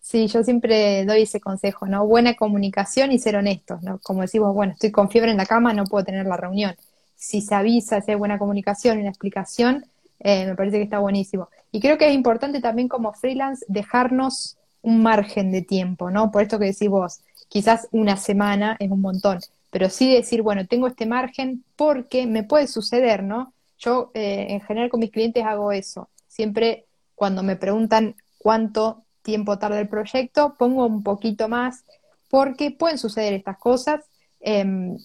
Sí, 0.00 0.26
yo 0.26 0.42
siempre 0.42 1.04
doy 1.04 1.22
ese 1.22 1.38
consejo, 1.38 1.86
¿no? 1.86 2.06
Buena 2.06 2.34
comunicación 2.34 3.12
y 3.12 3.18
ser 3.18 3.36
honestos, 3.36 3.82
¿no? 3.82 3.98
Como 3.98 4.22
decimos, 4.22 4.54
bueno, 4.54 4.72
estoy 4.72 4.90
con 4.90 5.10
fiebre 5.10 5.30
en 5.30 5.36
la 5.36 5.46
cama, 5.46 5.74
no 5.74 5.84
puedo 5.84 6.04
tener 6.04 6.26
la 6.26 6.36
reunión 6.36 6.74
si 7.18 7.40
se 7.40 7.54
avisa, 7.54 8.00
si 8.00 8.12
hay 8.12 8.16
buena 8.16 8.38
comunicación 8.38 8.96
y 8.96 9.00
una 9.00 9.10
explicación, 9.10 9.84
eh, 10.20 10.46
me 10.46 10.54
parece 10.54 10.76
que 10.78 10.84
está 10.84 11.00
buenísimo. 11.00 11.48
Y 11.72 11.80
creo 11.80 11.98
que 11.98 12.08
es 12.08 12.14
importante 12.14 12.60
también 12.60 12.88
como 12.88 13.12
freelance 13.12 13.66
dejarnos 13.68 14.56
un 14.82 15.02
margen 15.02 15.50
de 15.50 15.62
tiempo, 15.62 16.10
¿no? 16.10 16.30
Por 16.30 16.42
esto 16.42 16.58
que 16.58 16.66
decís 16.66 16.88
vos, 16.88 17.20
quizás 17.48 17.88
una 17.90 18.16
semana 18.16 18.76
es 18.78 18.90
un 18.90 19.00
montón, 19.00 19.40
pero 19.70 19.90
sí 19.90 20.14
decir, 20.14 20.42
bueno, 20.42 20.66
tengo 20.66 20.86
este 20.86 21.06
margen 21.06 21.64
porque 21.74 22.26
me 22.26 22.44
puede 22.44 22.68
suceder, 22.68 23.24
¿no? 23.24 23.52
Yo 23.78 24.10
eh, 24.14 24.46
en 24.50 24.60
general 24.60 24.90
con 24.90 25.00
mis 25.00 25.10
clientes 25.10 25.44
hago 25.44 25.72
eso. 25.72 26.08
Siempre 26.26 26.86
cuando 27.14 27.42
me 27.42 27.56
preguntan 27.56 28.16
cuánto 28.38 29.04
tiempo 29.22 29.58
tarda 29.58 29.80
el 29.80 29.88
proyecto, 29.88 30.54
pongo 30.58 30.86
un 30.86 31.02
poquito 31.02 31.48
más 31.48 31.84
porque 32.30 32.70
pueden 32.70 32.98
suceder 32.98 33.32
estas 33.32 33.58
cosas. 33.58 34.04
Em, 34.40 34.96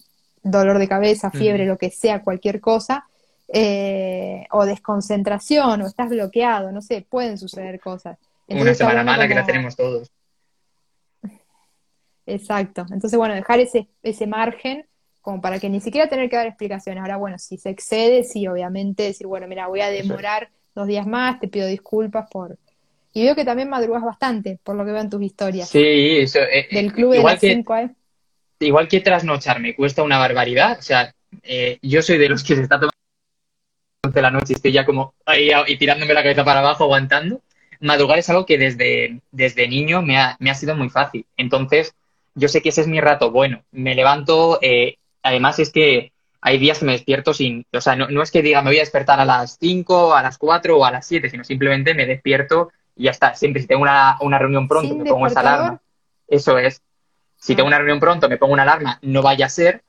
dolor 0.42 0.78
de 0.78 0.88
cabeza, 0.88 1.30
fiebre, 1.30 1.66
lo 1.66 1.78
que 1.78 1.90
sea, 1.90 2.22
cualquier 2.22 2.60
cosa, 2.60 3.06
eh, 3.48 4.46
o 4.50 4.64
desconcentración, 4.64 5.82
o 5.82 5.86
estás 5.86 6.10
bloqueado, 6.10 6.70
no 6.70 6.82
sé, 6.82 7.04
pueden 7.08 7.38
suceder 7.38 7.80
cosas. 7.80 8.18
una 8.48 8.74
semana 8.74 9.02
mala 9.02 9.26
que 9.26 9.34
la 9.34 9.46
tenemos 9.46 9.74
todos. 9.74 10.12
Exacto. 12.26 12.86
Entonces, 12.90 13.18
bueno, 13.18 13.34
dejar 13.34 13.60
ese, 13.60 13.88
ese 14.02 14.26
margen 14.26 14.86
como 15.24 15.40
para 15.40 15.58
que 15.58 15.70
ni 15.70 15.80
siquiera 15.80 16.06
tener 16.06 16.28
que 16.28 16.36
dar 16.36 16.46
explicaciones. 16.46 17.00
Ahora, 17.00 17.16
bueno, 17.16 17.38
si 17.38 17.56
se 17.56 17.70
excede, 17.70 18.24
sí, 18.24 18.46
obviamente 18.46 19.04
decir, 19.04 19.26
bueno, 19.26 19.48
mira, 19.48 19.68
voy 19.68 19.80
a 19.80 19.88
demorar 19.88 20.50
dos 20.74 20.86
días 20.86 21.06
más, 21.06 21.40
te 21.40 21.48
pido 21.48 21.66
disculpas 21.66 22.28
por... 22.30 22.58
Y 23.14 23.24
veo 23.24 23.34
que 23.34 23.46
también 23.46 23.70
madrugas 23.70 24.02
bastante, 24.02 24.58
por 24.62 24.76
lo 24.76 24.84
que 24.84 24.92
veo 24.92 25.00
en 25.00 25.08
tus 25.08 25.22
historias. 25.22 25.70
Sí, 25.70 26.18
eso. 26.18 26.40
Eh, 26.40 26.68
Del 26.70 26.92
club 26.92 27.12
de 27.12 27.22
las 27.22 27.40
5 27.40 27.76
¿eh? 27.76 27.90
Igual 28.58 28.86
que 28.86 29.00
trasnochar 29.00 29.60
me 29.60 29.74
cuesta 29.74 30.02
una 30.02 30.18
barbaridad. 30.18 30.78
O 30.78 30.82
sea, 30.82 31.14
eh, 31.42 31.78
yo 31.80 32.02
soy 32.02 32.18
de 32.18 32.28
los 32.28 32.44
que 32.44 32.56
se 32.56 32.62
está 32.62 32.76
tomando 32.76 32.92
de 34.12 34.22
la 34.22 34.30
noche 34.30 34.52
y 34.52 34.56
estoy 34.56 34.72
ya 34.72 34.84
como 34.84 35.14
ahí 35.24 35.50
y 35.68 35.78
tirándome 35.78 36.12
la 36.12 36.22
cabeza 36.22 36.44
para 36.44 36.60
abajo, 36.60 36.84
aguantando. 36.84 37.40
Madrugar 37.80 38.18
es 38.18 38.28
algo 38.28 38.44
que 38.44 38.58
desde, 38.58 39.20
desde 39.30 39.68
niño 39.68 40.02
me 40.02 40.18
ha, 40.18 40.36
me 40.38 40.50
ha 40.50 40.54
sido 40.54 40.74
muy 40.74 40.90
fácil. 40.90 41.24
Entonces, 41.38 41.94
yo 42.34 42.48
sé 42.48 42.60
que 42.60 42.68
ese 42.68 42.82
es 42.82 42.88
mi 42.88 43.00
rato 43.00 43.30
bueno. 43.30 43.62
Me 43.70 43.94
levanto, 43.94 44.58
eh, 44.60 44.98
además 45.24 45.58
es 45.58 45.72
que 45.72 46.12
hay 46.40 46.58
días 46.58 46.78
que 46.78 46.84
me 46.84 46.92
despierto 46.92 47.34
sin, 47.34 47.66
o 47.72 47.80
sea, 47.80 47.96
no, 47.96 48.22
es 48.22 48.30
que 48.30 48.42
diga 48.42 48.62
me 48.62 48.70
voy 48.70 48.76
a 48.76 48.82
despertar 48.82 49.18
a 49.18 49.24
las 49.24 49.56
5, 49.58 50.14
a 50.14 50.22
las 50.22 50.38
4 50.38 50.78
o 50.78 50.84
a 50.84 50.90
las 50.90 51.06
7, 51.06 51.30
sino 51.30 51.42
simplemente 51.42 51.94
me 51.94 52.06
despierto 52.06 52.70
y 52.94 53.04
ya 53.04 53.10
está. 53.10 53.34
Siempre 53.34 53.62
si 53.62 53.66
tengo 53.66 53.82
una, 53.82 54.18
una 54.20 54.38
reunión 54.38 54.68
pronto, 54.68 54.94
me 54.94 55.04
pongo 55.04 55.26
esa 55.26 55.40
alarma. 55.40 55.80
Eso 56.28 56.58
es. 56.58 56.82
Si 57.36 57.56
tengo 57.56 57.66
una 57.66 57.78
reunión 57.78 57.98
pronto, 57.98 58.28
me 58.28 58.36
pongo 58.36 58.52
una 58.52 58.62
alarma, 58.62 58.98
no 59.02 59.22
vaya 59.22 59.46
a 59.46 59.50
ser, 59.50 59.82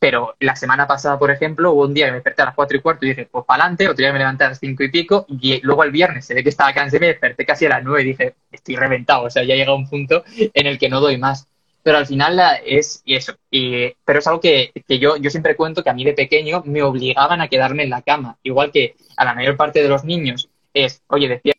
pero 0.00 0.34
la 0.40 0.56
semana 0.56 0.86
pasada, 0.86 1.18
por 1.18 1.30
ejemplo, 1.30 1.72
hubo 1.72 1.82
un 1.82 1.94
día 1.94 2.06
que 2.06 2.12
me 2.12 2.16
desperté 2.16 2.42
a 2.42 2.46
las 2.46 2.54
4 2.54 2.76
y 2.76 2.80
cuarto 2.80 3.04
y 3.04 3.10
dije, 3.10 3.28
pues 3.30 3.44
para 3.44 3.62
adelante, 3.64 3.86
otro 3.86 4.02
día 4.02 4.12
me 4.12 4.18
levanté 4.18 4.44
a 4.44 4.48
las 4.48 4.58
5 4.58 4.82
y 4.82 4.90
pico, 4.90 5.26
y 5.28 5.60
luego 5.60 5.84
el 5.84 5.90
viernes 5.90 6.24
se 6.24 6.34
ve 6.34 6.42
que 6.42 6.48
estaba 6.48 6.72
cansado 6.72 6.96
y 6.96 7.00
me 7.00 7.06
desperté 7.08 7.44
casi 7.44 7.66
a 7.66 7.68
las 7.68 7.84
9 7.84 8.02
y 8.02 8.04
dije, 8.06 8.34
estoy 8.50 8.76
reventado, 8.76 9.24
o 9.24 9.30
sea, 9.30 9.44
ya 9.44 9.54
llega 9.54 9.74
un 9.74 9.88
punto 9.88 10.24
en 10.36 10.66
el 10.66 10.78
que 10.78 10.88
no 10.88 11.00
doy 11.00 11.18
más 11.18 11.46
pero 11.82 11.98
al 11.98 12.06
final 12.06 12.40
es 12.64 13.02
eso. 13.06 13.34
Y, 13.50 13.92
pero 14.04 14.18
es 14.18 14.26
algo 14.26 14.40
que, 14.40 14.72
yo, 14.88 15.16
yo 15.16 15.30
siempre 15.30 15.56
cuento 15.56 15.82
que 15.82 15.90
a 15.90 15.94
mí 15.94 16.04
de 16.04 16.12
pequeño 16.14 16.62
me 16.66 16.82
obligaban 16.82 17.40
a 17.40 17.48
quedarme 17.48 17.84
en 17.84 17.90
la 17.90 18.02
cama, 18.02 18.38
igual 18.42 18.70
que 18.72 18.96
a 19.16 19.24
la 19.24 19.34
mayor 19.34 19.56
parte 19.56 19.82
de 19.82 19.88
los 19.88 20.04
niños 20.04 20.48
es, 20.74 21.02
oye, 21.08 21.28
decía 21.28 21.54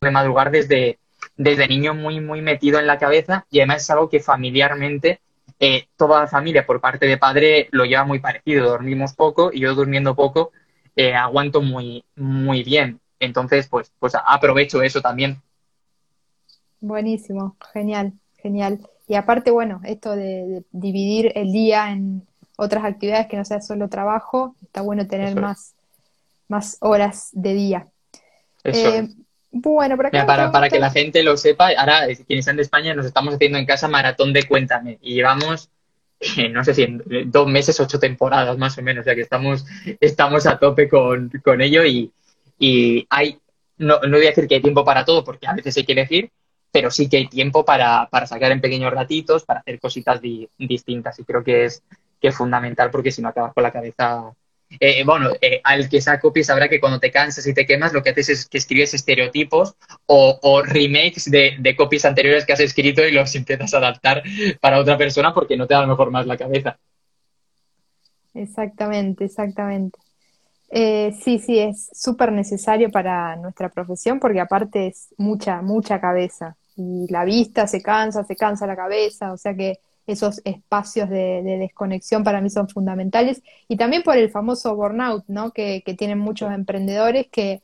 de 0.00 0.10
madrugar 0.10 0.50
desde, 0.50 0.98
desde 1.36 1.66
niño 1.68 1.94
muy, 1.94 2.20
muy 2.20 2.42
metido 2.42 2.78
en 2.78 2.86
la 2.86 2.98
cabeza 2.98 3.46
y 3.50 3.58
además 3.60 3.82
es 3.82 3.90
algo 3.90 4.08
que 4.08 4.20
familiarmente 4.20 5.20
eh, 5.58 5.86
toda 5.96 6.20
la 6.20 6.26
familia 6.28 6.66
por 6.66 6.80
parte 6.80 7.06
de 7.06 7.16
padre 7.18 7.68
lo 7.72 7.84
lleva 7.84 8.04
muy 8.04 8.18
parecido. 8.18 8.68
Dormimos 8.68 9.14
poco 9.14 9.50
y 9.52 9.60
yo 9.60 9.74
durmiendo 9.74 10.14
poco 10.14 10.52
eh, 10.96 11.14
aguanto 11.14 11.62
muy, 11.62 12.04
muy 12.16 12.62
bien. 12.62 13.00
Entonces, 13.24 13.68
pues, 13.68 13.92
pues 13.98 14.14
aprovecho 14.14 14.82
eso 14.82 15.00
también. 15.00 15.40
Buenísimo, 16.80 17.56
genial, 17.72 18.12
genial. 18.36 18.80
Y 19.08 19.14
aparte, 19.14 19.50
bueno, 19.50 19.80
esto 19.84 20.14
de, 20.14 20.64
dividir 20.70 21.32
el 21.34 21.52
día 21.52 21.90
en 21.90 22.26
otras 22.56 22.84
actividades 22.84 23.26
que 23.26 23.36
no 23.36 23.44
sea 23.44 23.60
solo 23.60 23.88
trabajo, 23.88 24.54
está 24.62 24.82
bueno 24.82 25.06
tener 25.06 25.34
más, 25.40 25.74
más 26.48 26.76
horas 26.80 27.30
de 27.32 27.54
día. 27.54 27.88
Eh, 28.64 29.08
bueno, 29.50 29.96
para, 29.96 30.50
para 30.50 30.68
que 30.68 30.78
la 30.78 30.90
gente 30.90 31.22
lo 31.22 31.36
sepa, 31.36 31.70
ahora 31.78 32.06
quienes 32.26 32.44
están 32.44 32.56
de 32.56 32.62
España 32.62 32.94
nos 32.94 33.06
estamos 33.06 33.34
haciendo 33.34 33.56
en 33.56 33.66
casa 33.66 33.88
maratón 33.88 34.32
de 34.32 34.42
Cuéntame 34.44 34.98
y 35.00 35.14
llevamos, 35.14 35.70
no 36.50 36.64
sé 36.64 36.74
si 36.74 36.82
en 36.82 37.02
dos 37.26 37.46
meses, 37.46 37.78
ocho 37.80 37.98
temporadas 37.98 38.58
más 38.58 38.76
o 38.78 38.82
menos, 38.82 39.02
o 39.02 39.04
sea 39.04 39.14
que 39.14 39.20
estamos, 39.20 39.64
estamos 40.00 40.46
a 40.46 40.58
tope 40.58 40.88
con, 40.88 41.30
con 41.42 41.60
ello 41.60 41.84
y, 41.84 42.12
y 42.58 43.06
hay, 43.10 43.38
no, 43.78 44.00
no 44.00 44.16
voy 44.16 44.26
a 44.26 44.30
decir 44.30 44.46
que 44.46 44.56
hay 44.56 44.62
tiempo 44.62 44.84
para 44.84 45.04
todo, 45.04 45.24
porque 45.24 45.46
a 45.46 45.54
veces 45.54 45.76
hay 45.76 45.84
que 45.84 45.92
elegir, 45.92 46.30
pero 46.74 46.90
sí 46.90 47.08
que 47.08 47.18
hay 47.18 47.28
tiempo 47.28 47.64
para, 47.64 48.08
para 48.10 48.26
sacar 48.26 48.50
en 48.50 48.60
pequeños 48.60 48.92
ratitos, 48.92 49.44
para 49.44 49.60
hacer 49.60 49.78
cositas 49.78 50.20
distintas. 50.58 51.18
Y 51.20 51.24
creo 51.24 51.44
que 51.44 51.66
es, 51.66 51.82
que 52.20 52.28
es 52.28 52.36
fundamental, 52.36 52.90
porque 52.90 53.12
si 53.12 53.22
no 53.22 53.28
acabas 53.28 53.54
con 53.54 53.62
la 53.62 53.70
cabeza. 53.70 54.32
Eh, 54.80 55.04
bueno, 55.04 55.30
eh, 55.40 55.60
al 55.62 55.88
que 55.88 56.00
sea 56.00 56.18
copy 56.18 56.42
sabrá 56.42 56.68
que 56.68 56.80
cuando 56.80 56.98
te 56.98 57.12
cansas 57.12 57.46
y 57.46 57.54
te 57.54 57.64
quemas, 57.64 57.92
lo 57.92 58.02
que 58.02 58.10
haces 58.10 58.28
es 58.28 58.48
que 58.48 58.58
escribes 58.58 58.92
estereotipos 58.92 59.76
o, 60.06 60.38
o 60.42 60.62
remakes 60.62 61.30
de, 61.30 61.56
de, 61.60 61.76
copies 61.76 62.04
anteriores 62.04 62.44
que 62.44 62.54
has 62.54 62.60
escrito 62.60 63.06
y 63.06 63.12
los 63.12 63.32
a 63.36 63.76
adaptar 63.76 64.22
para 64.60 64.80
otra 64.80 64.98
persona 64.98 65.32
porque 65.32 65.56
no 65.56 65.68
te 65.68 65.74
da 65.74 65.80
a 65.80 65.82
lo 65.82 65.88
mejor 65.88 66.10
más 66.10 66.26
la 66.26 66.36
cabeza. 66.36 66.76
Exactamente, 68.34 69.26
exactamente. 69.26 69.98
Eh, 70.76 71.12
sí, 71.22 71.38
sí, 71.38 71.56
es 71.60 71.88
súper 71.92 72.32
necesario 72.32 72.90
para 72.90 73.36
nuestra 73.36 73.68
profesión 73.68 74.18
porque 74.18 74.40
aparte 74.40 74.88
es 74.88 75.14
mucha, 75.16 75.62
mucha 75.62 76.00
cabeza 76.00 76.56
y 76.74 77.06
la 77.10 77.24
vista 77.24 77.68
se 77.68 77.80
cansa, 77.80 78.24
se 78.24 78.34
cansa 78.34 78.66
la 78.66 78.74
cabeza, 78.74 79.32
o 79.32 79.36
sea 79.36 79.54
que 79.54 79.78
esos 80.08 80.42
espacios 80.44 81.08
de, 81.10 81.42
desconexión 81.60 82.24
para 82.24 82.40
mí 82.40 82.50
son 82.50 82.68
fundamentales 82.68 83.40
y 83.68 83.76
también 83.76 84.02
por 84.02 84.16
el 84.16 84.30
famoso 84.32 84.74
burnout, 84.74 85.24
¿no? 85.28 85.52
Que, 85.52 85.80
tienen 85.96 86.18
muchos 86.18 86.50
emprendedores 86.52 87.28
que 87.30 87.62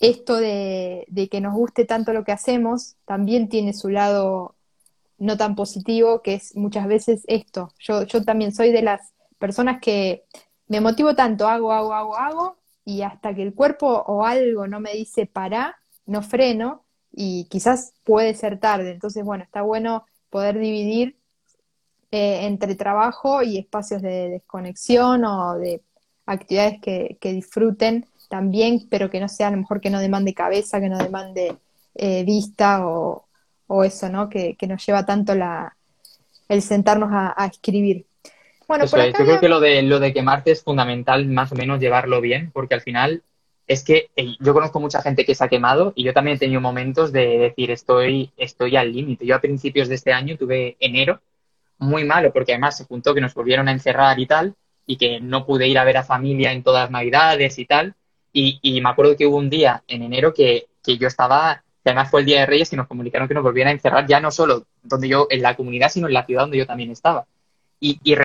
esto 0.00 0.36
de, 0.36 1.04
de, 1.08 1.28
que 1.28 1.42
nos 1.42 1.52
guste 1.52 1.84
tanto 1.84 2.14
lo 2.14 2.24
que 2.24 2.32
hacemos 2.32 2.96
también 3.04 3.50
tiene 3.50 3.74
su 3.74 3.90
lado 3.90 4.54
no 5.18 5.36
tan 5.36 5.54
positivo, 5.54 6.22
que 6.22 6.34
es 6.36 6.56
muchas 6.56 6.86
veces 6.86 7.24
esto. 7.28 7.74
Yo, 7.78 8.04
yo 8.04 8.24
también 8.24 8.54
soy 8.54 8.72
de 8.72 8.80
las 8.80 9.12
personas 9.38 9.82
que 9.82 10.24
me 10.68 10.80
motivo 10.80 11.14
tanto, 11.14 11.48
hago, 11.48 11.72
hago, 11.72 11.94
hago, 11.94 12.16
hago, 12.16 12.58
y 12.84 13.02
hasta 13.02 13.34
que 13.34 13.42
el 13.42 13.54
cuerpo 13.54 13.86
o 13.88 14.24
algo 14.24 14.66
no 14.66 14.80
me 14.80 14.92
dice 14.94 15.26
para, 15.26 15.76
no 16.06 16.22
freno, 16.22 16.84
y 17.12 17.44
quizás 17.46 17.94
puede 18.04 18.34
ser 18.34 18.58
tarde. 18.58 18.90
Entonces, 18.90 19.24
bueno, 19.24 19.44
está 19.44 19.62
bueno 19.62 20.06
poder 20.30 20.58
dividir 20.58 21.16
eh, 22.10 22.46
entre 22.46 22.74
trabajo 22.74 23.42
y 23.42 23.58
espacios 23.58 24.02
de 24.02 24.30
desconexión 24.30 25.24
o 25.24 25.58
de 25.58 25.82
actividades 26.26 26.80
que, 26.80 27.18
disfruten 27.20 28.06
también, 28.28 28.86
pero 28.90 29.10
que 29.10 29.20
no 29.20 29.28
sea 29.28 29.48
a 29.48 29.50
lo 29.50 29.58
mejor 29.58 29.80
que 29.80 29.90
no 29.90 30.00
demande 30.00 30.34
cabeza, 30.34 30.80
que 30.80 30.88
no 30.88 30.98
demande 30.98 31.56
eh, 31.94 32.24
vista 32.24 32.86
o, 32.86 33.26
eso, 33.84 34.08
¿no? 34.10 34.28
Que, 34.28 34.56
nos 34.68 34.84
lleva 34.84 35.04
tanto 35.06 35.34
la, 35.34 35.76
el 36.48 36.62
sentarnos 36.62 37.10
a 37.12 37.46
escribir. 37.46 38.06
Bueno, 38.68 38.84
Yo 38.86 39.12
creo 39.12 39.40
que 39.40 39.48
lo 39.48 39.60
de, 39.60 39.82
lo 39.82 40.00
de 40.00 40.12
quemarte 40.12 40.50
es 40.50 40.62
fundamental 40.62 41.26
más 41.26 41.52
o 41.52 41.54
menos 41.54 41.80
llevarlo 41.80 42.20
bien, 42.20 42.50
porque 42.52 42.74
al 42.74 42.80
final 42.80 43.22
es 43.66 43.84
que 43.84 44.10
eh, 44.16 44.34
yo 44.40 44.52
conozco 44.54 44.80
mucha 44.80 45.02
gente 45.02 45.24
que 45.24 45.34
se 45.34 45.44
ha 45.44 45.48
quemado 45.48 45.92
y 45.94 46.04
yo 46.04 46.12
también 46.12 46.36
he 46.36 46.40
tenido 46.40 46.60
momentos 46.60 47.12
de 47.12 47.38
decir 47.38 47.70
estoy, 47.70 48.32
estoy 48.36 48.76
al 48.76 48.92
límite. 48.92 49.26
Yo 49.26 49.36
a 49.36 49.40
principios 49.40 49.88
de 49.88 49.94
este 49.94 50.12
año 50.12 50.36
tuve 50.36 50.76
enero 50.80 51.20
muy 51.78 52.04
malo, 52.04 52.32
porque 52.32 52.52
además 52.52 52.76
se 52.76 52.84
juntó 52.84 53.14
que 53.14 53.20
nos 53.20 53.34
volvieron 53.34 53.68
a 53.68 53.72
encerrar 53.72 54.18
y 54.18 54.26
tal, 54.26 54.54
y 54.86 54.96
que 54.96 55.20
no 55.20 55.46
pude 55.46 55.66
ir 55.68 55.78
a 55.78 55.84
ver 55.84 55.96
a 55.96 56.04
familia 56.04 56.52
en 56.52 56.62
todas 56.62 56.84
las 56.84 56.90
navidades 56.90 57.58
y 57.58 57.66
tal. 57.66 57.94
Y, 58.32 58.80
me 58.80 58.88
acuerdo 58.88 59.16
que 59.16 59.26
hubo 59.26 59.36
un 59.36 59.50
día 59.50 59.82
en 59.88 60.02
enero 60.02 60.32
que, 60.32 60.66
yo 60.86 61.06
estaba, 61.06 61.62
que 61.84 61.90
además 61.90 62.10
fue 62.10 62.20
el 62.20 62.26
Día 62.26 62.40
de 62.40 62.46
Reyes 62.46 62.72
y 62.72 62.76
nos 62.76 62.86
comunicaron 62.86 63.28
que 63.28 63.34
nos 63.34 63.42
volvieran 63.42 63.72
a 63.72 63.74
encerrar 63.74 64.06
ya 64.06 64.20
no 64.20 64.30
solo 64.30 64.64
donde 64.82 65.08
yo, 65.08 65.26
en 65.28 65.42
la 65.42 65.54
comunidad, 65.54 65.90
sino 65.90 66.06
en 66.06 66.14
la 66.14 66.24
ciudad 66.24 66.42
donde 66.42 66.58
yo 66.58 66.66
también 66.66 66.90
estaba. 66.90 67.26
Y, 67.78 67.98
y 68.02 68.16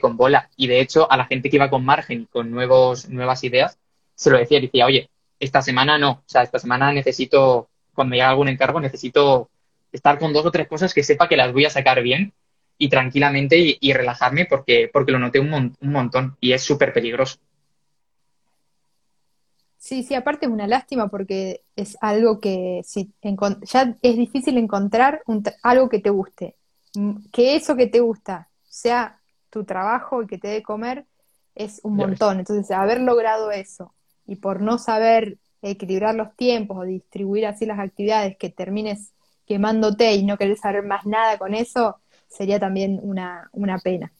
con 0.00 0.16
bola. 0.16 0.50
Y 0.56 0.68
de 0.68 0.80
hecho, 0.80 1.10
a 1.10 1.16
la 1.16 1.26
gente 1.26 1.50
que 1.50 1.56
iba 1.56 1.70
con 1.70 1.84
margen 1.84 2.26
con 2.30 2.50
nuevos, 2.50 3.08
nuevas 3.08 3.42
ideas, 3.42 3.76
se 4.14 4.30
lo 4.30 4.38
decía, 4.38 4.60
decía, 4.60 4.86
oye, 4.86 5.10
esta 5.40 5.62
semana 5.62 5.98
no, 5.98 6.10
o 6.10 6.22
sea, 6.26 6.42
esta 6.42 6.58
semana 6.58 6.92
necesito, 6.92 7.68
cuando 7.94 8.14
llega 8.14 8.30
algún 8.30 8.48
encargo, 8.48 8.80
necesito 8.80 9.48
estar 9.92 10.18
con 10.18 10.32
dos 10.32 10.46
o 10.46 10.50
tres 10.50 10.68
cosas 10.68 10.94
que 10.94 11.02
sepa 11.02 11.28
que 11.28 11.36
las 11.36 11.52
voy 11.52 11.64
a 11.64 11.70
sacar 11.70 12.02
bien 12.02 12.32
y 12.76 12.88
tranquilamente 12.88 13.78
y, 13.80 13.92
relajarme 13.92 14.46
porque, 14.46 14.88
porque 14.92 15.12
lo 15.12 15.18
noté 15.18 15.40
un, 15.40 15.52
un 15.52 15.92
montón 15.92 16.36
y 16.40 16.52
es 16.52 16.62
súper 16.62 16.92
peligroso. 16.92 17.38
Sí, 19.78 20.02
sí, 20.02 20.14
aparte 20.14 20.46
es 20.46 20.52
una 20.52 20.66
lástima 20.66 21.08
porque 21.08 21.62
es 21.74 21.96
algo 22.00 22.40
que 22.40 22.82
si 22.84 23.12
ya 23.62 23.96
es 24.02 24.16
difícil 24.16 24.58
encontrar 24.58 25.22
algo 25.62 25.88
que 25.88 25.98
te 25.98 26.10
guste. 26.10 26.56
Que 27.32 27.56
eso 27.56 27.76
que 27.76 27.86
te 27.86 28.00
gusta 28.00 28.48
sea 28.68 29.17
tu 29.50 29.64
trabajo 29.64 30.22
y 30.22 30.26
que 30.26 30.38
te 30.38 30.48
dé 30.48 30.62
comer 30.62 31.06
es 31.54 31.80
un 31.82 31.96
montón. 31.96 32.38
Entonces, 32.38 32.70
haber 32.70 33.00
logrado 33.00 33.50
eso 33.50 33.94
y 34.26 34.36
por 34.36 34.60
no 34.60 34.78
saber 34.78 35.38
equilibrar 35.62 36.14
los 36.14 36.34
tiempos 36.36 36.78
o 36.78 36.82
distribuir 36.82 37.46
así 37.46 37.66
las 37.66 37.78
actividades 37.78 38.36
que 38.36 38.50
termines 38.50 39.12
quemándote 39.46 40.14
y 40.14 40.24
no 40.24 40.36
querer 40.36 40.56
saber 40.56 40.84
más 40.84 41.06
nada 41.06 41.38
con 41.38 41.54
eso, 41.54 42.00
sería 42.28 42.60
también 42.60 43.00
una, 43.02 43.48
una 43.52 43.78
pena. 43.78 44.12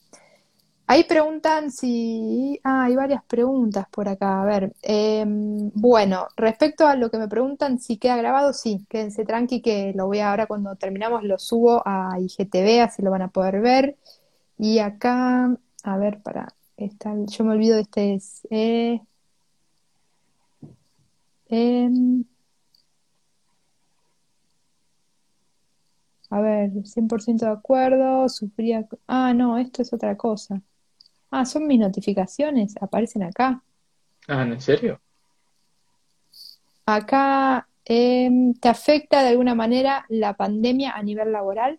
Ahí 0.90 1.04
preguntan 1.04 1.70
si... 1.70 2.58
Ah, 2.64 2.84
hay 2.84 2.96
varias 2.96 3.22
preguntas 3.24 3.86
por 3.90 4.08
acá. 4.08 4.40
A 4.40 4.44
ver, 4.46 4.72
em, 4.80 5.70
bueno, 5.74 6.28
respecto 6.34 6.86
a 6.86 6.96
lo 6.96 7.10
que 7.10 7.18
me 7.18 7.28
preguntan 7.28 7.78
si 7.78 7.98
queda 7.98 8.16
grabado, 8.16 8.54
sí, 8.54 8.86
quédense 8.88 9.26
tranqui 9.26 9.60
que 9.60 9.92
lo 9.94 10.06
voy 10.06 10.20
a 10.20 10.30
ahora 10.30 10.46
cuando 10.46 10.76
terminamos 10.76 11.24
lo 11.24 11.38
subo 11.38 11.82
a 11.84 12.16
IGTV, 12.18 12.80
así 12.80 13.02
lo 13.02 13.10
van 13.10 13.20
a 13.20 13.28
poder 13.28 13.60
ver. 13.60 13.96
Y 14.58 14.80
acá 14.80 15.56
a 15.82 15.96
ver, 15.96 16.20
para, 16.22 16.54
esta, 16.76 17.14
yo 17.26 17.44
me 17.44 17.52
olvido 17.52 17.76
de 17.76 17.82
este, 17.82 18.14
es, 18.14 18.46
eh, 18.50 19.00
em, 21.48 22.24
a 26.30 26.40
ver, 26.40 26.70
100% 26.84 27.46
de 27.46 27.52
acuerdo, 27.52 28.28
sufría, 28.28 28.86
ah, 29.06 29.32
no, 29.34 29.56
esto 29.58 29.82
es 29.82 29.92
otra 29.92 30.16
cosa. 30.16 30.60
Ah, 31.30 31.44
son 31.44 31.66
mis 31.66 31.80
notificaciones, 31.80 32.74
aparecen 32.80 33.22
acá. 33.22 33.62
Ah, 34.26 34.42
¿en 34.42 34.60
serio? 34.60 35.00
Acá, 36.84 37.66
em, 37.84 38.54
¿te 38.54 38.68
afecta 38.68 39.22
de 39.22 39.28
alguna 39.28 39.54
manera 39.54 40.04
la 40.08 40.34
pandemia 40.34 40.92
a 40.92 41.02
nivel 41.02 41.32
laboral? 41.32 41.78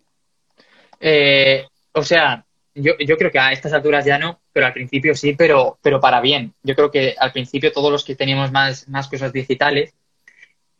Eh, 1.00 1.66
o 1.94 2.04
sea, 2.04 2.46
yo, 2.76 2.94
yo 3.00 3.18
creo 3.18 3.32
que 3.32 3.40
a 3.40 3.52
estas 3.52 3.74
alturas 3.74 4.06
ya 4.06 4.18
no, 4.18 4.40
pero 4.54 4.66
al 4.66 4.74
principio 4.74 5.16
sí, 5.16 5.34
pero, 5.34 5.78
pero 5.82 6.00
para 6.00 6.22
bien. 6.22 6.54
Yo 6.64 6.76
creo 6.76 6.92
que 6.92 7.16
al 7.18 7.32
principio 7.32 7.72
todos 7.72 7.92
los 7.92 8.04
que 8.04 8.16
teníamos 8.16 8.52
más, 8.52 8.88
más 8.88 9.08
cosas 9.08 9.34
digitales, 9.34 9.94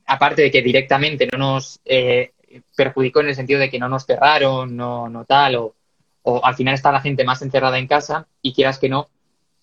aparte 0.06 0.42
de 0.42 0.52
que 0.52 0.62
directamente 0.62 1.28
no 1.32 1.38
nos 1.38 1.80
eh, 1.86 2.32
perjudicó 2.76 3.22
en 3.22 3.30
el 3.30 3.36
sentido 3.36 3.60
de 3.60 3.70
que 3.70 3.80
no 3.80 3.90
nos 3.90 4.06
cerraron, 4.06 4.76
no, 4.76 5.10
no 5.10 5.26
tal, 5.26 5.56
o, 5.56 5.76
o 6.24 6.46
al 6.46 6.56
final 6.56 6.74
está 6.74 6.92
la 6.92 7.02
gente 7.02 7.24
más 7.24 7.42
encerrada 7.42 7.78
en 7.78 7.88
casa 7.88 8.28
y 8.42 8.54
quieras 8.54 8.80
que 8.80 8.90
no, 8.90 9.10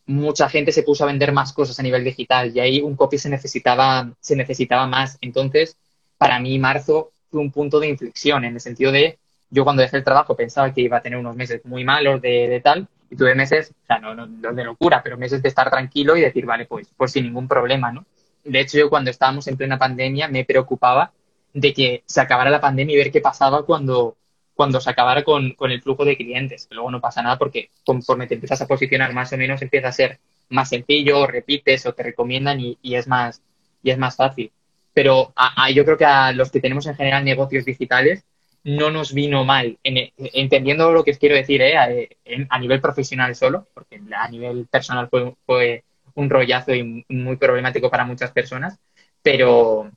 mucha 0.06 0.48
gente 0.48 0.72
se 0.72 0.82
puso 0.82 1.04
a 1.04 1.08
vender 1.08 1.32
más 1.32 1.52
cosas 1.52 1.78
a 1.78 1.82
nivel 1.82 2.04
digital 2.04 2.52
y 2.54 2.60
ahí 2.60 2.80
un 2.80 2.96
copy 2.96 3.18
se 3.18 3.28
necesitaba, 3.28 4.12
se 4.20 4.36
necesitaba 4.36 4.86
más. 4.86 5.18
Entonces, 5.20 5.76
para 6.16 6.38
mí 6.38 6.58
marzo 6.58 7.12
fue 7.30 7.40
un 7.40 7.50
punto 7.50 7.80
de 7.80 7.88
inflexión 7.88 8.44
en 8.44 8.54
el 8.54 8.60
sentido 8.60 8.92
de 8.92 9.18
yo 9.50 9.64
cuando 9.64 9.82
dejé 9.82 9.96
el 9.96 10.04
trabajo 10.04 10.36
pensaba 10.36 10.72
que 10.72 10.80
iba 10.80 10.98
a 10.98 11.02
tener 11.02 11.18
unos 11.18 11.36
meses 11.36 11.64
muy 11.64 11.84
malos 11.84 12.20
de, 12.20 12.60
tal 12.62 12.88
y 13.10 13.16
tuve 13.16 13.34
meses, 13.34 13.70
o 13.70 13.86
sea, 13.86 13.98
no, 13.98 14.14
no, 14.14 14.26
de 14.26 14.64
locura, 14.64 15.02
pero 15.02 15.16
meses 15.16 15.40
de 15.42 15.48
estar 15.48 15.70
tranquilo 15.70 16.16
y 16.16 16.20
decir, 16.20 16.44
vale, 16.44 16.66
pues, 16.66 16.88
pues 16.96 17.12
sin 17.12 17.24
ningún 17.24 17.46
problema, 17.46 17.92
¿no? 17.92 18.04
De 18.44 18.60
hecho, 18.60 18.78
yo 18.78 18.90
cuando 18.90 19.10
estábamos 19.10 19.46
en 19.48 19.56
plena 19.56 19.78
pandemia 19.78 20.28
me 20.28 20.44
preocupaba 20.44 21.12
de 21.52 21.72
que 21.72 22.02
se 22.06 22.20
acabara 22.20 22.50
la 22.50 22.60
pandemia 22.60 22.94
y 22.94 22.98
ver 22.98 23.10
qué 23.10 23.20
pasaba 23.20 23.64
cuando, 23.64 24.16
cuando 24.54 24.80
se 24.80 24.90
acabara 24.90 25.24
con, 25.24 25.52
con 25.52 25.70
el 25.70 25.82
flujo 25.82 26.04
de 26.04 26.16
clientes. 26.16 26.68
Luego 26.70 26.90
no 26.90 27.00
pasa 27.00 27.22
nada 27.22 27.38
porque 27.38 27.70
conforme 27.84 28.26
te 28.26 28.34
empiezas 28.34 28.60
a 28.60 28.66
posicionar 28.66 29.12
más 29.12 29.32
o 29.32 29.36
menos 29.36 29.62
empieza 29.62 29.88
a 29.88 29.92
ser 29.92 30.18
más 30.48 30.68
sencillo, 30.68 31.26
repites 31.26 31.86
o 31.86 31.92
te 31.92 32.02
recomiendan 32.02 32.60
y, 32.60 32.78
y 32.82 32.94
es, 32.94 33.08
más, 33.08 33.42
y 33.82 33.90
es 33.90 33.98
más 33.98 34.16
fácil. 34.16 34.52
Pero 34.92 35.32
a, 35.36 35.70
yo 35.70 35.84
creo 35.84 35.98
que 35.98 36.04
a 36.04 36.32
los 36.32 36.50
que 36.50 36.60
tenemos 36.60 36.86
en 36.86 36.94
general 36.94 37.24
negocios 37.24 37.64
digitales 37.64 38.24
no 38.66 38.90
nos 38.90 39.12
vino 39.12 39.44
mal, 39.44 39.78
en, 39.84 40.10
entendiendo 40.16 40.90
lo 40.90 41.04
que 41.04 41.14
quiero 41.14 41.36
decir 41.36 41.62
¿eh? 41.62 41.76
a, 41.78 42.58
nivel 42.58 42.80
profesional 42.80 43.36
solo, 43.36 43.68
porque 43.72 44.00
a 44.12 44.28
nivel 44.28 44.66
personal 44.66 45.08
fue, 45.08 45.36
fue 45.46 45.84
un 46.16 46.28
rollazo 46.28 46.74
y 46.74 47.04
muy 47.08 47.36
problemático 47.36 47.88
para 47.88 48.04
muchas 48.04 48.32
personas, 48.32 48.76
pero, 49.22 49.88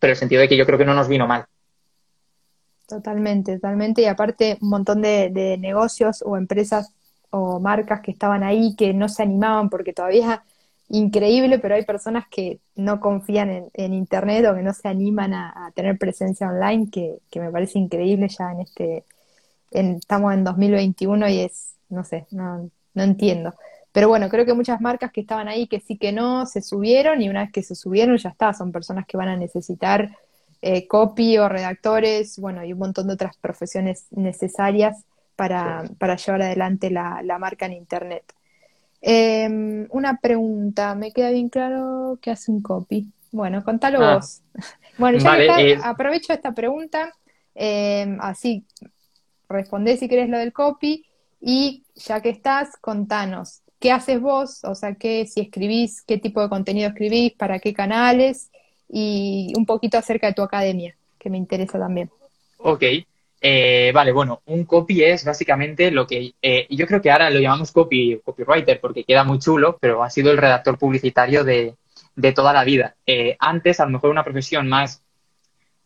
pero 0.00 0.10
el 0.10 0.16
sentido 0.16 0.40
de 0.40 0.48
que 0.48 0.56
yo 0.56 0.66
creo 0.66 0.78
que 0.78 0.84
no 0.84 0.94
nos 0.94 1.06
vino 1.06 1.28
mal. 1.28 1.44
Totalmente, 2.88 3.54
totalmente. 3.54 4.02
Y 4.02 4.06
aparte, 4.06 4.58
un 4.60 4.70
montón 4.70 5.00
de, 5.00 5.30
de, 5.30 5.56
negocios 5.56 6.24
o 6.26 6.36
empresas 6.36 6.92
o 7.30 7.60
marcas 7.60 8.00
que 8.00 8.10
estaban 8.10 8.42
ahí 8.42 8.74
que 8.76 8.92
no 8.92 9.08
se 9.08 9.22
animaban 9.22 9.70
porque 9.70 9.92
todavía 9.92 10.42
increíble, 10.92 11.58
pero 11.58 11.74
hay 11.74 11.84
personas 11.84 12.26
que 12.28 12.60
no 12.76 13.00
confían 13.00 13.70
en, 13.72 13.94
Internet 13.94 14.46
o 14.46 14.54
que 14.54 14.62
no 14.62 14.74
se 14.74 14.88
animan 14.88 15.32
a, 15.32 15.72
tener 15.74 15.98
presencia 15.98 16.48
online, 16.48 16.90
que, 16.90 17.40
me 17.40 17.50
parece 17.50 17.78
increíble 17.78 18.28
ya 18.28 18.52
en 18.52 18.60
este, 18.60 19.04
estamos 19.70 20.34
en 20.34 20.44
2021 20.44 21.28
y 21.30 21.40
es, 21.40 21.76
no 21.88 22.04
sé, 22.04 22.26
no, 22.30 22.70
no 22.94 23.02
entiendo. 23.02 23.54
Pero 23.90 24.08
bueno, 24.08 24.28
creo 24.28 24.44
que 24.44 24.52
muchas 24.54 24.80
marcas 24.82 25.12
que 25.12 25.22
estaban 25.22 25.48
ahí, 25.48 25.66
que 25.66 25.80
sí 25.80 25.96
que 25.96 26.12
no, 26.12 26.44
se 26.44 26.60
subieron 26.60 27.22
y 27.22 27.28
una 27.30 27.42
vez 27.42 27.52
que 27.52 27.62
se 27.62 27.74
subieron 27.74 28.16
ya 28.18 28.28
está, 28.28 28.52
son 28.52 28.70
personas 28.70 29.06
que 29.06 29.16
van 29.16 29.28
a 29.28 29.36
necesitar 29.36 30.14
eh, 30.60 30.86
copy 30.86 31.38
o 31.38 31.48
redactores, 31.48 32.38
bueno, 32.38 32.64
y 32.64 32.74
un 32.74 32.78
montón 32.78 33.06
de 33.06 33.14
otras 33.14 33.36
profesiones 33.38 34.06
necesarias 34.10 35.04
para, 35.36 35.84
para 35.98 36.16
llevar 36.16 36.42
adelante 36.42 36.90
la, 36.90 37.22
la 37.24 37.38
marca 37.38 37.64
en 37.64 37.72
Internet. 37.72 38.24
Em, 39.02 39.88
una 39.90 40.18
pregunta, 40.18 40.94
me 40.94 41.12
queda 41.12 41.30
bien 41.30 41.48
claro 41.48 42.18
que 42.22 42.30
hace 42.30 42.52
un 42.52 42.62
copy. 42.62 43.08
Bueno, 43.32 43.64
contalo 43.64 44.02
ah. 44.02 44.14
vos. 44.14 44.40
Bueno, 44.98 45.16
ya 45.18 45.38
que 45.38 45.78
aprovecho 45.82 46.34
esta 46.34 46.52
pregunta, 46.52 47.14
em, 47.54 48.18
así 48.20 48.66
respondés 49.48 50.00
si 50.00 50.08
querés 50.08 50.28
lo 50.28 50.36
del 50.36 50.52
copy 50.52 51.06
y 51.40 51.82
ya 51.96 52.20
que 52.20 52.28
estás, 52.28 52.76
contanos, 52.78 53.62
¿qué 53.80 53.90
haces 53.90 54.20
vos? 54.20 54.62
O 54.64 54.74
sea, 54.74 54.94
qué, 54.94 55.26
si 55.26 55.40
escribís, 55.40 56.02
qué 56.02 56.18
tipo 56.18 56.42
de 56.42 56.50
contenido 56.50 56.88
escribís, 56.88 57.32
para 57.32 57.58
qué 57.58 57.72
canales 57.72 58.50
y 58.86 59.54
un 59.56 59.64
poquito 59.64 59.96
acerca 59.96 60.26
de 60.26 60.34
tu 60.34 60.42
academia, 60.42 60.94
que 61.18 61.30
me 61.30 61.38
interesa 61.38 61.78
también. 61.78 62.10
Ok, 62.58 62.84
eh, 63.42 63.90
vale, 63.92 64.12
bueno, 64.12 64.40
un 64.46 64.64
copy 64.64 65.02
es 65.02 65.24
básicamente 65.24 65.90
lo 65.90 66.06
que 66.06 66.34
eh, 66.40 66.66
yo 66.70 66.86
creo 66.86 67.02
que 67.02 67.10
ahora 67.10 67.28
lo 67.28 67.40
llamamos 67.40 67.72
copy, 67.72 68.20
copywriter 68.24 68.80
porque 68.80 69.04
queda 69.04 69.24
muy 69.24 69.40
chulo, 69.40 69.78
pero 69.80 70.04
ha 70.04 70.10
sido 70.10 70.30
el 70.30 70.38
redactor 70.38 70.78
publicitario 70.78 71.42
de, 71.42 71.74
de 72.14 72.32
toda 72.32 72.52
la 72.52 72.64
vida. 72.64 72.94
Eh, 73.06 73.36
antes, 73.40 73.80
a 73.80 73.84
lo 73.84 73.90
mejor 73.90 74.10
una 74.10 74.24
profesión 74.24 74.68
más, 74.68 75.02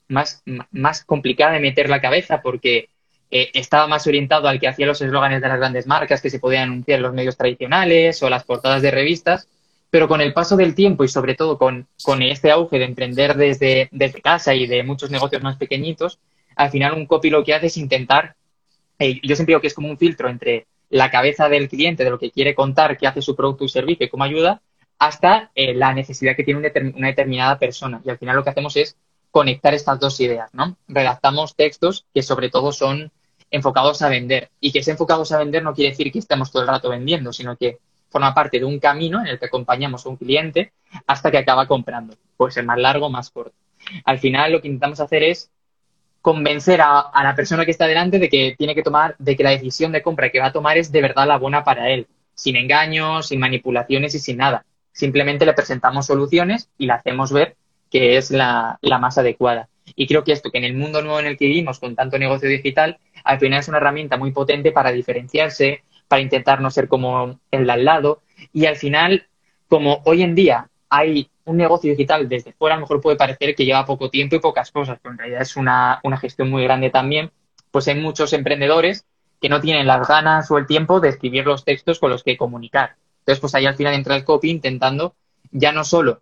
más, 0.09 0.43
más 0.71 1.05
complicada 1.05 1.53
de 1.53 1.61
meter 1.61 1.89
la 1.89 2.01
cabeza 2.01 2.43
porque 2.43 2.91
eh, 3.31 3.51
estaba 3.55 3.87
más 3.87 4.07
orientado 4.07 4.49
al 4.49 4.61
que 4.61 4.69
hacía 4.69 4.87
los 4.87 5.01
eslóganes 5.01 5.41
de 5.41 5.49
las 5.49 5.59
grandes 5.59 5.87
marcas 5.87 6.21
que 6.21 6.31
se 6.31 6.39
podían 6.39 6.65
anunciar 6.65 6.99
en 6.99 7.03
los 7.03 7.15
medios 7.15 7.37
tradicionales 7.37 8.23
o 8.23 8.31
las 8.31 8.45
portadas 8.45 8.83
de 8.83 8.91
revistas, 8.91 9.49
pero 9.91 10.09
con 10.09 10.21
el 10.21 10.33
paso 10.33 10.57
del 10.57 10.75
tiempo 10.75 11.05
y 11.05 11.09
sobre 11.09 11.35
todo 11.35 11.59
con, 11.59 11.87
con 12.05 12.23
este 12.23 12.51
auge 12.51 12.79
de 12.79 12.85
emprender 12.85 13.35
desde, 13.35 13.89
desde 13.93 14.21
casa 14.21 14.55
y 14.55 14.67
de 14.67 14.83
muchos 14.83 15.11
negocios 15.11 15.43
más 15.43 15.57
pequeñitos, 15.57 16.19
al 16.57 16.71
final 16.71 16.95
un 16.95 17.07
copy 17.07 17.31
lo 17.31 17.45
que 17.45 17.55
hace 17.55 17.67
es 17.67 17.77
intentar, 17.77 18.35
eh, 18.99 19.21
yo 19.23 19.37
siempre 19.37 19.53
digo 19.53 19.61
que 19.61 19.69
es 19.69 19.75
como 19.75 19.89
un 19.89 19.99
filtro 19.99 20.29
entre 20.29 20.67
la 20.89 21.11
cabeza 21.11 21.49
del 21.49 21.69
cliente, 21.69 22.05
de 22.05 22.11
lo 22.11 22.19
que 22.19 22.31
quiere 22.31 22.55
contar, 22.55 22.97
qué 22.97 23.07
hace 23.07 23.23
su 23.23 23.37
producto 23.37 23.65
y 23.65 23.69
servicio 23.69 24.07
y 24.07 24.09
cómo 24.09 24.25
ayuda, 24.25 24.63
hasta 24.99 25.51
eh, 25.55 25.75
la 25.75 25.93
necesidad 25.93 26.35
que 26.35 26.45
tiene 26.45 26.61
una 26.95 27.09
determinada 27.09 27.59
persona. 27.59 28.01
Y 28.05 28.11
al 28.11 28.19
final 28.19 28.37
lo 28.37 28.45
que 28.45 28.51
hacemos 28.51 28.77
es 28.77 28.97
conectar 29.31 29.75
estas 29.75 30.01
dos 30.01 30.19
ideas, 30.21 30.49
¿no? 30.55 30.77
Redactamos 30.89 31.55
textos 31.55 32.07
que 32.15 32.23
sobre 32.23 32.49
todo 32.49 32.73
son 32.73 33.13
enfocados 33.51 34.01
a 34.03 34.09
vender. 34.09 34.51
Y 34.61 34.73
que 34.73 34.83
sea 34.83 34.93
enfocados 34.93 35.31
a 35.33 35.39
vender 35.39 35.63
no 35.63 35.75
quiere 35.75 35.91
decir 35.91 36.11
que 36.11 36.21
estemos 36.21 36.51
todo 36.51 36.63
el 36.63 36.69
rato 36.69 36.89
vendiendo, 36.89 37.33
sino 37.33 37.57
que 37.57 37.79
forma 38.09 38.33
parte 38.33 38.59
de 38.59 38.65
un 38.65 38.79
camino 38.79 39.21
en 39.21 39.27
el 39.27 39.39
que 39.39 39.47
acompañamos 39.47 40.07
a 40.07 40.09
un 40.09 40.17
cliente 40.17 40.73
hasta 41.07 41.31
que 41.31 41.39
acaba 41.39 41.67
comprando. 41.67 42.15
Puede 42.37 42.53
ser 42.53 42.65
más 42.65 42.79
largo, 42.79 43.11
más 43.11 43.31
corto. 43.31 43.55
Al 44.05 44.19
final 44.19 44.53
lo 44.53 44.63
que 44.63 44.69
intentamos 44.69 45.01
hacer 45.01 45.23
es 45.23 45.51
convencer 46.27 46.81
a, 46.83 47.13
la 47.23 47.37
persona 47.37 47.65
que 47.65 47.71
está 47.71 47.87
delante 47.87 48.19
de 48.19 48.29
que 48.29 48.57
tiene 48.59 48.75
que 48.75 48.83
tomar, 48.83 49.15
de 49.21 49.37
que 49.37 49.45
la 49.45 49.51
decisión 49.51 49.93
de 49.93 50.03
compra 50.03 50.31
que 50.31 50.41
va 50.41 50.47
a 50.47 50.53
tomar 50.53 50.77
es 50.77 50.91
de 50.91 51.01
verdad 51.01 51.25
la 51.25 51.39
buena 51.39 51.63
para 51.63 51.89
él, 51.89 52.09
sin 52.35 52.57
engaños, 52.57 53.29
sin 53.29 53.39
manipulaciones 53.39 54.13
y 54.17 54.19
sin 54.19 54.39
nada. 54.39 54.67
Simplemente 54.91 55.47
le 55.47 55.53
presentamos 55.53 56.07
soluciones 56.07 56.69
y 56.79 56.87
le 56.87 56.95
hacemos 56.95 57.33
ver 57.33 57.55
que 57.93 58.17
es 58.17 58.33
la, 58.33 58.77
la 58.81 58.99
más 58.99 59.19
adecuada. 59.19 59.69
Y 59.95 60.09
creo 60.09 60.25
que 60.25 60.33
esto, 60.33 60.51
que 60.51 60.59
en 60.59 60.65
el 60.65 60.75
mundo 60.75 61.01
nuevo 61.01 61.21
en 61.21 61.27
el 61.27 61.37
que 61.37 61.47
vivimos, 61.47 61.79
con 61.79 61.95
tanto 61.95 62.19
negocio 62.19 62.49
digital, 62.49 62.99
al 63.23 63.39
final 63.39 63.61
es 63.61 63.69
una 63.69 63.77
herramienta 63.77 64.17
muy 64.17 64.33
potente 64.33 64.73
para 64.73 64.91
diferenciarse, 64.91 65.85
para 66.09 66.23
intentar 66.23 66.61
no 66.61 66.73
ser 66.73 66.89
como 66.89 67.39
el 67.53 67.67
de 67.67 67.73
al 67.73 67.85
lado. 67.85 68.23
Y 68.53 68.67
al 68.67 68.75
final, 68.75 69.29
como 69.69 70.03
hoy 70.05 70.25
en 70.25 70.35
día 70.35 70.71
hay 70.91 71.31
un 71.47 71.57
negocio 71.57 71.91
digital 71.91 72.29
desde 72.29 72.53
fuera 72.53 72.75
a 72.75 72.79
lo 72.79 72.83
mejor 72.83 73.01
puede 73.01 73.17
parecer 73.17 73.55
que 73.55 73.65
lleva 73.65 73.87
poco 73.87 74.11
tiempo 74.11 74.37
y 74.37 74.41
pocas 74.41 74.71
cosas, 74.71 74.99
pero 75.03 75.13
en 75.13 75.19
realidad 75.19 75.43
es 75.43 75.57
una, 75.57 76.01
gestión 76.21 76.51
muy 76.51 76.65
grande 76.65 76.91
también, 76.91 77.31
pues 77.71 77.89
hay 77.89 77.95
muchos 77.95 78.33
emprendedores 78.33 79.07
que 79.41 79.49
no 79.49 79.61
tienen 79.61 79.87
las 79.87 80.07
ganas 80.07 80.51
o 80.51 80.59
el 80.59 80.67
tiempo 80.67 81.01
de 81.01 81.11
escribir 81.11 81.47
los 81.47 81.65
textos 81.65 81.99
con 81.99 82.11
los 82.11 82.23
que 82.23 82.37
comunicar. 82.37 82.97
Entonces, 83.21 83.41
pues 83.41 83.55
ahí 83.55 83.67
al 83.67 83.77
final 83.77 83.95
entra 83.95 84.17
el 84.17 84.25
copy 84.25 84.51
intentando 84.51 85.15
ya 85.51 85.73
no 85.73 85.85
solo 85.85 86.21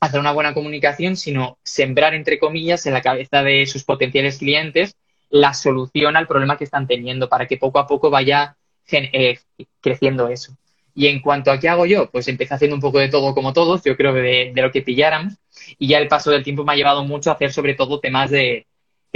hacer 0.00 0.20
una 0.20 0.32
buena 0.32 0.54
comunicación, 0.54 1.16
sino 1.16 1.58
sembrar, 1.62 2.14
entre 2.14 2.38
comillas, 2.38 2.86
en 2.86 2.94
la 2.94 3.02
cabeza 3.02 3.42
de 3.42 3.66
sus 3.66 3.84
potenciales 3.84 4.38
clientes 4.38 4.96
la 5.30 5.54
solución 5.54 6.16
al 6.16 6.26
problema 6.26 6.56
que 6.56 6.64
están 6.64 6.86
teniendo 6.86 7.28
para 7.28 7.46
que 7.46 7.56
poco 7.56 7.78
a 7.78 7.86
poco 7.86 8.10
vaya 8.10 8.56
eh, 8.90 9.38
creciendo 9.80 10.28
eso. 10.28 10.56
Y 10.96 11.06
en 11.06 11.20
cuanto 11.20 11.52
a 11.52 11.60
qué 11.60 11.68
hago 11.68 11.86
yo, 11.86 12.10
pues 12.10 12.26
empecé 12.26 12.54
haciendo 12.54 12.74
un 12.74 12.80
poco 12.80 12.98
de 12.98 13.08
todo 13.08 13.34
como 13.34 13.52
todos, 13.52 13.84
yo 13.84 13.96
creo 13.96 14.12
de, 14.12 14.50
de 14.52 14.62
lo 14.62 14.72
que 14.72 14.82
pilláramos. 14.82 15.34
Y 15.78 15.86
ya 15.88 15.98
el 15.98 16.08
paso 16.08 16.32
del 16.32 16.42
tiempo 16.42 16.64
me 16.64 16.72
ha 16.72 16.76
llevado 16.76 17.04
mucho 17.04 17.30
a 17.30 17.34
hacer 17.34 17.52
sobre 17.52 17.74
todo 17.74 18.00
temas 18.00 18.30
de 18.30 18.66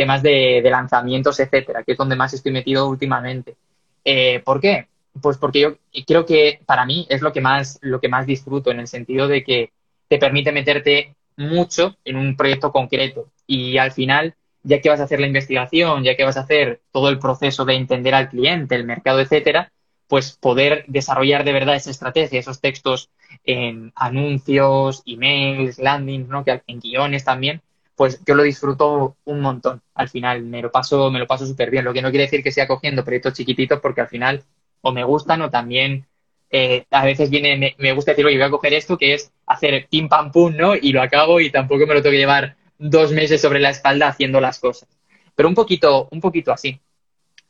temas 0.01 0.23
de, 0.23 0.63
lanzamientos, 0.65 1.39
etcétera, 1.41 1.83
que 1.85 1.93
es 1.93 1.99
donde 1.99 2.17
más 2.17 2.33
estoy 2.33 2.53
metido 2.53 2.89
últimamente. 2.89 3.57
Eh, 4.03 4.41
¿Por 4.43 4.59
qué? 4.59 4.87
Pues 5.21 5.37
porque 5.37 5.61
yo 5.61 5.77
creo 6.07 6.25
que 6.25 6.61
para 6.65 6.87
mí 6.87 7.07
es 7.11 7.21
lo 7.21 7.33
que 7.35 7.43
más, 7.43 7.79
lo 7.83 8.01
que 8.01 8.09
más 8.09 8.27
disfruto, 8.27 8.71
en 8.71 8.81
el 8.81 8.87
sentido 8.87 9.29
de 9.29 9.45
que 9.45 9.73
te 10.09 10.17
permite 10.17 10.53
meterte 10.53 11.15
mucho 11.37 11.97
en 12.05 12.17
un 12.17 12.35
proyecto 12.35 12.73
concreto. 12.73 13.29
Y 13.47 13.77
al 13.77 13.93
final, 13.93 14.35
ya 14.63 14.81
que 14.81 14.89
vas 14.89 15.01
a 15.01 15.05
hacer 15.05 15.21
la 15.21 15.27
investigación, 15.27 16.03
ya 16.03 16.17
que 16.17 16.25
vas 16.25 16.39
a 16.39 16.43
hacer 16.45 16.81
todo 16.93 17.11
el 17.11 17.19
proceso 17.19 17.67
de 17.67 17.75
entender 17.75 18.15
al 18.15 18.31
cliente, 18.31 18.77
el 18.77 18.85
mercado, 18.85 19.21
etcétera, 19.21 19.71
pues 20.11 20.33
poder 20.33 20.85
desarrollar 20.89 21.45
de 21.45 21.53
verdad 21.53 21.77
esa 21.77 21.93
estrategia, 21.93 22.41
esos 22.41 22.61
textos 22.61 23.11
en 23.45 23.93
anuncios, 23.95 25.05
emails, 25.07 25.79
landings, 25.79 26.29
¿no? 26.29 26.45
Que 26.45 26.63
en 26.67 26.81
guiones 26.81 27.25
también, 27.25 27.63
pues 27.95 28.21
yo 28.27 28.35
lo 28.35 28.43
disfruto 28.43 29.15
un 29.25 29.41
montón. 29.41 29.83
Al 29.95 30.09
final 30.09 30.43
me 30.43 30.63
lo 30.63 30.73
paso, 30.73 31.13
me 31.13 31.21
lo 31.21 31.29
paso 31.29 31.47
súper 31.47 31.71
bien. 31.71 31.85
Lo 31.85 31.93
que 31.93 32.03
no 32.03 32.11
quiere 32.11 32.25
decir 32.25 32.43
que 32.43 32.51
sea 32.51 32.67
cogiendo 32.67 33.05
proyectos 33.05 33.35
chiquititos, 33.35 33.79
porque 33.79 34.01
al 34.01 34.09
final 34.09 34.43
o 34.81 34.91
me 34.91 35.05
gustan 35.05 35.43
o 35.43 35.51
también 35.51 36.07
eh, 36.51 36.87
a 36.91 37.05
veces 37.05 37.31
viene, 37.31 37.77
me, 37.79 37.93
gusta 37.93 38.11
decir, 38.11 38.27
oye, 38.27 38.37
voy 38.37 38.47
a 38.47 38.51
coger 38.51 38.75
esto, 38.75 38.99
que 38.99 39.15
es 39.15 39.31
hacer 39.47 39.87
pim 39.89 40.09
pam 40.09 40.33
pum, 40.33 40.57
¿no? 40.57 40.75
Y 40.75 40.91
lo 40.91 41.03
acabo 41.03 41.39
y 41.39 41.51
tampoco 41.51 41.87
me 41.87 41.95
lo 41.95 42.03
tengo 42.03 42.15
que 42.15 42.19
llevar 42.19 42.57
dos 42.79 43.13
meses 43.13 43.41
sobre 43.41 43.61
la 43.61 43.71
espalda 43.71 44.09
haciendo 44.09 44.41
las 44.41 44.59
cosas. 44.59 44.89
Pero 45.37 45.49
un 45.49 45.55
poquito, 45.55 46.09
un 46.11 46.21
poquito 46.21 46.51
así. 46.53 46.81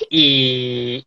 Y, 0.08 1.04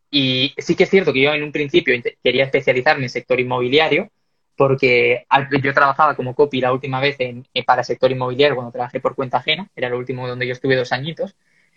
sí 0.58 0.76
que 0.76 0.84
es 0.84 0.90
cierto 0.90 1.14
que 1.14 1.22
yo 1.22 1.34
en 1.34 1.44
un 1.44 1.52
principio 1.52 1.96
quería 2.24 2.46
especializarme 2.46 3.04
en 3.04 3.10
sector 3.10 3.40
inmobiliario, 3.40 4.10
porque 4.56 5.26
yo 5.62 5.74
trabajaba 5.74 6.16
como 6.16 6.36
copy 6.36 6.62
la 6.62 6.74
última 6.74 7.00
vez 7.00 7.16
en, 7.20 7.46
para 7.66 7.82
el 7.82 7.86
sector 7.86 8.12
inmobiliario 8.12 8.56
cuando 8.56 8.72
trabajé 8.72 9.00
por 9.00 9.16
cuenta 9.16 9.38
ajena, 9.38 9.70
era 9.76 9.90
lo 9.90 9.98
último 9.98 10.28
donde 10.28 10.46
yo 10.46 10.54
estuve 10.54 10.76
dos 10.76 10.92
añitos, 10.92 11.36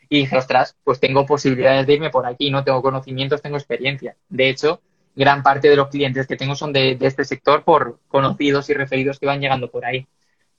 y 0.09 0.21
dije, 0.21 0.37
ostras, 0.37 0.77
pues 0.85 1.01
tengo 1.01 1.27
posibilidades 1.27 1.87
de 1.87 1.95
irme 1.95 2.11
por 2.11 2.27
aquí, 2.27 2.51
no 2.51 2.62
tengo 2.62 2.83
conocimientos, 2.83 3.43
tengo 3.43 3.57
experiencia. 3.57 4.17
De 4.29 4.49
hecho, 4.49 4.81
gran 5.17 5.43
parte 5.43 5.69
de 5.69 5.77
los 5.77 5.89
clientes 5.89 6.27
que 6.27 6.37
tengo 6.37 6.55
son 6.55 6.73
de, 6.73 6.97
este 7.01 7.25
sector 7.25 7.64
por 7.64 7.99
conocidos 8.07 8.71
y 8.71 8.75
referidos 8.75 9.19
que 9.19 9.27
van 9.27 9.41
llegando 9.41 9.71
por 9.71 9.85
ahí. 9.85 10.07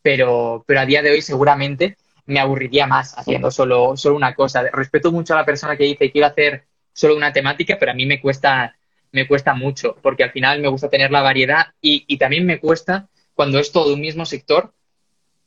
Pero, 0.01 0.63
pero 0.67 0.81
a 0.81 0.85
día 0.85 1.01
de 1.01 1.11
hoy 1.11 1.21
seguramente 1.21 1.97
me 2.27 2.39
aburriría 2.39 2.85
más 2.87 3.17
haciendo 3.17 3.49
solo, 3.51 3.97
solo 3.97 4.15
una 4.15 4.35
cosa. 4.35 4.63
Respeto 4.71 5.11
mucho 5.11 5.33
a 5.33 5.37
la 5.37 5.45
persona 5.45 5.75
que 5.75 5.85
dice 5.85 6.11
quiero 6.11 6.27
hacer 6.27 6.65
solo 6.93 7.15
una 7.15 7.33
temática, 7.33 7.77
pero 7.79 7.91
a 7.91 7.95
mí 7.95 8.05
me 8.05 8.21
cuesta, 8.21 8.75
me 9.11 9.27
cuesta 9.27 9.53
mucho, 9.53 9.95
porque 10.01 10.23
al 10.23 10.31
final 10.31 10.59
me 10.59 10.67
gusta 10.67 10.89
tener 10.89 11.11
la 11.11 11.21
variedad 11.21 11.67
y, 11.81 12.05
y 12.07 12.17
también 12.17 12.45
me 12.45 12.59
cuesta, 12.59 13.07
cuando 13.33 13.59
es 13.59 13.71
todo 13.71 13.93
un 13.93 14.01
mismo 14.01 14.25
sector, 14.25 14.73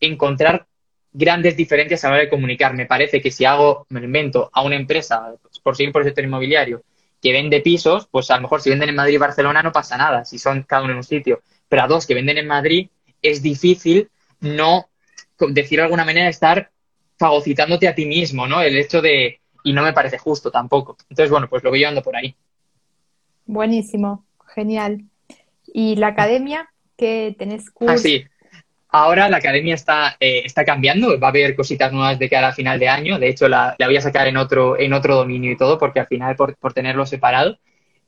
encontrar 0.00 0.66
grandes 1.12 1.56
diferencias 1.56 2.04
a 2.04 2.08
la 2.08 2.14
hora 2.14 2.22
de 2.24 2.30
comunicar. 2.30 2.74
Me 2.74 2.86
parece 2.86 3.20
que 3.20 3.30
si 3.30 3.44
hago, 3.44 3.86
me 3.90 4.00
invento, 4.00 4.50
a 4.52 4.62
una 4.62 4.76
empresa, 4.76 5.34
por 5.62 5.76
seguir 5.76 5.92
por 5.92 6.02
el 6.02 6.08
sector 6.08 6.24
inmobiliario, 6.24 6.82
que 7.20 7.32
vende 7.32 7.60
pisos, 7.60 8.08
pues 8.10 8.30
a 8.30 8.36
lo 8.36 8.42
mejor 8.42 8.62
si 8.62 8.70
venden 8.70 8.88
en 8.88 8.94
Madrid 8.94 9.14
y 9.14 9.18
Barcelona 9.18 9.62
no 9.62 9.72
pasa 9.72 9.96
nada, 9.96 10.24
si 10.24 10.38
son 10.38 10.62
cada 10.62 10.82
uno 10.82 10.92
en 10.92 10.98
un 10.98 11.04
sitio. 11.04 11.42
Pero 11.68 11.82
a 11.82 11.86
dos 11.86 12.06
que 12.06 12.14
venden 12.14 12.38
en 12.38 12.46
Madrid 12.46 12.88
es 13.22 13.42
difícil 13.42 14.08
no 14.40 14.89
decir 15.48 15.78
de 15.78 15.84
alguna 15.84 16.04
manera, 16.04 16.28
estar 16.28 16.70
fagocitándote 17.18 17.88
a 17.88 17.94
ti 17.94 18.06
mismo, 18.06 18.46
¿no? 18.46 18.62
El 18.62 18.76
hecho 18.76 19.02
de, 19.02 19.40
y 19.64 19.72
no 19.72 19.82
me 19.82 19.92
parece 19.92 20.18
justo 20.18 20.50
tampoco. 20.50 20.96
Entonces, 21.08 21.30
bueno, 21.30 21.48
pues 21.48 21.62
lo 21.62 21.70
voy 21.70 21.80
llevando 21.80 22.02
por 22.02 22.16
ahí. 22.16 22.34
Buenísimo, 23.46 24.24
genial. 24.54 25.04
¿Y 25.72 25.96
la 25.96 26.08
academia? 26.08 26.70
¿Qué 26.96 27.34
tenés 27.38 27.70
cursos? 27.70 27.96
Ah, 27.96 27.98
sí. 27.98 28.24
Ahora 28.92 29.28
la 29.28 29.36
academia 29.36 29.74
está, 29.74 30.16
eh, 30.18 30.42
está 30.44 30.64
cambiando, 30.64 31.18
va 31.20 31.28
a 31.28 31.30
haber 31.30 31.54
cositas 31.54 31.92
nuevas 31.92 32.18
de 32.18 32.28
cara 32.28 32.48
a 32.48 32.52
final 32.52 32.78
de 32.80 32.88
año. 32.88 33.18
De 33.18 33.28
hecho, 33.28 33.48
la, 33.48 33.76
la, 33.78 33.86
voy 33.86 33.96
a 33.96 34.00
sacar 34.00 34.26
en 34.26 34.36
otro, 34.36 34.78
en 34.78 34.92
otro 34.92 35.14
dominio 35.14 35.52
y 35.52 35.56
todo, 35.56 35.78
porque 35.78 36.00
al 36.00 36.08
final 36.08 36.34
por, 36.34 36.56
por 36.56 36.72
tenerlo 36.72 37.06
separado. 37.06 37.58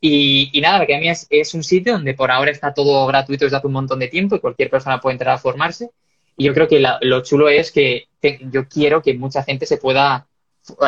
Y, 0.00 0.50
y, 0.52 0.60
nada, 0.60 0.78
la 0.78 0.84
academia 0.84 1.12
es, 1.12 1.28
es, 1.30 1.54
un 1.54 1.62
sitio 1.62 1.92
donde 1.92 2.14
por 2.14 2.32
ahora 2.32 2.50
está 2.50 2.74
todo 2.74 3.06
gratuito 3.06 3.44
desde 3.44 3.56
hace 3.56 3.68
un 3.68 3.74
montón 3.74 4.00
de 4.00 4.08
tiempo 4.08 4.34
y 4.34 4.40
cualquier 4.40 4.70
persona 4.70 5.00
puede 5.00 5.14
entrar 5.14 5.36
a 5.36 5.38
formarse. 5.38 5.90
Y 6.36 6.44
yo 6.44 6.54
creo 6.54 6.68
que 6.68 6.82
lo 7.00 7.22
chulo 7.22 7.48
es 7.48 7.70
que 7.70 8.08
yo 8.50 8.68
quiero 8.68 9.02
que 9.02 9.14
mucha 9.14 9.42
gente 9.42 9.66
se 9.66 9.76
pueda... 9.76 10.26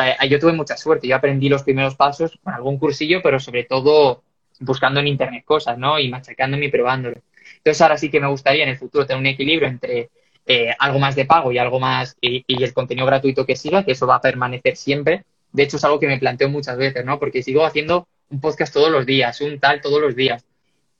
Eh, 0.01 0.29
yo 0.29 0.39
tuve 0.39 0.53
mucha 0.53 0.77
suerte, 0.77 1.07
yo 1.07 1.15
aprendí 1.15 1.49
los 1.49 1.63
primeros 1.63 1.95
pasos 1.95 2.39
con 2.43 2.53
algún 2.53 2.77
cursillo, 2.77 3.21
pero 3.21 3.39
sobre 3.39 3.65
todo 3.65 4.23
buscando 4.59 5.01
en 5.01 5.07
Internet 5.07 5.43
cosas, 5.45 5.77
¿no? 5.77 5.99
Y 5.99 6.09
machacándome 6.09 6.65
y 6.65 6.71
probándolo. 6.71 7.21
Entonces 7.57 7.81
ahora 7.81 7.97
sí 7.97 8.09
que 8.09 8.19
me 8.19 8.27
gustaría 8.27 8.63
en 8.63 8.69
el 8.69 8.77
futuro 8.77 9.05
tener 9.05 9.19
un 9.19 9.27
equilibrio 9.27 9.67
entre 9.67 10.09
eh, 10.45 10.73
algo 10.79 10.99
más 10.99 11.15
de 11.15 11.25
pago 11.25 11.51
y 11.51 11.57
algo 11.57 11.79
más 11.79 12.15
y, 12.21 12.43
y, 12.47 12.63
el 12.63 12.73
contenido 12.73 13.05
gratuito 13.05 13.45
que 13.45 13.55
siga, 13.55 13.83
que 13.83 13.91
eso 13.93 14.07
va 14.07 14.15
a 14.15 14.21
permanecer 14.21 14.77
siempre. 14.77 15.25
De 15.51 15.63
hecho, 15.63 15.77
es 15.77 15.83
algo 15.83 15.99
que 15.99 16.07
me 16.07 16.19
planteo 16.19 16.49
muchas 16.49 16.77
veces, 16.77 17.03
¿no? 17.03 17.19
Porque 17.19 17.43
sigo 17.43 17.65
haciendo 17.65 18.07
un 18.29 18.39
podcast 18.39 18.73
todos 18.73 18.91
los 18.91 19.05
días, 19.05 19.39
un 19.41 19.59
tal 19.59 19.81
todos 19.81 20.01
los 20.01 20.15
días. 20.15 20.45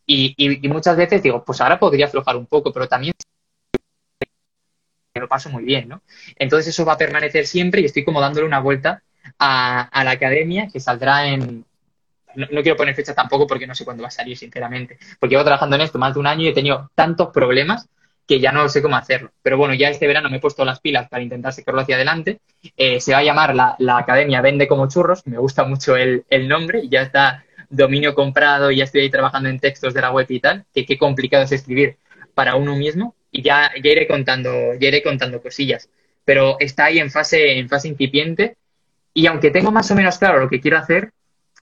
Y, 0.05 0.33
y, 0.37 0.65
y 0.65 0.69
muchas 0.69 0.97
veces 0.97 1.23
digo, 1.23 1.43
pues 1.43 1.61
ahora 1.61 1.79
podría 1.79 2.07
aflojar 2.07 2.35
un 2.35 2.45
poco, 2.45 2.71
pero 2.73 2.87
también 2.87 3.13
lo 5.19 5.27
paso 5.27 5.49
muy 5.49 5.63
bien, 5.63 5.87
¿no? 5.87 6.01
Entonces 6.37 6.67
eso 6.67 6.85
va 6.85 6.93
a 6.93 6.97
permanecer 6.97 7.47
siempre 7.47 7.81
y 7.81 7.85
estoy 7.85 8.03
como 8.03 8.21
dándole 8.21 8.45
una 8.45 8.59
vuelta 8.59 9.01
a, 9.39 10.03
la 10.03 10.11
academia 10.11 10.67
que 10.71 10.79
saldrá 10.79 11.27
en... 11.27 11.65
No, 12.35 12.61
quiero 12.61 12.75
poner 12.75 12.95
fecha 12.95 13.15
tampoco 13.15 13.47
porque 13.47 13.65
no 13.65 13.73
sé 13.73 13.85
cuándo 13.85 14.03
va 14.03 14.09
a 14.09 14.11
salir, 14.11 14.37
sinceramente. 14.37 14.97
Porque 15.19 15.35
llevo 15.35 15.45
trabajando 15.45 15.77
en 15.77 15.83
esto 15.83 15.97
más 15.97 16.13
de 16.13 16.19
un 16.19 16.27
año 16.27 16.43
y 16.43 16.49
he 16.49 16.53
tenido 16.53 16.91
tantos 16.93 17.29
problemas 17.29 17.87
que 18.27 18.41
ya 18.41 18.51
no 18.51 18.67
sé 18.67 18.81
cómo 18.81 18.97
hacerlo. 18.97 19.31
Pero 19.41 19.57
bueno, 19.57 19.73
ya 19.73 19.87
este 19.87 20.05
verano 20.05 20.29
me 20.29 20.37
he 20.37 20.41
puesto 20.41 20.65
las 20.65 20.81
pilas 20.81 21.07
para 21.07 21.23
intentar 21.23 21.53
sacarlo 21.53 21.79
hacia 21.79 21.95
adelante. 21.95 22.41
Eh, 22.75 22.99
se 22.99 23.13
va 23.13 23.19
a 23.19 23.23
llamar 23.23 23.55
la, 23.55 23.97
Academia 23.97 24.41
Vende 24.41 24.67
como 24.67 24.89
Churros. 24.89 25.25
Me 25.27 25.37
gusta 25.37 25.63
mucho 25.63 25.95
el, 25.95 26.25
nombre 26.49 26.89
ya 26.89 27.03
está 27.03 27.45
dominio 27.69 28.15
comprado 28.15 28.69
y 28.69 28.77
ya 28.77 28.83
estoy 28.83 29.01
ahí 29.01 29.09
trabajando 29.09 29.47
en 29.47 29.59
textos 29.59 29.93
de 29.93 30.01
la 30.01 30.11
web 30.11 30.25
y 30.27 30.41
tal. 30.41 30.65
Que 30.73 30.85
qué 30.85 30.97
complicado 30.97 31.45
es 31.45 31.53
escribir 31.53 31.95
para 32.33 32.55
uno 32.55 32.75
mismo 32.75 33.15
y 33.35 33.41
ya, 33.41 33.69
ya 33.83 33.91
iré 33.91 34.07
contando, 34.07 34.73
ya 34.79 34.87
iré 34.87 35.03
contando 35.03 35.41
cosillas. 35.41 35.89
Pero 36.23 36.55
está 36.59 36.85
ahí 36.85 36.99
en 36.99 37.11
fase, 37.11 37.59
en 37.59 37.67
fase 37.67 37.89
incipiente 37.89 38.55
y 39.13 39.27
aunque 39.27 39.51
tengo 39.51 39.71
más 39.71 39.91
o 39.91 39.95
menos 39.95 40.17
claro 40.17 40.39
lo 40.39 40.49
que 40.49 40.61
quiero 40.61 40.77
hacer, 40.77 41.11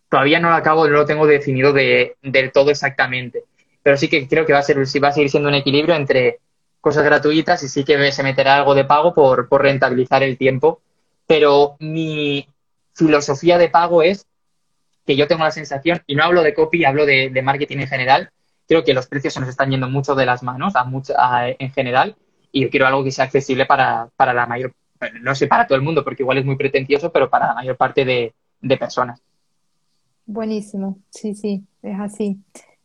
todavía 0.08 0.40
no 0.40 0.50
lo 0.50 0.56
acabo, 0.56 0.88
no 0.88 0.94
lo 0.94 1.06
tengo 1.06 1.26
definido 1.26 1.74
de, 1.74 2.16
del 2.22 2.52
todo 2.52 2.70
exactamente. 2.70 3.44
Pero 3.82 3.98
sí 3.98 4.08
que 4.08 4.28
creo 4.28 4.46
que 4.46 4.54
va 4.54 4.60
a 4.60 4.64
ser, 4.64 4.78
va 4.78 5.08
a 5.08 5.12
seguir 5.12 5.32
siendo 5.32 5.50
un 5.50 5.56
equilibrio 5.56 5.96
entre 5.96 6.38
cosas 6.80 7.04
gratuitas 7.04 7.64
y 7.64 7.70
sí 7.70 7.84
que 7.84 8.12
se 8.12 8.24
meterá 8.24 8.58
algo 8.58 8.76
de 8.76 8.86
pago 8.86 9.16
por, 9.16 9.50
por 9.50 9.64
rentabilizar 9.64 10.22
el 10.22 10.38
tiempo. 10.38 10.80
Pero 11.26 11.76
mi 11.80 12.48
filosofía 12.94 13.58
de 13.58 13.70
pago 13.70 14.04
es 14.04 14.28
que 15.08 15.16
yo 15.16 15.28
tengo 15.28 15.44
la 15.44 15.52
sensación, 15.52 16.04
y 16.06 16.16
no 16.16 16.24
hablo 16.24 16.44
de 16.44 16.54
copy, 16.54 16.86
hablo 16.86 17.06
de, 17.08 17.30
de 17.30 17.42
marketing 17.42 17.80
en 17.80 17.88
general, 17.88 18.30
creo 18.68 18.84
que 18.84 18.94
los 18.94 19.08
precios 19.08 19.34
se 19.34 19.40
nos 19.40 19.50
están 19.50 19.72
yendo 19.72 19.90
mucho 19.90 20.16
de 20.16 20.26
las 20.26 20.44
manos 20.44 20.76
a 20.76 20.86
a, 21.18 21.50
en 21.50 21.72
general 21.72 22.16
y 22.52 22.62
yo 22.62 22.70
quiero 22.70 22.88
algo 22.88 23.04
que 23.04 23.12
sea 23.12 23.26
accesible 23.26 23.66
para, 23.66 24.10
para 24.16 24.34
la 24.34 24.46
mayor, 24.46 24.74
no 25.22 25.34
sé, 25.36 25.48
para 25.48 25.66
todo 25.66 25.76
el 25.76 25.84
mundo, 25.84 26.04
porque 26.04 26.24
igual 26.24 26.38
es 26.38 26.46
muy 26.46 26.56
pretencioso, 26.56 27.12
pero 27.12 27.30
para 27.30 27.48
la 27.48 27.54
mayor 27.56 27.76
parte 27.76 28.06
de, 28.06 28.34
de 28.62 28.78
personas. 28.78 29.22
Buenísimo, 30.26 31.00
sí, 31.10 31.34
sí, 31.34 31.64
es 31.82 32.00
así. 32.00 32.38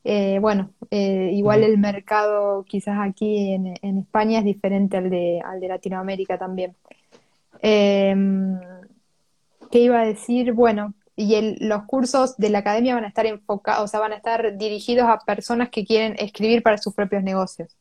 Eh, 0.05 0.39
bueno, 0.41 0.71
eh, 0.91 1.31
igual 1.35 1.63
el 1.65 1.77
mercado 1.77 2.65
quizás 2.65 2.99
aquí 3.01 3.53
en, 3.53 3.75
en, 3.83 3.99
España 3.99 4.39
es 4.39 4.45
diferente 4.45 4.97
al 4.97 5.11
de, 5.11 5.41
al 5.45 5.61
de 5.61 5.69
Latinoamérica 5.69 6.39
también. 6.39 6.75
Eh, 7.61 8.17
¿Qué 9.71 9.81
iba 9.81 10.01
a 10.01 10.07
decir? 10.07 10.53
Bueno, 10.53 10.95
y 11.19 11.35
el, 11.35 11.57
los 11.61 11.83
cursos 11.83 12.37
de 12.37 12.49
la 12.49 12.61
academia 12.61 12.95
van 12.95 13.05
a 13.05 13.09
estar 13.09 13.27
enfocados, 13.27 13.85
o 13.85 13.89
sea, 13.89 13.99
van 13.99 14.13
a 14.13 14.17
estar 14.17 14.57
dirigidos 14.57 15.09
a 15.09 15.19
personas 15.19 15.69
que 15.69 15.85
quieren 15.85 16.15
escribir 16.17 16.63
para 16.63 16.79
sus 16.79 16.95
propios 16.95 17.25
negocios. 17.25 17.77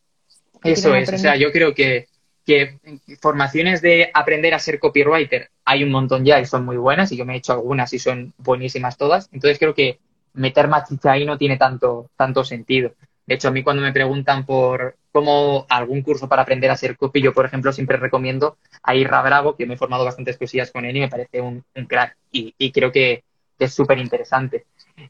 Eso 0.63 0.95
es, 0.95 1.13
o 1.13 1.17
sea, 1.19 1.35
yo 1.35 1.51
creo 1.51 1.75
que, 1.75 2.07
que 2.43 2.79
formaciones 3.21 3.83
de 3.83 4.09
aprender 4.11 4.55
a 4.55 4.59
ser 4.59 4.79
copywriter 4.79 5.51
hay 5.65 5.83
un 5.83 5.91
montón 5.91 6.25
ya 6.25 6.39
y 6.39 6.45
son 6.47 6.65
muy 6.65 6.77
buenas, 6.77 7.11
y 7.11 7.17
yo 7.17 7.25
me 7.25 7.35
he 7.35 7.37
hecho 7.37 7.53
algunas 7.53 7.93
y 7.93 7.99
son 7.99 8.33
buenísimas 8.39 8.97
todas. 8.97 9.29
Entonces 9.31 9.59
creo 9.59 9.75
que 9.75 9.99
meter 10.33 10.67
más 10.67 10.89
chicha 10.89 11.11
ahí 11.11 11.23
no 11.23 11.37
tiene 11.37 11.57
tanto, 11.57 12.09
tanto 12.15 12.43
sentido. 12.43 12.95
De 13.27 13.35
hecho, 13.35 13.49
a 13.49 13.51
mí 13.51 13.61
cuando 13.61 13.83
me 13.83 13.93
preguntan 13.93 14.47
por 14.47 14.95
cómo 15.11 15.67
algún 15.69 16.01
curso 16.01 16.27
para 16.27 16.41
aprender 16.41 16.71
a 16.71 16.77
ser 16.77 16.97
copy, 16.97 17.21
yo, 17.21 17.33
por 17.33 17.45
ejemplo, 17.45 17.71
siempre 17.71 17.97
recomiendo 17.97 18.57
a 18.81 18.95
Irra 18.95 19.21
Bravo, 19.21 19.55
que 19.55 19.67
me 19.67 19.75
he 19.75 19.77
formado 19.77 20.05
bastantes 20.05 20.37
cosillas 20.37 20.71
con 20.71 20.85
él 20.85 20.97
y 20.97 21.01
me 21.01 21.09
parece 21.09 21.41
un, 21.41 21.63
un 21.75 21.85
crack. 21.85 22.17
Y, 22.31 22.55
y, 22.57 22.71
creo 22.71 22.91
que 22.91 23.23
es 23.65 23.73
súper 23.73 23.97
interesante. 23.99 24.65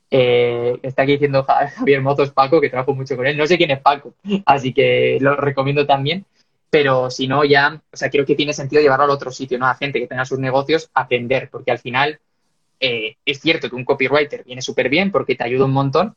Eh, 0.10 0.78
está 0.84 1.04
aquí 1.04 1.14
diciendo 1.14 1.44
Javier 1.44 2.02
Mozos 2.02 2.32
Paco, 2.32 2.60
que 2.62 2.70
trabajo 2.70 2.94
mucho 2.94 3.16
con 3.16 3.28
él. 3.28 3.38
No 3.38 3.48
sé 3.48 3.58
quién 3.58 3.72
es 3.72 3.80
Paco, 3.80 4.14
así 4.46 4.74
que 4.74 5.18
lo 5.22 5.36
recomiendo 5.36 5.86
también. 5.86 6.26
Pero 6.70 7.10
si 7.10 7.28
no, 7.28 7.46
ya, 7.46 7.82
o 7.92 7.98
sea, 7.98 8.10
creo 8.10 8.26
que 8.26 8.36
tiene 8.36 8.52
sentido 8.52 8.82
llevarlo 8.82 9.06
al 9.06 9.12
otro 9.12 9.32
sitio, 9.32 9.58
¿no? 9.58 9.68
A 9.68 9.76
gente 9.76 10.00
que 10.00 10.08
tenga 10.08 10.26
sus 10.26 10.40
negocios, 10.40 10.90
aprender, 10.94 11.50
porque 11.50 11.72
al 11.72 11.80
final 11.80 12.20
eh, 12.80 13.16
es 13.26 13.40
cierto 13.40 13.70
que 13.70 13.76
un 13.76 13.86
copywriter 13.86 14.44
viene 14.44 14.62
súper 14.62 14.90
bien 14.90 15.12
porque 15.12 15.36
te 15.36 15.46
ayuda 15.46 15.66
un 15.66 15.72
montón, 15.72 16.16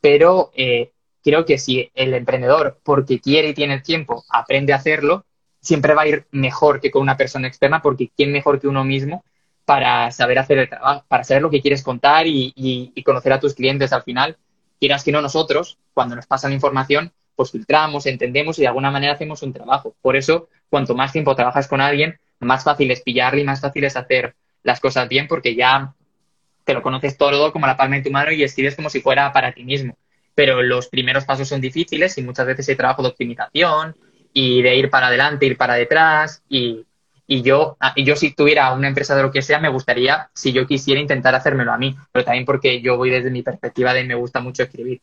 pero 0.00 0.50
eh, 0.56 0.90
creo 1.22 1.44
que 1.44 1.56
si 1.58 1.90
el 1.94 2.14
emprendedor, 2.14 2.78
porque 2.82 3.20
quiere 3.20 3.50
y 3.50 3.54
tiene 3.54 3.74
el 3.74 3.82
tiempo, 3.82 4.24
aprende 4.28 4.72
a 4.72 4.76
hacerlo, 4.76 5.24
siempre 5.60 5.94
va 5.94 6.02
a 6.02 6.08
ir 6.08 6.26
mejor 6.32 6.80
que 6.80 6.90
con 6.90 7.02
una 7.02 7.16
persona 7.16 7.46
externa, 7.46 7.80
porque 7.80 8.10
¿quién 8.14 8.32
mejor 8.32 8.60
que 8.60 8.68
uno 8.68 8.84
mismo 8.84 9.24
para 9.72 10.10
saber 10.10 10.38
hacer 10.38 10.58
el 10.58 10.68
trabajo, 10.68 11.02
para 11.08 11.24
saber 11.24 11.42
lo 11.42 11.48
que 11.48 11.62
quieres 11.62 11.82
contar 11.82 12.26
y, 12.26 12.92
conocer 13.06 13.32
a 13.32 13.40
tus 13.40 13.54
clientes 13.54 13.90
al 13.94 14.02
final? 14.02 14.36
Quieras 14.78 15.02
que 15.02 15.12
no 15.12 15.22
nosotros, 15.22 15.78
cuando 15.94 16.14
nos 16.14 16.26
pasan 16.26 16.50
la 16.50 16.56
información, 16.56 17.10
pues 17.34 17.52
filtramos, 17.52 18.04
entendemos 18.04 18.58
y 18.58 18.62
de 18.62 18.68
alguna 18.68 18.90
manera 18.90 19.14
hacemos 19.14 19.42
un 19.42 19.54
trabajo. 19.54 19.94
Por 20.02 20.14
eso, 20.14 20.50
cuanto 20.68 20.94
más 20.94 21.10
tiempo 21.10 21.34
trabajas 21.34 21.68
con 21.68 21.80
alguien, 21.80 22.18
más 22.40 22.64
fácil 22.64 22.90
es 22.90 23.00
pillarle 23.00 23.40
y 23.40 23.44
más 23.44 23.62
fácil 23.62 23.84
es 23.84 23.96
hacer 23.96 24.34
las 24.62 24.78
cosas 24.78 25.08
bien 25.08 25.26
porque 25.26 25.54
ya 25.54 25.94
te 26.64 26.74
lo 26.74 26.82
conoces 26.82 27.16
todo 27.16 27.50
como 27.50 27.66
la 27.66 27.78
palma 27.78 27.96
de 27.96 28.02
tu 28.02 28.10
mano 28.10 28.30
y 28.30 28.42
escribes 28.42 28.76
como 28.76 28.90
si 28.90 29.00
fuera 29.00 29.32
para 29.32 29.52
ti 29.52 29.64
mismo. 29.64 29.96
Pero 30.34 30.62
los 30.62 30.88
primeros 30.88 31.24
pasos 31.24 31.48
son 31.48 31.62
difíciles 31.62 32.18
y 32.18 32.22
muchas 32.22 32.44
veces 32.44 32.68
hay 32.68 32.76
trabajo 32.76 33.00
de 33.00 33.08
optimización 33.08 33.96
y 34.34 34.60
de 34.60 34.76
ir 34.76 34.90
para 34.90 35.06
adelante, 35.06 35.46
ir 35.46 35.56
para 35.56 35.76
detrás 35.76 36.42
y, 36.46 36.84
y 37.26 37.42
yo, 37.42 37.76
ah, 37.80 37.92
y 37.96 38.04
yo 38.04 38.16
si 38.16 38.32
tuviera 38.32 38.72
una 38.72 38.88
empresa 38.88 39.16
de 39.16 39.22
lo 39.22 39.30
que 39.30 39.42
sea, 39.42 39.58
me 39.58 39.68
gustaría, 39.68 40.30
si 40.34 40.52
yo 40.52 40.66
quisiera, 40.66 41.00
intentar 41.00 41.34
hacérmelo 41.34 41.72
a 41.72 41.78
mí, 41.78 41.96
pero 42.10 42.24
también 42.24 42.44
porque 42.44 42.80
yo 42.80 42.96
voy 42.96 43.10
desde 43.10 43.30
mi 43.30 43.42
perspectiva 43.42 43.94
de 43.94 44.04
me 44.04 44.14
gusta 44.14 44.40
mucho 44.40 44.64
escribir. 44.64 45.00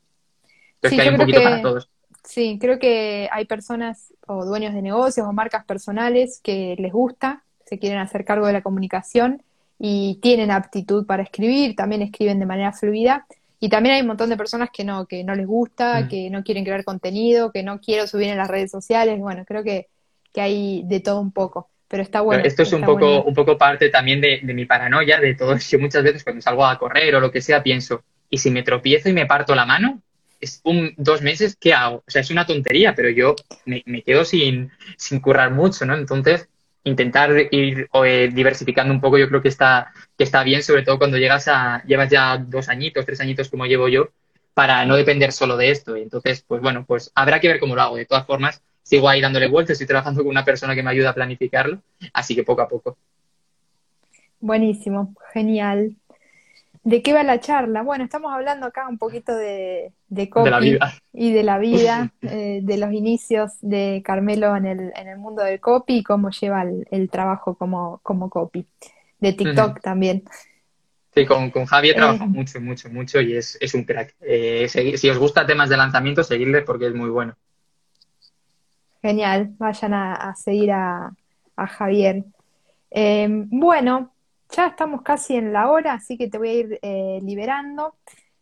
Entonces 0.75 0.99
que 0.99 1.01
hay 1.01 1.09
un 1.09 1.17
poquito 1.17 1.41
para 1.41 1.61
todos. 1.61 1.89
Sí, 2.23 2.57
creo 2.59 2.77
que 2.77 3.29
hay 3.31 3.45
personas 3.45 4.13
o 4.27 4.45
dueños 4.45 4.73
de 4.73 4.81
negocios 4.81 5.25
o 5.25 5.33
marcas 5.33 5.65
personales 5.65 6.39
que 6.43 6.75
les 6.77 6.91
gusta, 6.91 7.43
se 7.65 7.79
quieren 7.79 7.99
hacer 7.99 8.25
cargo 8.25 8.45
de 8.45 8.53
la 8.53 8.61
comunicación 8.61 9.41
y 9.79 10.19
tienen 10.21 10.51
aptitud 10.51 11.05
para 11.05 11.23
escribir, 11.23 11.75
también 11.75 12.01
escriben 12.01 12.39
de 12.39 12.45
manera 12.45 12.73
fluida. 12.73 13.25
Y 13.61 13.69
también 13.69 13.95
hay 13.95 14.01
un 14.01 14.07
montón 14.07 14.29
de 14.29 14.37
personas 14.37 14.69
que 14.71 14.83
no, 14.83 15.05
que 15.05 15.23
no 15.23 15.35
les 15.35 15.47
gusta, 15.47 16.01
mm. 16.01 16.07
que 16.07 16.29
no 16.29 16.43
quieren 16.43 16.63
crear 16.63 16.83
contenido, 16.83 17.51
que 17.51 17.63
no 17.63 17.79
quiero 17.79 18.07
subir 18.07 18.27
en 18.27 18.37
las 18.37 18.47
redes 18.47 18.71
sociales. 18.71 19.19
Bueno, 19.19 19.43
creo 19.45 19.63
que, 19.63 19.87
que 20.31 20.41
hay 20.41 20.83
de 20.85 20.99
todo 20.99 21.19
un 21.19 21.31
poco. 21.31 21.69
Pero 21.89 22.03
está 22.03 22.21
bueno. 22.21 22.43
esto 22.45 22.63
es 22.63 22.71
un 22.71 22.83
poco, 22.83 23.23
un 23.23 23.33
poco 23.33 23.57
parte 23.57 23.89
también 23.89 24.21
de, 24.21 24.39
de 24.41 24.53
mi 24.53 24.65
paranoia, 24.65 25.19
de 25.19 25.35
todo. 25.35 25.57
Yo 25.69 25.79
muchas 25.79 26.03
veces 26.03 26.23
cuando 26.23 26.41
salgo 26.41 26.65
a 26.65 26.77
correr 26.79 27.15
o 27.15 27.19
lo 27.19 27.31
que 27.31 27.41
sea, 27.41 27.61
pienso, 27.61 28.03
¿y 28.29 28.37
si 28.37 28.51
me 28.51 28.63
tropiezo 28.63 29.09
y 29.09 29.13
me 29.13 29.25
parto 29.25 29.55
la 29.55 29.65
mano? 29.65 30.01
es 30.39 30.61
un, 30.63 30.93
dos 30.97 31.21
meses, 31.21 31.57
¿qué 31.59 31.73
hago? 31.73 31.97
O 31.97 32.11
sea, 32.11 32.21
es 32.21 32.31
una 32.31 32.45
tontería, 32.45 32.95
pero 32.95 33.09
yo 33.09 33.35
me, 33.65 33.83
quedo 34.03 34.25
sin, 34.25 34.71
sin 34.97 35.19
currar 35.19 35.51
mucho, 35.51 35.85
¿no? 35.85 35.95
Entonces, 35.95 36.47
intentar 36.83 37.31
ir 37.51 37.89
eh, 38.05 38.29
diversificando 38.33 38.93
un 38.93 39.01
poco, 39.01 39.17
yo 39.17 39.27
creo 39.27 39.41
que 39.41 39.49
está, 39.49 39.91
que 40.17 40.23
está 40.23 40.43
bien, 40.43 40.63
sobre 40.63 40.83
todo 40.83 40.97
cuando 40.97 41.17
llegas 41.17 41.47
a, 41.47 41.83
llevas 41.85 42.09
ya 42.09 42.37
dos 42.37 42.69
añitos, 42.69 43.05
tres 43.05 43.19
añitos 43.21 43.49
como 43.49 43.65
llevo 43.65 43.89
yo, 43.89 44.09
para 44.53 44.85
no 44.85 44.95
depender 44.95 45.31
solo 45.31 45.57
de 45.57 45.71
esto. 45.71 45.97
Y 45.97 46.03
entonces, 46.03 46.43
pues 46.47 46.61
bueno, 46.61 46.85
pues 46.85 47.11
habrá 47.15 47.39
que 47.39 47.47
ver 47.47 47.59
cómo 47.59 47.75
lo 47.75 47.81
hago. 47.81 47.97
De 47.97 48.05
todas 48.05 48.25
formas, 48.25 48.61
sigo 48.83 49.09
ahí 49.09 49.21
dándole 49.21 49.47
vueltas, 49.47 49.73
estoy 49.73 49.87
trabajando 49.87 50.21
con 50.21 50.31
una 50.31 50.45
persona 50.45 50.75
que 50.75 50.83
me 50.83 50.91
ayuda 50.91 51.11
a 51.11 51.15
planificarlo, 51.15 51.81
así 52.13 52.35
que 52.35 52.43
poco 52.43 52.61
a 52.61 52.67
poco. 52.67 52.97
Buenísimo, 54.39 55.13
genial. 55.33 55.95
¿De 56.83 57.03
qué 57.03 57.13
va 57.13 57.23
la 57.23 57.39
charla? 57.39 57.83
Bueno, 57.83 58.05
estamos 58.05 58.31
hablando 58.33 58.65
acá 58.65 58.87
un 58.87 58.97
poquito 58.97 59.35
de, 59.35 59.91
de 60.07 60.29
copy 60.29 60.49
y 61.13 61.31
de 61.33 61.43
la 61.43 61.57
vida, 61.57 62.13
eh, 62.21 62.61
de 62.63 62.77
los 62.77 62.93
inicios 62.93 63.51
de 63.61 64.01
Carmelo 64.03 64.55
en 64.55 64.65
el, 64.65 64.93
en 64.95 65.07
el 65.09 65.17
mundo 65.17 65.43
del 65.43 65.59
copy 65.59 65.97
y 65.97 66.03
cómo 66.03 66.29
lleva 66.31 66.63
el, 66.63 67.09
trabajo 67.09 67.55
como, 67.55 67.99
como 68.01 68.29
copy. 68.29 68.65
De 69.19 69.33
TikTok 69.33 69.81
también. 69.81 70.23
Sí, 71.13 71.25
con, 71.25 71.51
con 71.51 71.65
Javier 71.65 71.95
trabaja 71.95 72.23
eh. 72.23 72.27
mucho, 72.27 72.61
mucho, 72.61 72.89
mucho 72.89 73.19
y 73.19 73.35
es, 73.35 73.57
un 73.73 73.83
crack. 73.83 74.15
Eh, 74.21 74.67
si 74.69 75.09
os 75.09 75.17
gusta 75.17 75.45
temas 75.45 75.69
de 75.69 75.75
lanzamiento, 75.75 76.23
seguirle 76.23 76.61
porque 76.61 76.87
es 76.87 76.93
muy 76.93 77.09
bueno. 77.09 77.35
Genial, 79.01 79.49
vayan 79.57 79.93
a, 79.93 80.35
seguir 80.35 80.71
a, 80.71 81.11
Javier. 81.55 82.23
bueno, 83.49 84.13
ya 84.51 84.67
estamos 84.67 85.01
casi 85.01 85.35
en 85.35 85.53
la 85.53 85.69
hora, 85.69 85.93
así 85.93 86.17
que 86.17 86.29
te 86.29 86.37
voy 86.37 86.49
a 86.49 86.53
ir 86.53 86.79
eh, 86.81 87.19
liberando. 87.21 87.95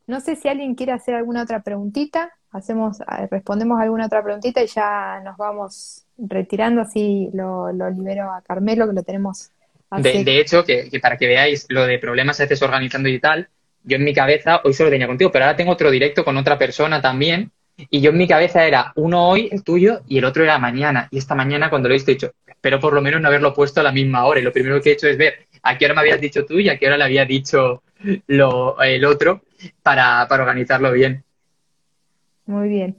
No 0.08 0.22
sé 0.22 0.36
si 0.36 0.48
alguien 0.48 0.76
quiere 0.76 0.94
hacer 0.94 1.16
alguna 1.16 1.44
otra 1.44 1.62
preguntita. 1.62 2.32
Hacemos, 2.52 3.00
respondemos 3.30 3.80
alguna 3.80 4.06
otra 4.06 4.24
preguntita 4.24 4.64
y 4.64 4.68
ya 4.68 5.20
nos 5.24 5.36
vamos 5.38 6.06
retirando, 6.18 6.82
así 6.82 7.30
lo, 7.34 7.72
libero 7.72 8.32
a 8.32 8.42
Carmelo, 8.42 8.88
que 8.88 8.94
lo 8.94 9.04
tenemos. 9.04 9.52
De, 9.92 10.40
hecho, 10.40 10.64
que, 10.64 10.90
para 11.02 11.18
que 11.18 11.28
veáis 11.28 11.66
lo 11.70 11.86
de 11.86 12.00
problemas 12.00 12.40
a 12.40 12.44
veces 12.44 12.62
organizando 12.62 13.10
y 13.10 13.20
tal, 13.20 13.50
yo 13.84 13.98
en 13.98 14.04
mi 14.04 14.14
cabeza, 14.14 14.62
hoy 14.64 14.74
solo 14.74 14.90
tenía 14.90 15.08
contigo, 15.08 15.32
pero 15.32 15.46
ahora 15.46 15.58
tengo 15.58 15.72
otro 15.72 15.92
directo 15.92 16.26
con 16.26 16.36
otra 16.38 16.58
persona 16.58 17.02
también, 17.02 17.52
y 17.78 18.02
yo 18.02 18.10
en 18.10 18.18
mi 18.18 18.28
cabeza 18.28 18.66
era 18.66 18.92
uno 18.96 19.30
hoy, 19.30 19.50
el 19.52 19.64
tuyo, 19.64 20.02
y 20.08 20.18
el 20.18 20.26
otro 20.26 20.44
era 20.44 20.58
mañana. 20.58 21.08
Y 21.12 21.20
esta 21.20 21.36
mañana, 21.36 21.70
cuando 21.70 21.88
lo 21.88 21.94
he 21.94 21.98
visto, 21.98 22.12
he 22.12 22.16
dicho, 22.16 22.32
espero 22.46 22.80
por 22.80 22.94
lo 22.94 23.02
menos 23.02 23.22
no 23.22 23.28
haberlo 23.28 23.54
puesto 23.54 23.82
a 23.82 23.84
la 23.84 23.92
misma 23.92 24.26
hora. 24.26 24.40
Y 24.40 24.44
lo 24.44 24.52
primero 24.52 24.82
que 24.82 24.90
he 24.90 24.94
hecho 24.94 25.08
es 25.08 25.18
ver 25.18 25.48
a 25.62 25.78
qué 25.78 25.86
hora 25.86 25.94
me 25.94 26.02
habías 26.02 26.20
dicho 26.20 26.46
tú 26.46 26.60
y 26.60 26.70
a 26.70 26.78
qué 26.78 26.88
hora 26.88 26.98
le 26.98 27.04
había 27.04 27.26
dicho 27.26 27.84
lo, 28.28 28.82
el 28.82 29.06
otro 29.06 29.42
para, 29.84 30.28
organizarlo 30.30 30.92
bien. 30.92 31.24
Muy 32.46 32.70
bien. 32.70 32.98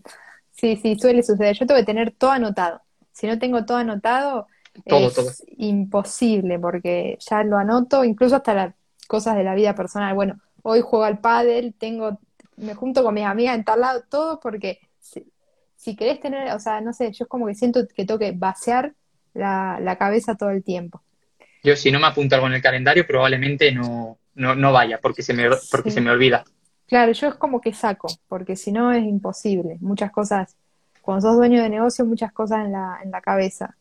Sí, 0.52 0.76
sí, 0.76 0.96
suele 0.98 1.22
suceder. 1.22 1.56
Yo 1.56 1.66
tengo 1.66 1.80
que 1.80 1.86
tener 1.86 2.12
todo 2.12 2.30
anotado. 2.30 2.80
Si 3.12 3.26
no 3.26 3.38
tengo 3.38 3.64
todo 3.64 3.78
anotado, 3.78 4.46
es 4.84 5.44
imposible 5.56 6.58
porque 6.58 7.16
ya 7.20 7.42
lo 7.42 7.56
anoto, 7.56 8.04
incluso 8.04 8.36
hasta 8.36 8.54
las 8.54 8.74
cosas 9.08 9.36
de 9.36 9.44
la 9.44 9.54
vida 9.54 9.74
personal. 9.74 10.14
Bueno, 10.14 10.38
hoy 10.62 10.82
juego 10.82 11.04
al 11.04 11.18
pádel, 11.18 11.74
tengo, 11.76 12.20
me 12.58 12.74
junto 12.74 13.02
con 13.02 13.14
mis 13.14 13.24
amigas 13.24 13.56
en 13.56 13.64
tal 13.64 13.80
lado, 13.80 14.02
todo 14.08 14.40
porque 14.40 14.80
si, 15.00 15.24
si 15.76 15.96
querés 15.96 16.20
tener, 16.20 16.52
o 16.52 16.60
sea, 16.60 16.80
no 16.80 16.92
sé, 16.92 17.12
yo 17.12 17.24
es 17.24 17.28
como 17.28 17.46
que 17.46 17.54
siento 17.54 17.86
que 17.86 18.04
tengo 18.04 18.18
que 18.18 18.32
vaciar 18.32 18.92
la, 19.34 19.78
la 19.80 19.96
cabeza 19.96 20.36
todo 20.36 20.50
el 20.50 20.62
tiempo. 20.64 21.02
Yo 21.62 21.76
si 21.76 21.90
no 21.90 21.98
me 21.98 22.06
apunto 22.06 22.34
algo 22.34 22.46
en 22.46 22.54
el 22.54 22.62
calendario, 22.62 23.06
probablemente 23.06 23.72
no, 23.72 24.18
no, 24.34 24.72
vaya, 24.72 24.98
porque, 25.00 25.22
se 25.22 25.34
me, 25.34 25.48
porque 25.70 25.90
se 25.90 26.00
me 26.00 26.10
olvida. 26.10 26.44
Claro, 26.86 27.12
yo 27.12 27.28
es 27.28 27.34
como 27.34 27.60
que 27.60 27.74
saco, 27.74 28.08
porque 28.28 28.56
si 28.56 28.72
no 28.72 28.92
es 28.92 29.04
imposible. 29.04 29.76
Muchas 29.80 30.10
cosas, 30.10 30.56
cuando 31.02 31.28
sos 31.28 31.36
dueño 31.36 31.62
de 31.62 31.68
negocio, 31.68 32.04
muchas 32.04 32.32
cosas 32.32 32.64
en 32.64 32.72
la, 32.72 33.00
en 33.02 33.10
la 33.10 33.20
cabeza. 33.20 33.76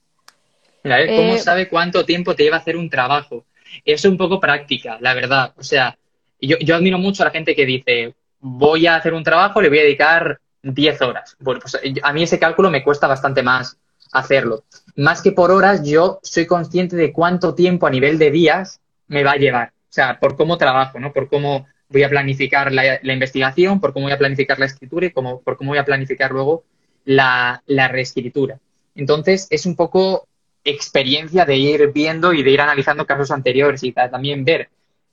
Mira, 0.83 1.05
¿cómo 1.05 1.33
eh, 1.33 1.39
sabe 1.39 1.69
cuánto 1.69 2.05
tiempo 2.05 2.35
te 2.35 2.43
lleva 2.43 2.57
hacer 2.57 2.75
un 2.75 2.89
trabajo? 2.89 3.45
Es 3.85 4.03
un 4.05 4.17
poco 4.17 4.39
práctica, 4.39 4.97
la 4.99 5.13
verdad. 5.13 5.53
O 5.57 5.63
sea, 5.63 5.97
yo, 6.41 6.57
yo 6.59 6.75
admiro 6.75 6.97
mucho 6.97 7.23
a 7.23 7.27
la 7.27 7.31
gente 7.31 7.55
que 7.55 7.65
dice, 7.65 8.15
voy 8.39 8.87
a 8.87 8.95
hacer 8.95 9.13
un 9.13 9.23
trabajo, 9.23 9.61
le 9.61 9.69
voy 9.69 9.79
a 9.79 9.83
dedicar 9.83 10.39
10 10.61 11.01
horas. 11.01 11.35
Bueno, 11.39 11.61
pues 11.61 11.79
a 12.01 12.13
mí 12.13 12.23
ese 12.23 12.39
cálculo 12.39 12.69
me 12.69 12.83
cuesta 12.83 13.07
bastante 13.07 13.43
más 13.43 13.77
hacerlo. 14.11 14.63
Más 14.95 15.21
que 15.21 15.31
por 15.31 15.51
horas, 15.51 15.83
yo 15.83 16.19
soy 16.23 16.45
consciente 16.45 16.95
de 16.95 17.11
cuánto 17.11 17.55
tiempo 17.55 17.87
a 17.87 17.91
nivel 17.91 18.17
de 18.17 18.31
días 18.31 18.79
me 19.07 19.23
va 19.23 19.31
a 19.31 19.37
llevar. 19.37 19.69
O 19.69 19.93
sea, 19.93 20.19
por 20.19 20.35
cómo 20.35 20.57
trabajo, 20.57 20.99
¿no? 20.99 21.13
Por 21.13 21.29
cómo 21.29 21.67
voy 21.89 22.03
a 22.03 22.09
planificar 22.09 22.71
la, 22.71 22.99
investigación, 23.01 23.79
por 23.79 23.93
cómo 23.93 24.05
voy 24.05 24.13
a 24.13 24.17
planificar 24.17 24.59
la 24.59 24.65
escritura 24.65 25.05
y 25.05 25.11
cómo, 25.11 25.41
por 25.41 25.57
cómo 25.57 25.71
voy 25.71 25.79
a 25.79 25.85
planificar 25.85 26.31
luego 26.31 26.63
la, 27.05 27.63
la 27.65 27.87
reescritura. 27.87 28.59
Entonces, 28.95 29.47
es 29.49 29.65
un 29.65 29.75
poco 29.75 30.27
experiencia 30.63 31.45
de 31.45 31.55
ir 31.55 31.91
viendo 31.93 32.33
y 32.33 32.43
de 32.43 32.51
ir 32.51 32.61
analizando 32.61 33.05
casos 33.05 33.31
anteriores 33.31 33.83
y 33.83 33.93
también 33.93 34.43
ver 34.43 34.69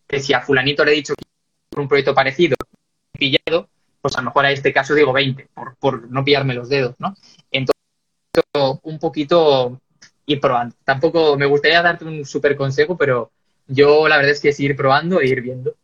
que 0.07 0.21
si 0.21 0.33
a 0.33 0.41
fulanito 0.41 0.85
le 0.85 0.93
he 0.93 0.97
dicho 0.97 1.15
que 1.15 1.81
un 1.81 1.89
proyecto 1.89 2.15
parecido 2.15 2.57
pillado, 3.19 3.69
pues 4.01 4.17
a 4.17 4.21
lo 4.21 4.27
mejor 4.27 4.47
a 4.47 4.51
este 4.51 4.73
caso 4.73 4.95
digo 4.95 5.13
20, 5.13 5.49
por, 5.55 5.77
por 5.77 6.11
no 6.11 6.25
pillarme 6.25 6.55
los 6.55 6.69
dedos, 6.69 6.95
¿no? 6.99 7.15
Entonces, 7.51 7.75
un 8.83 8.99
poquito 8.99 9.81
ir 10.27 10.41
probando. 10.41 10.75
Tampoco 10.85 11.37
me 11.37 11.47
gustaría 11.47 11.83
darte 11.83 12.05
un 12.05 12.25
súper 12.25 12.57
consejo, 12.57 12.97
pero 12.97 13.31
yo 13.67 14.09
la 14.09 14.17
verdad 14.17 14.33
es 14.33 14.41
que 14.41 14.51
es 14.51 14.61
ir 14.61 14.77
probando 14.77 15.21
e 15.21 15.29
ir 15.29 15.41
viendo. 15.41 15.75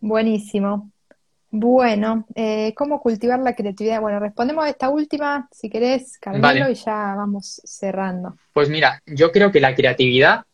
Buenísimo. 0.00 0.90
Bueno, 1.50 2.26
eh, 2.34 2.74
¿cómo 2.76 3.00
cultivar 3.00 3.40
la 3.40 3.54
creatividad? 3.54 4.00
Bueno, 4.00 4.20
respondemos 4.20 4.64
a 4.64 4.68
esta 4.68 4.90
última, 4.90 5.48
si 5.50 5.70
querés, 5.70 6.18
Carmelo, 6.18 6.68
y 6.68 6.74
ya 6.74 7.14
vamos 7.16 7.62
cerrando. 7.64 8.36
Pues 8.52 8.68
mira, 8.68 9.00
yo 9.06 9.32
creo 9.32 9.50
que 9.50 9.60
la 9.60 9.74
creatividad, 9.74 10.44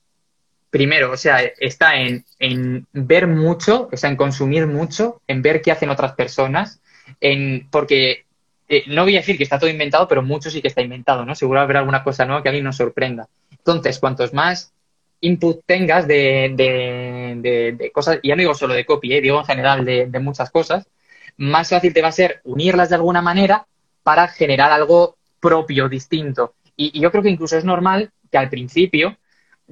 primero, 0.75 1.13
o 1.13 1.17
sea, 1.17 1.39
está 1.61 2.01
en, 2.01 2.25
en 2.41 2.85
ver 2.93 3.29
mucho, 3.29 3.89
o 3.93 3.97
sea, 3.97 4.11
en 4.11 4.17
consumir 4.17 4.67
mucho, 4.67 5.23
en 5.29 5.41
ver 5.41 5.63
qué 5.63 5.71
hacen 5.71 5.89
otras 5.89 6.15
personas, 6.15 6.81
en, 7.21 7.69
porque 7.71 8.25
eh, 8.69 8.83
no 8.89 9.05
voy 9.05 9.15
a 9.15 9.21
decir 9.21 9.37
que 9.37 9.45
está 9.45 9.57
todo 9.57 9.71
inventado, 9.71 10.09
pero 10.09 10.21
mucho 10.21 10.51
sí 10.51 10.61
que 10.61 10.67
está 10.67 10.83
inventado, 10.83 11.25
¿no? 11.25 11.37
Seguro 11.37 11.61
habrá 11.61 11.79
alguna 11.79 12.03
cosa 12.03 12.25
nueva 12.25 12.43
que 12.43 12.49
alguien 12.49 12.65
nos 12.65 12.77
sorprenda. 12.77 13.29
Entonces, 13.53 14.01
cuantos 14.01 14.35
más 14.35 14.73
input 15.21 15.61
tengas 15.65 16.09
de, 16.09 16.53
de, 16.57 17.93
cosas, 17.93 18.19
y 18.21 18.31
ya 18.31 18.35
no 18.35 18.41
digo 18.41 18.55
solo 18.57 18.75
de 18.75 18.85
copy, 18.85 19.15
¿eh? 19.15 19.21
digo 19.21 19.39
en 19.39 19.47
general 19.47 19.85
de, 19.85 20.19
muchas 20.19 20.51
cosas, 20.51 20.89
más 21.37 21.69
fácil 21.69 21.95
te 21.95 22.03
va 22.03 22.09
a 22.09 22.13
ser 22.13 22.41
unirlas 22.43 22.89
de 22.89 22.97
alguna 22.97 23.23
manera 23.23 23.65
para 24.03 24.27
generar 24.27 24.73
algo 24.73 25.19
propio, 25.39 25.89
distinto. 25.89 26.55
Y, 26.75 26.99
yo 26.99 27.13
creo 27.13 27.23
que 27.23 27.31
incluso 27.31 27.57
es 27.57 27.65
normal 27.65 28.11
que 28.29 28.39
al 28.39 28.51
principio, 28.51 29.17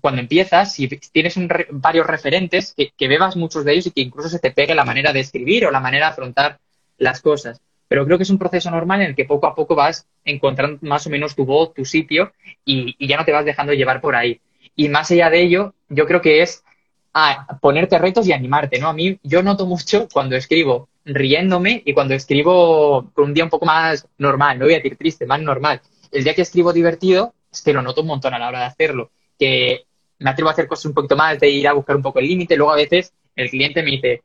cuando 0.01 0.21
empiezas, 0.21 0.73
si 0.73 0.89
tienes 0.89 1.35
varios 1.71 2.07
referentes, 2.07 2.75
que, 2.75 3.09
bebas 3.09 3.37
muchos 3.37 3.65
de 3.65 3.73
ellos 3.73 3.87
y 3.87 3.91
que 3.91 4.01
incluso 4.01 4.29
se 4.29 4.39
te 4.39 4.51
pegue 4.51 4.75
la 4.75 4.85
manera 4.85 5.13
de 5.13 5.21
escribir 5.21 5.67
o 5.67 5.71
la 5.71 5.81
manera 5.81 6.07
de 6.07 6.13
afrontar 6.13 6.59
las 6.99 7.21
cosas. 7.21 7.61
Pero 7.89 8.07
creo 8.07 8.17
que 8.17 8.25
es 8.25 8.31
un 8.31 8.39
proceso 8.39 8.71
normal 8.71 9.03
en 9.03 9.09
el 9.09 9.15
que 9.15 9.27
poco 9.27 9.47
a 9.47 9.55
poco 9.55 9.75
vas 9.75 10.07
encontrando 10.25 10.79
más 10.83 11.07
o 11.07 11.11
menos 11.11 11.35
tu 11.35 11.45
voz, 11.45 11.75
tu 11.75 11.85
sitio 11.85 12.33
y, 12.65 12.97
ya 13.07 13.17
no 13.19 13.25
te 13.25 13.33
vas 13.33 13.45
dejando 13.45 13.75
llevar 13.75 14.01
por 14.01 14.17
ahí. 14.17 14.41
Y 14.75 14.89
más 14.89 15.11
allá 15.11 15.29
de 15.29 15.43
ello, 15.43 15.75
yo 15.91 16.07
creo 16.07 16.23
que 16.23 16.41
es 16.41 16.65
ah, 17.13 17.59
ponerte 17.61 17.99
retos 17.99 18.27
y 18.27 18.33
animarte, 18.33 18.79
¿no? 18.79 18.89
A 18.89 18.95
mí 18.95 19.19
yo 19.23 19.43
noto 19.43 19.67
mucho 19.67 20.09
cuando 20.11 20.37
escribo 20.37 20.89
riéndome 21.05 21.83
y 21.85 21.93
cuando 21.93 22.15
escribo 22.15 23.11
con 23.13 23.27
un 23.27 23.35
día 23.35 23.45
un 23.45 23.51
poco 23.51 23.67
más 23.67 24.09
normal, 24.19 24.59
no 24.59 24.65
voy 24.65 24.75
a 24.75 24.77
decir 24.79 24.97
triste, 24.97 25.27
más 25.27 25.43
normal. 25.43 25.83
El 26.11 26.25
día 26.25 26.35
que 26.35 26.43
escribo 26.43 26.73
divertido, 26.73 27.35
es 27.53 27.61
que 27.61 27.73
lo 27.73 27.83
noto 27.83 28.01
un 28.01 28.07
montón 28.07 28.33
a 28.33 28.39
la 28.39 28.49
hora 28.49 28.61
de 28.61 28.67
hacerlo, 28.67 29.11
que 29.39 29.85
me 30.19 30.31
atrevo 30.31 30.51
a 30.51 30.53
hacer 30.53 30.67
cosas 30.67 30.87
un 30.87 30.95
poquito 30.95 31.17
más, 31.17 31.39
de 31.39 31.49
ir 31.49 31.67
a 31.69 31.73
buscar 31.73 31.97
un 31.97 32.03
poco 32.03 32.19
el 32.19 32.29
límite, 32.29 32.57
luego 32.57 32.73
a 32.73 32.77
veces 32.77 33.13
El 33.35 33.51
cliente 33.51 33.83
me 33.83 33.93
dice, 33.93 34.23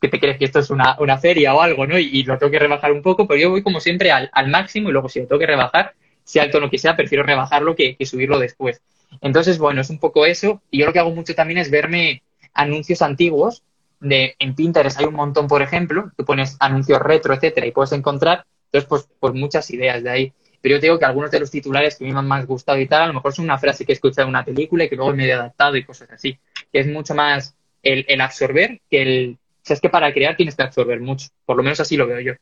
¿qué 0.00 0.08
te 0.08 0.18
crees 0.18 0.38
que 0.38 0.46
esto 0.46 0.58
es 0.58 0.70
una, 0.70 0.96
una 1.00 1.18
feria 1.18 1.54
o 1.54 1.60
algo, 1.60 1.86
no? 1.86 1.98
Y, 1.98 2.22
lo 2.24 2.38
tengo 2.38 2.50
que 2.50 2.58
rebajar 2.58 2.92
un 2.92 3.02
poco, 3.02 3.26
pero 3.26 3.40
yo 3.40 3.50
voy 3.50 3.62
como 3.62 3.80
siempre 3.80 4.10
al, 4.10 4.30
al, 4.32 4.48
máximo 4.48 4.88
y 4.88 4.92
luego 4.92 5.08
si 5.08 5.20
lo 5.20 5.26
tengo 5.26 5.40
que 5.40 5.46
rebajar, 5.46 5.94
sea 6.24 6.44
el 6.44 6.50
tono 6.50 6.70
que 6.70 6.78
sea, 6.78 6.96
prefiero 6.96 7.24
rebajarlo 7.24 7.76
que, 7.76 7.96
que 7.96 8.06
subirlo 8.06 8.38
después. 8.38 8.80
Entonces, 9.20 9.58
bueno, 9.58 9.80
es 9.80 9.90
un 9.90 9.98
poco 9.98 10.26
eso. 10.26 10.62
Y 10.70 10.78
yo 10.78 10.86
lo 10.86 10.92
que 10.92 10.98
hago 10.98 11.10
mucho 11.10 11.34
también 11.34 11.58
es 11.58 11.70
verme 11.70 12.22
anuncios 12.54 13.02
antiguos. 13.02 13.62
De, 14.00 14.36
en 14.38 14.54
Pinterest 14.54 14.98
hay 14.98 15.06
un 15.06 15.14
montón, 15.14 15.48
por 15.48 15.60
ejemplo, 15.60 16.12
tú 16.16 16.24
pones 16.24 16.56
anuncios 16.60 17.00
retro, 17.00 17.34
etcétera, 17.34 17.66
y 17.66 17.72
puedes 17.72 17.90
encontrar, 17.90 18.44
entonces, 18.70 19.08
pues 19.18 19.34
muchas 19.34 19.68
ideas 19.70 20.04
de 20.04 20.10
ahí. 20.10 20.32
Pero 20.60 20.74
yo 20.74 20.80
te 20.80 20.86
digo 20.86 20.98
que 20.98 21.04
algunos 21.04 21.30
de 21.30 21.40
los 21.40 21.50
titulares 21.50 21.96
que 21.96 22.08
a 22.08 22.12
me 22.12 22.18
han 22.18 22.26
más 22.26 22.46
gustado 22.46 22.78
y 22.78 22.86
tal, 22.86 23.02
a 23.02 23.06
lo 23.06 23.14
mejor 23.14 23.32
son 23.32 23.44
una 23.44 23.58
frase 23.58 23.84
que 23.84 23.92
he 23.92 23.94
escuchado 23.94 24.26
en 24.26 24.30
una 24.30 24.44
película 24.44 24.84
y 24.84 24.88
que 24.88 24.96
luego 24.96 25.14
me 25.14 25.26
he 25.26 25.32
adaptado 25.32 25.76
y 25.76 25.84
cosas 25.84 26.10
así. 26.10 26.38
Que 26.72 26.80
es 26.80 26.86
mucho 26.86 27.14
más 27.14 27.54
el, 27.82 28.04
el 28.08 28.20
absorber 28.20 28.80
que 28.90 29.02
el, 29.02 29.38
sea, 29.68 29.74
es 29.74 29.80
que 29.80 29.90
para 29.90 30.12
crear 30.12 30.36
tienes 30.36 30.56
que 30.56 30.62
absorber 30.62 31.00
mucho, 31.00 31.28
por 31.44 31.56
lo 31.56 31.62
menos 31.62 31.78
así 31.80 31.96
lo 31.96 32.06
veo 32.06 32.20
yo. 32.20 32.32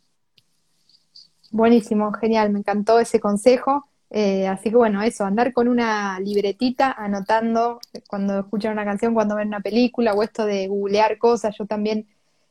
Buenísimo, 1.51 2.13
genial, 2.13 2.51
me 2.51 2.61
encantó 2.61 2.99
ese 2.99 3.21
consejo. 3.21 3.89
Eh, 4.09 4.47
así 4.47 4.71
que 4.71 4.77
bueno, 4.77 5.03
eso, 5.03 5.25
andar 5.25 5.53
con 5.53 5.67
una 5.67 6.21
libretita 6.21 6.93
anotando 6.93 7.81
cuando 8.07 8.39
escuchan 8.39 8.73
una 8.73 8.85
canción, 8.85 9.15
cuando 9.15 9.35
ven 9.35 9.49
una 9.49 9.61
película 9.61 10.15
o 10.15 10.23
esto 10.23 10.47
de 10.47 10.69
googlear 10.69 11.19
cosas, 11.19 11.57
yo 11.59 11.67
también 11.67 12.07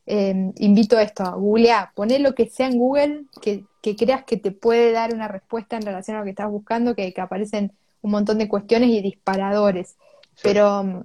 eh, 0.05 0.51
invito 0.57 0.97
a 0.97 1.03
esto, 1.03 1.23
a 1.23 1.35
googlear, 1.35 1.91
poner 1.93 2.21
lo 2.21 2.35
que 2.35 2.47
sea 2.47 2.67
en 2.67 2.77
Google 2.77 3.25
que, 3.41 3.65
creas 3.81 4.23
que 4.23 4.37
te 4.37 4.51
puede 4.51 4.91
dar 4.91 5.13
una 5.13 5.27
respuesta 5.27 5.77
en 5.77 5.83
relación 5.83 6.17
a 6.17 6.19
lo 6.19 6.25
que 6.25 6.31
estás 6.31 6.49
buscando, 6.49 6.95
que, 6.95 7.13
aparecen 7.17 7.71
un 8.01 8.11
montón 8.11 8.37
de 8.37 8.47
cuestiones 8.47 8.89
y 8.89 9.01
disparadores. 9.01 9.95
Pero 10.41 11.03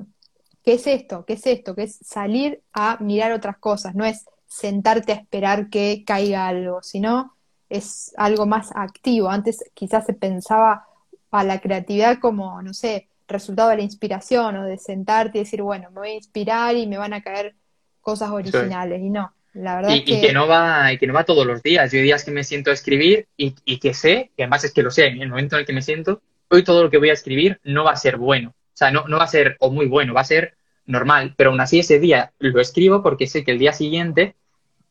¿Qué 0.65 0.75
es 0.75 0.87
esto? 0.87 1.25
¿Qué 1.25 1.35
es 1.35 1.47
esto? 1.47 1.75
Que 1.75 1.85
es 1.85 1.99
salir 2.03 2.63
a 2.73 2.99
mirar 3.01 3.33
otras 3.33 3.57
cosas, 3.59 3.95
no 3.95 4.05
es 4.05 4.27
sentarte 4.47 5.13
a 5.13 5.17
esperar 5.17 5.71
que 5.71 6.05
caiga 6.07 6.49
algo, 6.49 6.83
sino 6.83 7.35
es 7.69 8.13
algo 8.17 8.47
más 8.47 8.71
activo. 8.75 9.31
Antes 9.31 9.65
quizás 9.75 10.07
se 10.07 10.15
pensaba 10.15 10.87
a 11.31 11.45
la 11.45 11.61
creatividad 11.61 12.19
como, 12.19 12.61
no 12.63 12.75
sé, 12.75 13.09
resultado 13.29 13.71
de 13.71 13.77
la 13.77 13.83
inspiración 13.83 14.57
o 14.57 14.65
de 14.65 14.77
sentarte 14.77 15.39
y 15.39 15.43
decir, 15.43 15.63
bueno, 15.63 15.91
me 15.91 16.01
voy 16.01 16.11
a 16.11 16.15
inspirar 16.15 16.77
y 16.77 16.87
me 16.87 16.99
van 16.99 17.15
a 17.15 17.23
caer 17.23 17.55
cosas 18.01 18.31
originales. 18.31 19.01
Y 19.01 19.11
no, 19.11 19.33
la 19.55 19.77
verdad 19.77 19.95
y, 19.95 20.05
que... 20.05 20.33
no 20.33 20.47
va, 20.47 20.93
y 20.93 20.99
que 20.99 21.07
no 21.07 21.15
va 21.15 21.25
todos 21.25 21.47
los 21.47 21.63
días. 21.63 21.93
Yo 21.93 21.99
hay 21.99 22.05
días 22.05 22.25
que 22.25 22.31
me 22.31 22.45
siento 22.45 22.71
a 22.71 22.75
escribir 22.75 23.27
y, 23.37 23.55
y 23.65 23.79
que 23.79 23.95
sé, 23.95 24.31
que 24.37 24.45
además 24.45 24.65
es 24.65 24.73
que 24.73 24.83
lo 24.83 24.91
sé, 24.91 25.07
en 25.07 25.23
el 25.23 25.29
momento 25.29 25.57
en 25.57 25.61
el 25.61 25.67
que 25.67 25.73
me 25.73 25.83
siento, 25.83 26.23
hoy 26.49 26.65
todo 26.65 26.83
lo 26.83 26.91
que 26.91 26.99
voy 26.99 27.11
a 27.11 27.15
escribir 27.15 27.61
no 27.65 27.85
va 27.85 27.93
a 27.93 27.97
ser 27.97 28.17
bueno. 28.17 28.51
O 28.51 28.77
sea, 28.81 28.91
no, 28.91 29.07
no 29.09 29.19
va 29.19 29.25
a 29.25 29.29
ser 29.29 29.57
o 29.61 29.71
muy 29.71 29.87
bueno, 29.87 30.15
va 30.15 30.23
a 30.23 30.25
ser 30.25 30.55
normal, 30.87 31.35
pero 31.37 31.51
aún 31.51 31.61
así 31.61 31.79
ese 31.79 31.99
día 31.99 32.33
lo 32.39 32.61
escribo 32.61 33.03
porque 33.03 33.27
sé 33.27 33.45
que 33.45 33.53
el 33.53 33.59
día 33.59 33.73
siguiente 33.73 34.35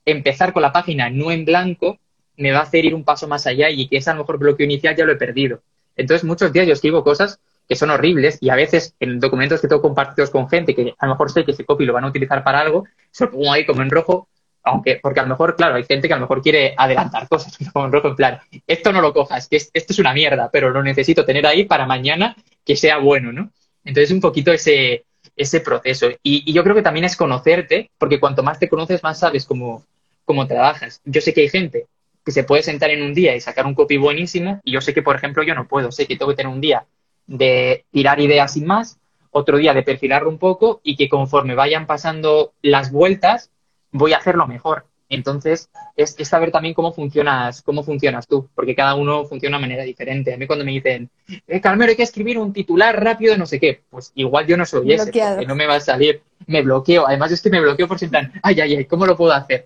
empezar 0.05 0.53
con 0.53 0.61
la 0.61 0.71
página 0.71 1.09
no 1.09 1.31
en 1.31 1.45
blanco 1.45 1.99
me 2.37 2.51
va 2.51 2.59
a 2.59 2.63
hacer 2.63 2.85
ir 2.85 2.95
un 2.95 3.03
paso 3.03 3.27
más 3.27 3.45
allá 3.47 3.69
y 3.69 3.87
que 3.87 3.97
ese 3.97 4.09
a 4.09 4.13
lo 4.13 4.21
mejor 4.21 4.37
bloqueo 4.37 4.65
inicial 4.65 4.95
ya 4.95 5.05
lo 5.05 5.11
he 5.11 5.17
perdido. 5.17 5.61
Entonces 5.95 6.23
muchos 6.23 6.53
días 6.53 6.65
yo 6.65 6.73
escribo 6.73 7.03
cosas 7.03 7.39
que 7.69 7.75
son 7.75 7.91
horribles 7.91 8.39
y 8.41 8.49
a 8.49 8.55
veces 8.55 8.95
en 8.99 9.19
documentos 9.19 9.61
que 9.61 9.67
tengo 9.67 9.83
compartidos 9.83 10.31
con 10.31 10.49
gente 10.49 10.73
que 10.73 10.95
a 10.97 11.05
lo 11.05 11.13
mejor 11.13 11.31
sé 11.31 11.45
que 11.45 11.51
ese 11.51 11.65
copy 11.65 11.85
lo 11.85 11.93
van 11.93 12.03
a 12.03 12.07
utilizar 12.07 12.43
para 12.43 12.59
algo, 12.59 12.85
se 13.11 13.25
lo 13.25 13.31
pongo 13.31 13.53
ahí 13.53 13.63
como 13.63 13.83
en 13.83 13.91
rojo, 13.91 14.27
aunque, 14.63 14.99
porque 15.01 15.19
a 15.19 15.23
lo 15.23 15.29
mejor, 15.29 15.55
claro, 15.55 15.75
hay 15.75 15.83
gente 15.83 16.07
que 16.07 16.13
a 16.15 16.17
lo 16.17 16.23
mejor 16.23 16.41
quiere 16.41 16.73
adelantar 16.75 17.27
cosas 17.27 17.55
como 17.73 17.85
en 17.85 17.91
rojo, 17.91 18.07
en 18.07 18.15
plan, 18.15 18.39
esto 18.65 18.91
no 18.91 19.01
lo 19.01 19.13
cojas, 19.13 19.47
que 19.47 19.57
esto 19.57 19.93
es 19.93 19.99
una 19.99 20.13
mierda, 20.13 20.49
pero 20.51 20.71
lo 20.71 20.81
necesito 20.81 21.23
tener 21.23 21.45
ahí 21.45 21.65
para 21.65 21.85
mañana 21.85 22.35
que 22.65 22.75
sea 22.75 22.97
bueno, 22.97 23.31
¿no? 23.31 23.51
Entonces 23.85 24.11
un 24.11 24.19
poquito 24.19 24.51
ese, 24.51 25.05
ese 25.35 25.61
proceso. 25.61 26.09
Y, 26.23 26.51
yo 26.51 26.63
creo 26.63 26.75
que 26.75 26.81
también 26.81 27.05
es 27.05 27.15
conocerte, 27.15 27.91
porque 27.99 28.19
cuanto 28.19 28.41
más 28.41 28.57
te 28.57 28.67
conoces, 28.67 29.03
más 29.03 29.19
sabes 29.19 29.45
cómo, 29.45 29.83
cómo 30.25 30.47
trabajas. 30.47 31.01
Yo 31.05 31.21
sé 31.21 31.35
que 31.35 31.41
hay 31.41 31.49
gente 31.49 31.85
que 32.25 32.31
se 32.31 32.43
puede 32.43 32.63
sentar 32.63 32.89
en 32.89 33.03
un 33.03 33.13
día 33.13 33.35
y 33.35 33.41
sacar 33.41 33.65
un 33.67 33.75
copy 33.75 33.97
buenísimo, 33.97 34.59
y 34.63 34.71
yo 34.71 34.81
sé 34.81 34.93
que, 34.93 35.03
por 35.03 35.15
ejemplo, 35.15 35.43
yo 35.43 35.53
no 35.53 35.67
puedo. 35.67 35.91
Sé 35.91 36.07
que 36.07 36.17
tengo 36.17 36.31
que 36.31 36.37
tener 36.37 36.51
un 36.51 36.61
día 36.61 36.83
de 37.29 37.85
tirar 37.91 38.19
ideas 38.19 38.53
sin 38.53 38.65
más, 38.65 38.97
otro 39.31 39.57
día 39.57 39.73
de 39.73 39.83
perfilarlo 39.83 40.29
un 40.29 40.39
poco, 40.39 40.81
y 40.83 40.95
que 40.95 41.07
conforme 41.07 41.55
vayan 41.55 41.85
pasando 41.85 42.53
las 42.61 42.91
vueltas, 42.91 43.51
voy 43.91 44.13
a 44.13 44.17
hacerlo 44.17 44.47
mejor. 44.47 44.85
Entonces, 45.09 45.69
es, 45.95 46.15
saber 46.27 46.51
también 46.51 46.73
cómo 46.73 46.91
funcionas, 46.91 47.61
cómo 47.63 47.83
funcionas 47.83 48.27
tú, 48.27 48.47
porque 48.53 48.75
cada 48.75 48.95
uno 48.95 49.25
funciona 49.25 49.57
de 49.57 49.61
manera 49.61 49.83
diferente. 49.83 50.33
A 50.33 50.37
mí 50.37 50.45
cuando 50.45 50.65
me 50.65 50.71
dicen, 50.71 51.09
eh, 51.47 51.61
Carmelo, 51.61 51.89
hay 51.89 51.95
que 51.95 52.03
escribir 52.03 52.37
un 52.37 52.53
titular 52.53 53.03
rápido 53.03 53.33
de 53.33 53.39
no 53.39 53.45
sé 53.47 53.59
qué, 53.59 53.81
pues 53.89 54.11
igual 54.15 54.45
yo 54.45 54.57
no 54.57 54.65
soy 54.65 54.91
ese, 54.93 55.11
porque 55.11 55.47
no 55.47 55.55
me 55.55 55.65
va 55.65 55.75
a 55.75 55.79
salir, 55.79 56.21
me 56.45 56.61
bloqueo. 56.61 57.07
Además 57.07 57.31
es 57.31 57.41
que 57.41 57.49
me 57.49 57.61
bloqueo 57.61 57.87
por 57.87 57.97
si 57.97 58.07
tan, 58.07 58.31
ay, 58.43 58.61
ay, 58.61 58.75
ay, 58.75 58.85
¿cómo 58.85 59.07
lo 59.07 59.17
puedo 59.17 59.33
hacer? 59.33 59.65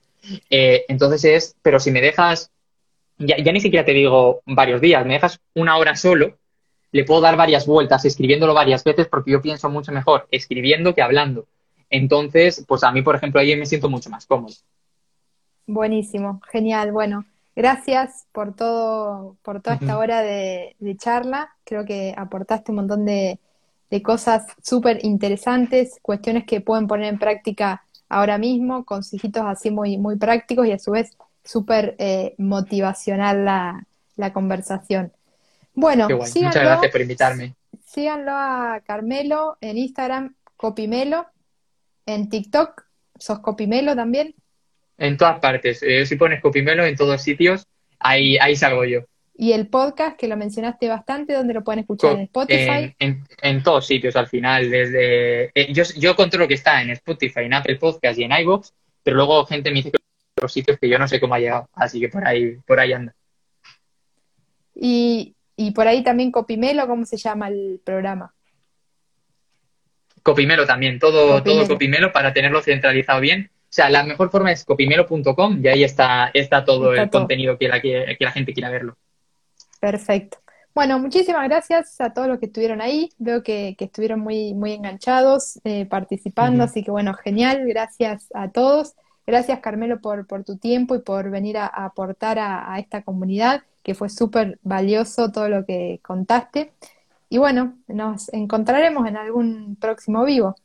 Eh, 0.49 0.85
entonces 0.87 1.25
es, 1.25 1.55
pero 1.61 1.79
si 1.79 1.91
me 1.91 2.01
dejas, 2.01 2.49
ya, 3.17 3.37
ya 3.37 3.51
ni 3.51 3.59
siquiera 3.59 3.85
te 3.85 3.91
digo 3.91 4.41
varios 4.45 4.79
días, 4.79 5.05
me 5.05 5.13
dejas 5.13 5.39
una 5.55 5.75
hora 5.77 5.95
solo, 5.97 6.37
le 6.93 7.03
puedo 7.03 7.19
dar 7.19 7.35
varias 7.35 7.65
vueltas 7.65 8.05
escribiéndolo 8.05 8.53
varias 8.53 8.83
veces 8.83 9.07
porque 9.07 9.31
yo 9.31 9.41
pienso 9.41 9.69
mucho 9.69 9.91
mejor 9.91 10.27
escribiendo 10.31 10.93
que 10.93 11.01
hablando. 11.01 11.47
Entonces, 11.89 12.63
pues 12.67 12.83
a 12.83 12.91
mí, 12.91 13.01
por 13.01 13.15
ejemplo, 13.15 13.41
ahí 13.41 13.55
me 13.55 13.65
siento 13.65 13.89
mucho 13.89 14.09
más 14.09 14.25
cómodo. 14.25 14.53
Buenísimo, 15.65 16.39
genial. 16.51 16.91
Bueno, 16.91 17.25
gracias 17.55 18.25
por 18.31 18.55
todo, 18.55 19.37
por 19.41 19.61
toda 19.61 19.77
esta 19.77 19.97
hora 19.97 20.21
de, 20.21 20.75
charla. 20.97 21.49
Creo 21.63 21.83
que 21.83 22.13
aportaste 22.15 22.71
un 22.71 22.77
montón 22.77 23.05
de, 23.05 23.39
cosas 24.03 24.45
súper 24.61 25.03
interesantes, 25.03 25.99
cuestiones 26.01 26.45
que 26.45 26.61
pueden 26.61 26.87
poner 26.87 27.13
en 27.13 27.19
práctica 27.19 27.83
ahora 28.09 28.39
mismo, 28.39 28.85
consejitos 28.85 29.43
así 29.45 29.69
muy, 29.69 29.97
muy 29.97 30.15
prácticos 30.17 30.65
y 30.67 30.71
a 30.71 30.79
su 30.79 30.91
vez 30.91 31.15
súper 31.43 31.95
eh, 31.99 32.33
motivacional 32.39 33.45
la, 33.45 33.85
la, 34.15 34.33
conversación. 34.33 35.11
Bueno, 35.73 36.07
muchas 36.09 36.55
gracias 36.55 36.91
por 36.91 37.01
invitarme. 37.01 37.55
Síganlo 37.85 38.31
a 38.33 38.81
Carmelo 38.85 39.57
en 39.61 39.77
Instagram, 39.77 40.35
Copimelo, 40.55 41.27
en 42.05 42.29
TikTok, 42.29 42.83
sos 43.17 43.39
Copimelo 43.39 43.95
también. 43.95 44.35
En 44.97 45.17
todas 45.17 45.39
partes. 45.39 45.81
Eh, 45.83 46.05
si 46.05 46.15
pones 46.15 46.41
Copimelo 46.41 46.85
en 46.85 46.95
todos 46.95 47.21
sitios, 47.21 47.65
ahí, 47.99 48.37
ahí 48.37 48.55
salgo 48.55 48.85
yo. 48.85 49.01
Y 49.35 49.53
el 49.53 49.67
podcast, 49.67 50.15
que 50.17 50.27
lo 50.27 50.37
mencionaste 50.37 50.87
bastante, 50.87 51.33
¿dónde 51.33 51.55
lo 51.55 51.63
pueden 51.63 51.79
escuchar? 51.79 52.13
¿En 52.13 52.21
Spotify? 52.21 52.95
En, 52.99 53.63
todos 53.63 53.87
sitios 53.87 54.15
al 54.15 54.27
final. 54.27 54.69
desde 54.69 55.45
eh, 55.55 55.73
yo, 55.73 55.83
yo 55.97 56.15
controlo 56.15 56.47
que 56.47 56.53
está 56.53 56.81
en 56.83 56.91
Spotify, 56.91 57.41
en 57.41 57.55
Apple 57.55 57.77
Podcast 57.77 58.19
y 58.19 58.23
en 58.23 58.31
iVoox, 58.31 58.71
pero 59.01 59.17
luego 59.17 59.45
gente 59.45 59.71
me 59.71 59.77
dice 59.77 59.91
que 59.91 59.97
los 60.39 60.53
sitios 60.53 60.77
que 60.79 60.87
yo 60.87 60.99
no 60.99 61.07
sé 61.07 61.19
cómo 61.19 61.33
ha 61.33 61.39
llegado. 61.39 61.67
Así 61.73 61.99
que 61.99 62.09
por 62.09 62.27
ahí, 62.27 62.57
por 62.65 62.79
ahí 62.79 62.93
anda. 62.93 63.15
Y, 64.75 65.35
y 65.55 65.71
por 65.71 65.87
ahí 65.87 66.03
también 66.03 66.31
Copimelo, 66.31 66.87
¿cómo 66.87 67.05
se 67.05 67.17
llama 67.17 67.47
el 67.47 67.81
programa? 67.83 68.33
Copimelo 70.21 70.65
también, 70.65 70.99
todo 70.99 71.43
todo 71.43 71.67
Copimelo 71.67 72.11
para 72.11 72.33
tenerlo 72.33 72.61
centralizado 72.61 73.19
bien 73.19 73.51
o 73.73 73.75
sea, 73.75 73.89
la 73.89 74.03
mejor 74.03 74.29
forma 74.29 74.51
es 74.51 74.63
copimelo.com 74.65 75.59
y 75.63 75.67
ahí 75.67 75.83
está, 75.83 76.29
está 76.31 76.63
todo 76.63 76.93
el 76.93 77.09
contenido 77.09 77.57
que 77.57 77.67
la, 77.67 77.81
que, 77.81 78.15
la 78.19 78.31
gente 78.31 78.53
quiera 78.53 78.69
verlo. 78.69 78.95
Perfecto. 79.79 80.37
Bueno, 80.75 80.99
muchísimas 80.99 81.49
gracias 81.49 81.99
a 81.99 82.13
todos 82.13 82.27
los 82.27 82.37
que 82.37 82.45
estuvieron 82.45 82.81
ahí. 82.81 83.09
Veo 83.17 83.41
que, 83.41 83.75
estuvieron 83.79 84.19
muy, 84.19 84.53
muy 84.53 84.73
enganchados, 84.73 85.59
eh, 85.63 85.87
participando, 85.87 86.63
así 86.63 86.83
que 86.83 86.91
bueno, 86.91 87.15
genial. 87.15 87.65
Gracias 87.65 88.29
a 88.35 88.51
todos. 88.51 88.93
Gracias, 89.25 89.59
Carmelo, 89.59 89.99
por, 90.01 90.27
por 90.27 90.43
tu 90.43 90.59
tiempo 90.59 90.93
y 90.93 90.99
por 90.99 91.31
venir 91.31 91.57
a, 91.57 91.65
aportar 91.65 92.37
a, 92.37 92.77
esta 92.77 93.01
comunidad, 93.01 93.63
que 93.83 93.93
fue 93.93 94.09
súper 94.09 94.59
valioso 94.63 95.31
todo 95.31 95.49
lo 95.49 95.65
que 95.65 95.99
contaste. 96.01 96.71
Y 97.29 97.37
bueno, 97.37 97.77
nos 97.87 98.31
encontraremos 98.33 99.07
en 99.07 99.17
algún 99.17 99.75
próximo 99.75 100.23
vivo. 100.23 100.55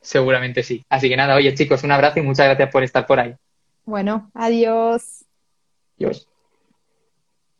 Seguramente 0.00 0.62
sí. 0.62 0.84
Así 0.88 1.08
que 1.08 1.16
nada, 1.16 1.34
oye 1.34 1.54
chicos, 1.54 1.82
un 1.82 1.92
abrazo 1.92 2.20
y 2.20 2.22
muchas 2.22 2.46
gracias 2.46 2.70
por 2.70 2.82
estar 2.82 3.06
por 3.06 3.20
ahí. 3.20 3.34
Bueno, 3.84 4.30
adiós. 4.34 5.24
Adiós. 5.98 6.29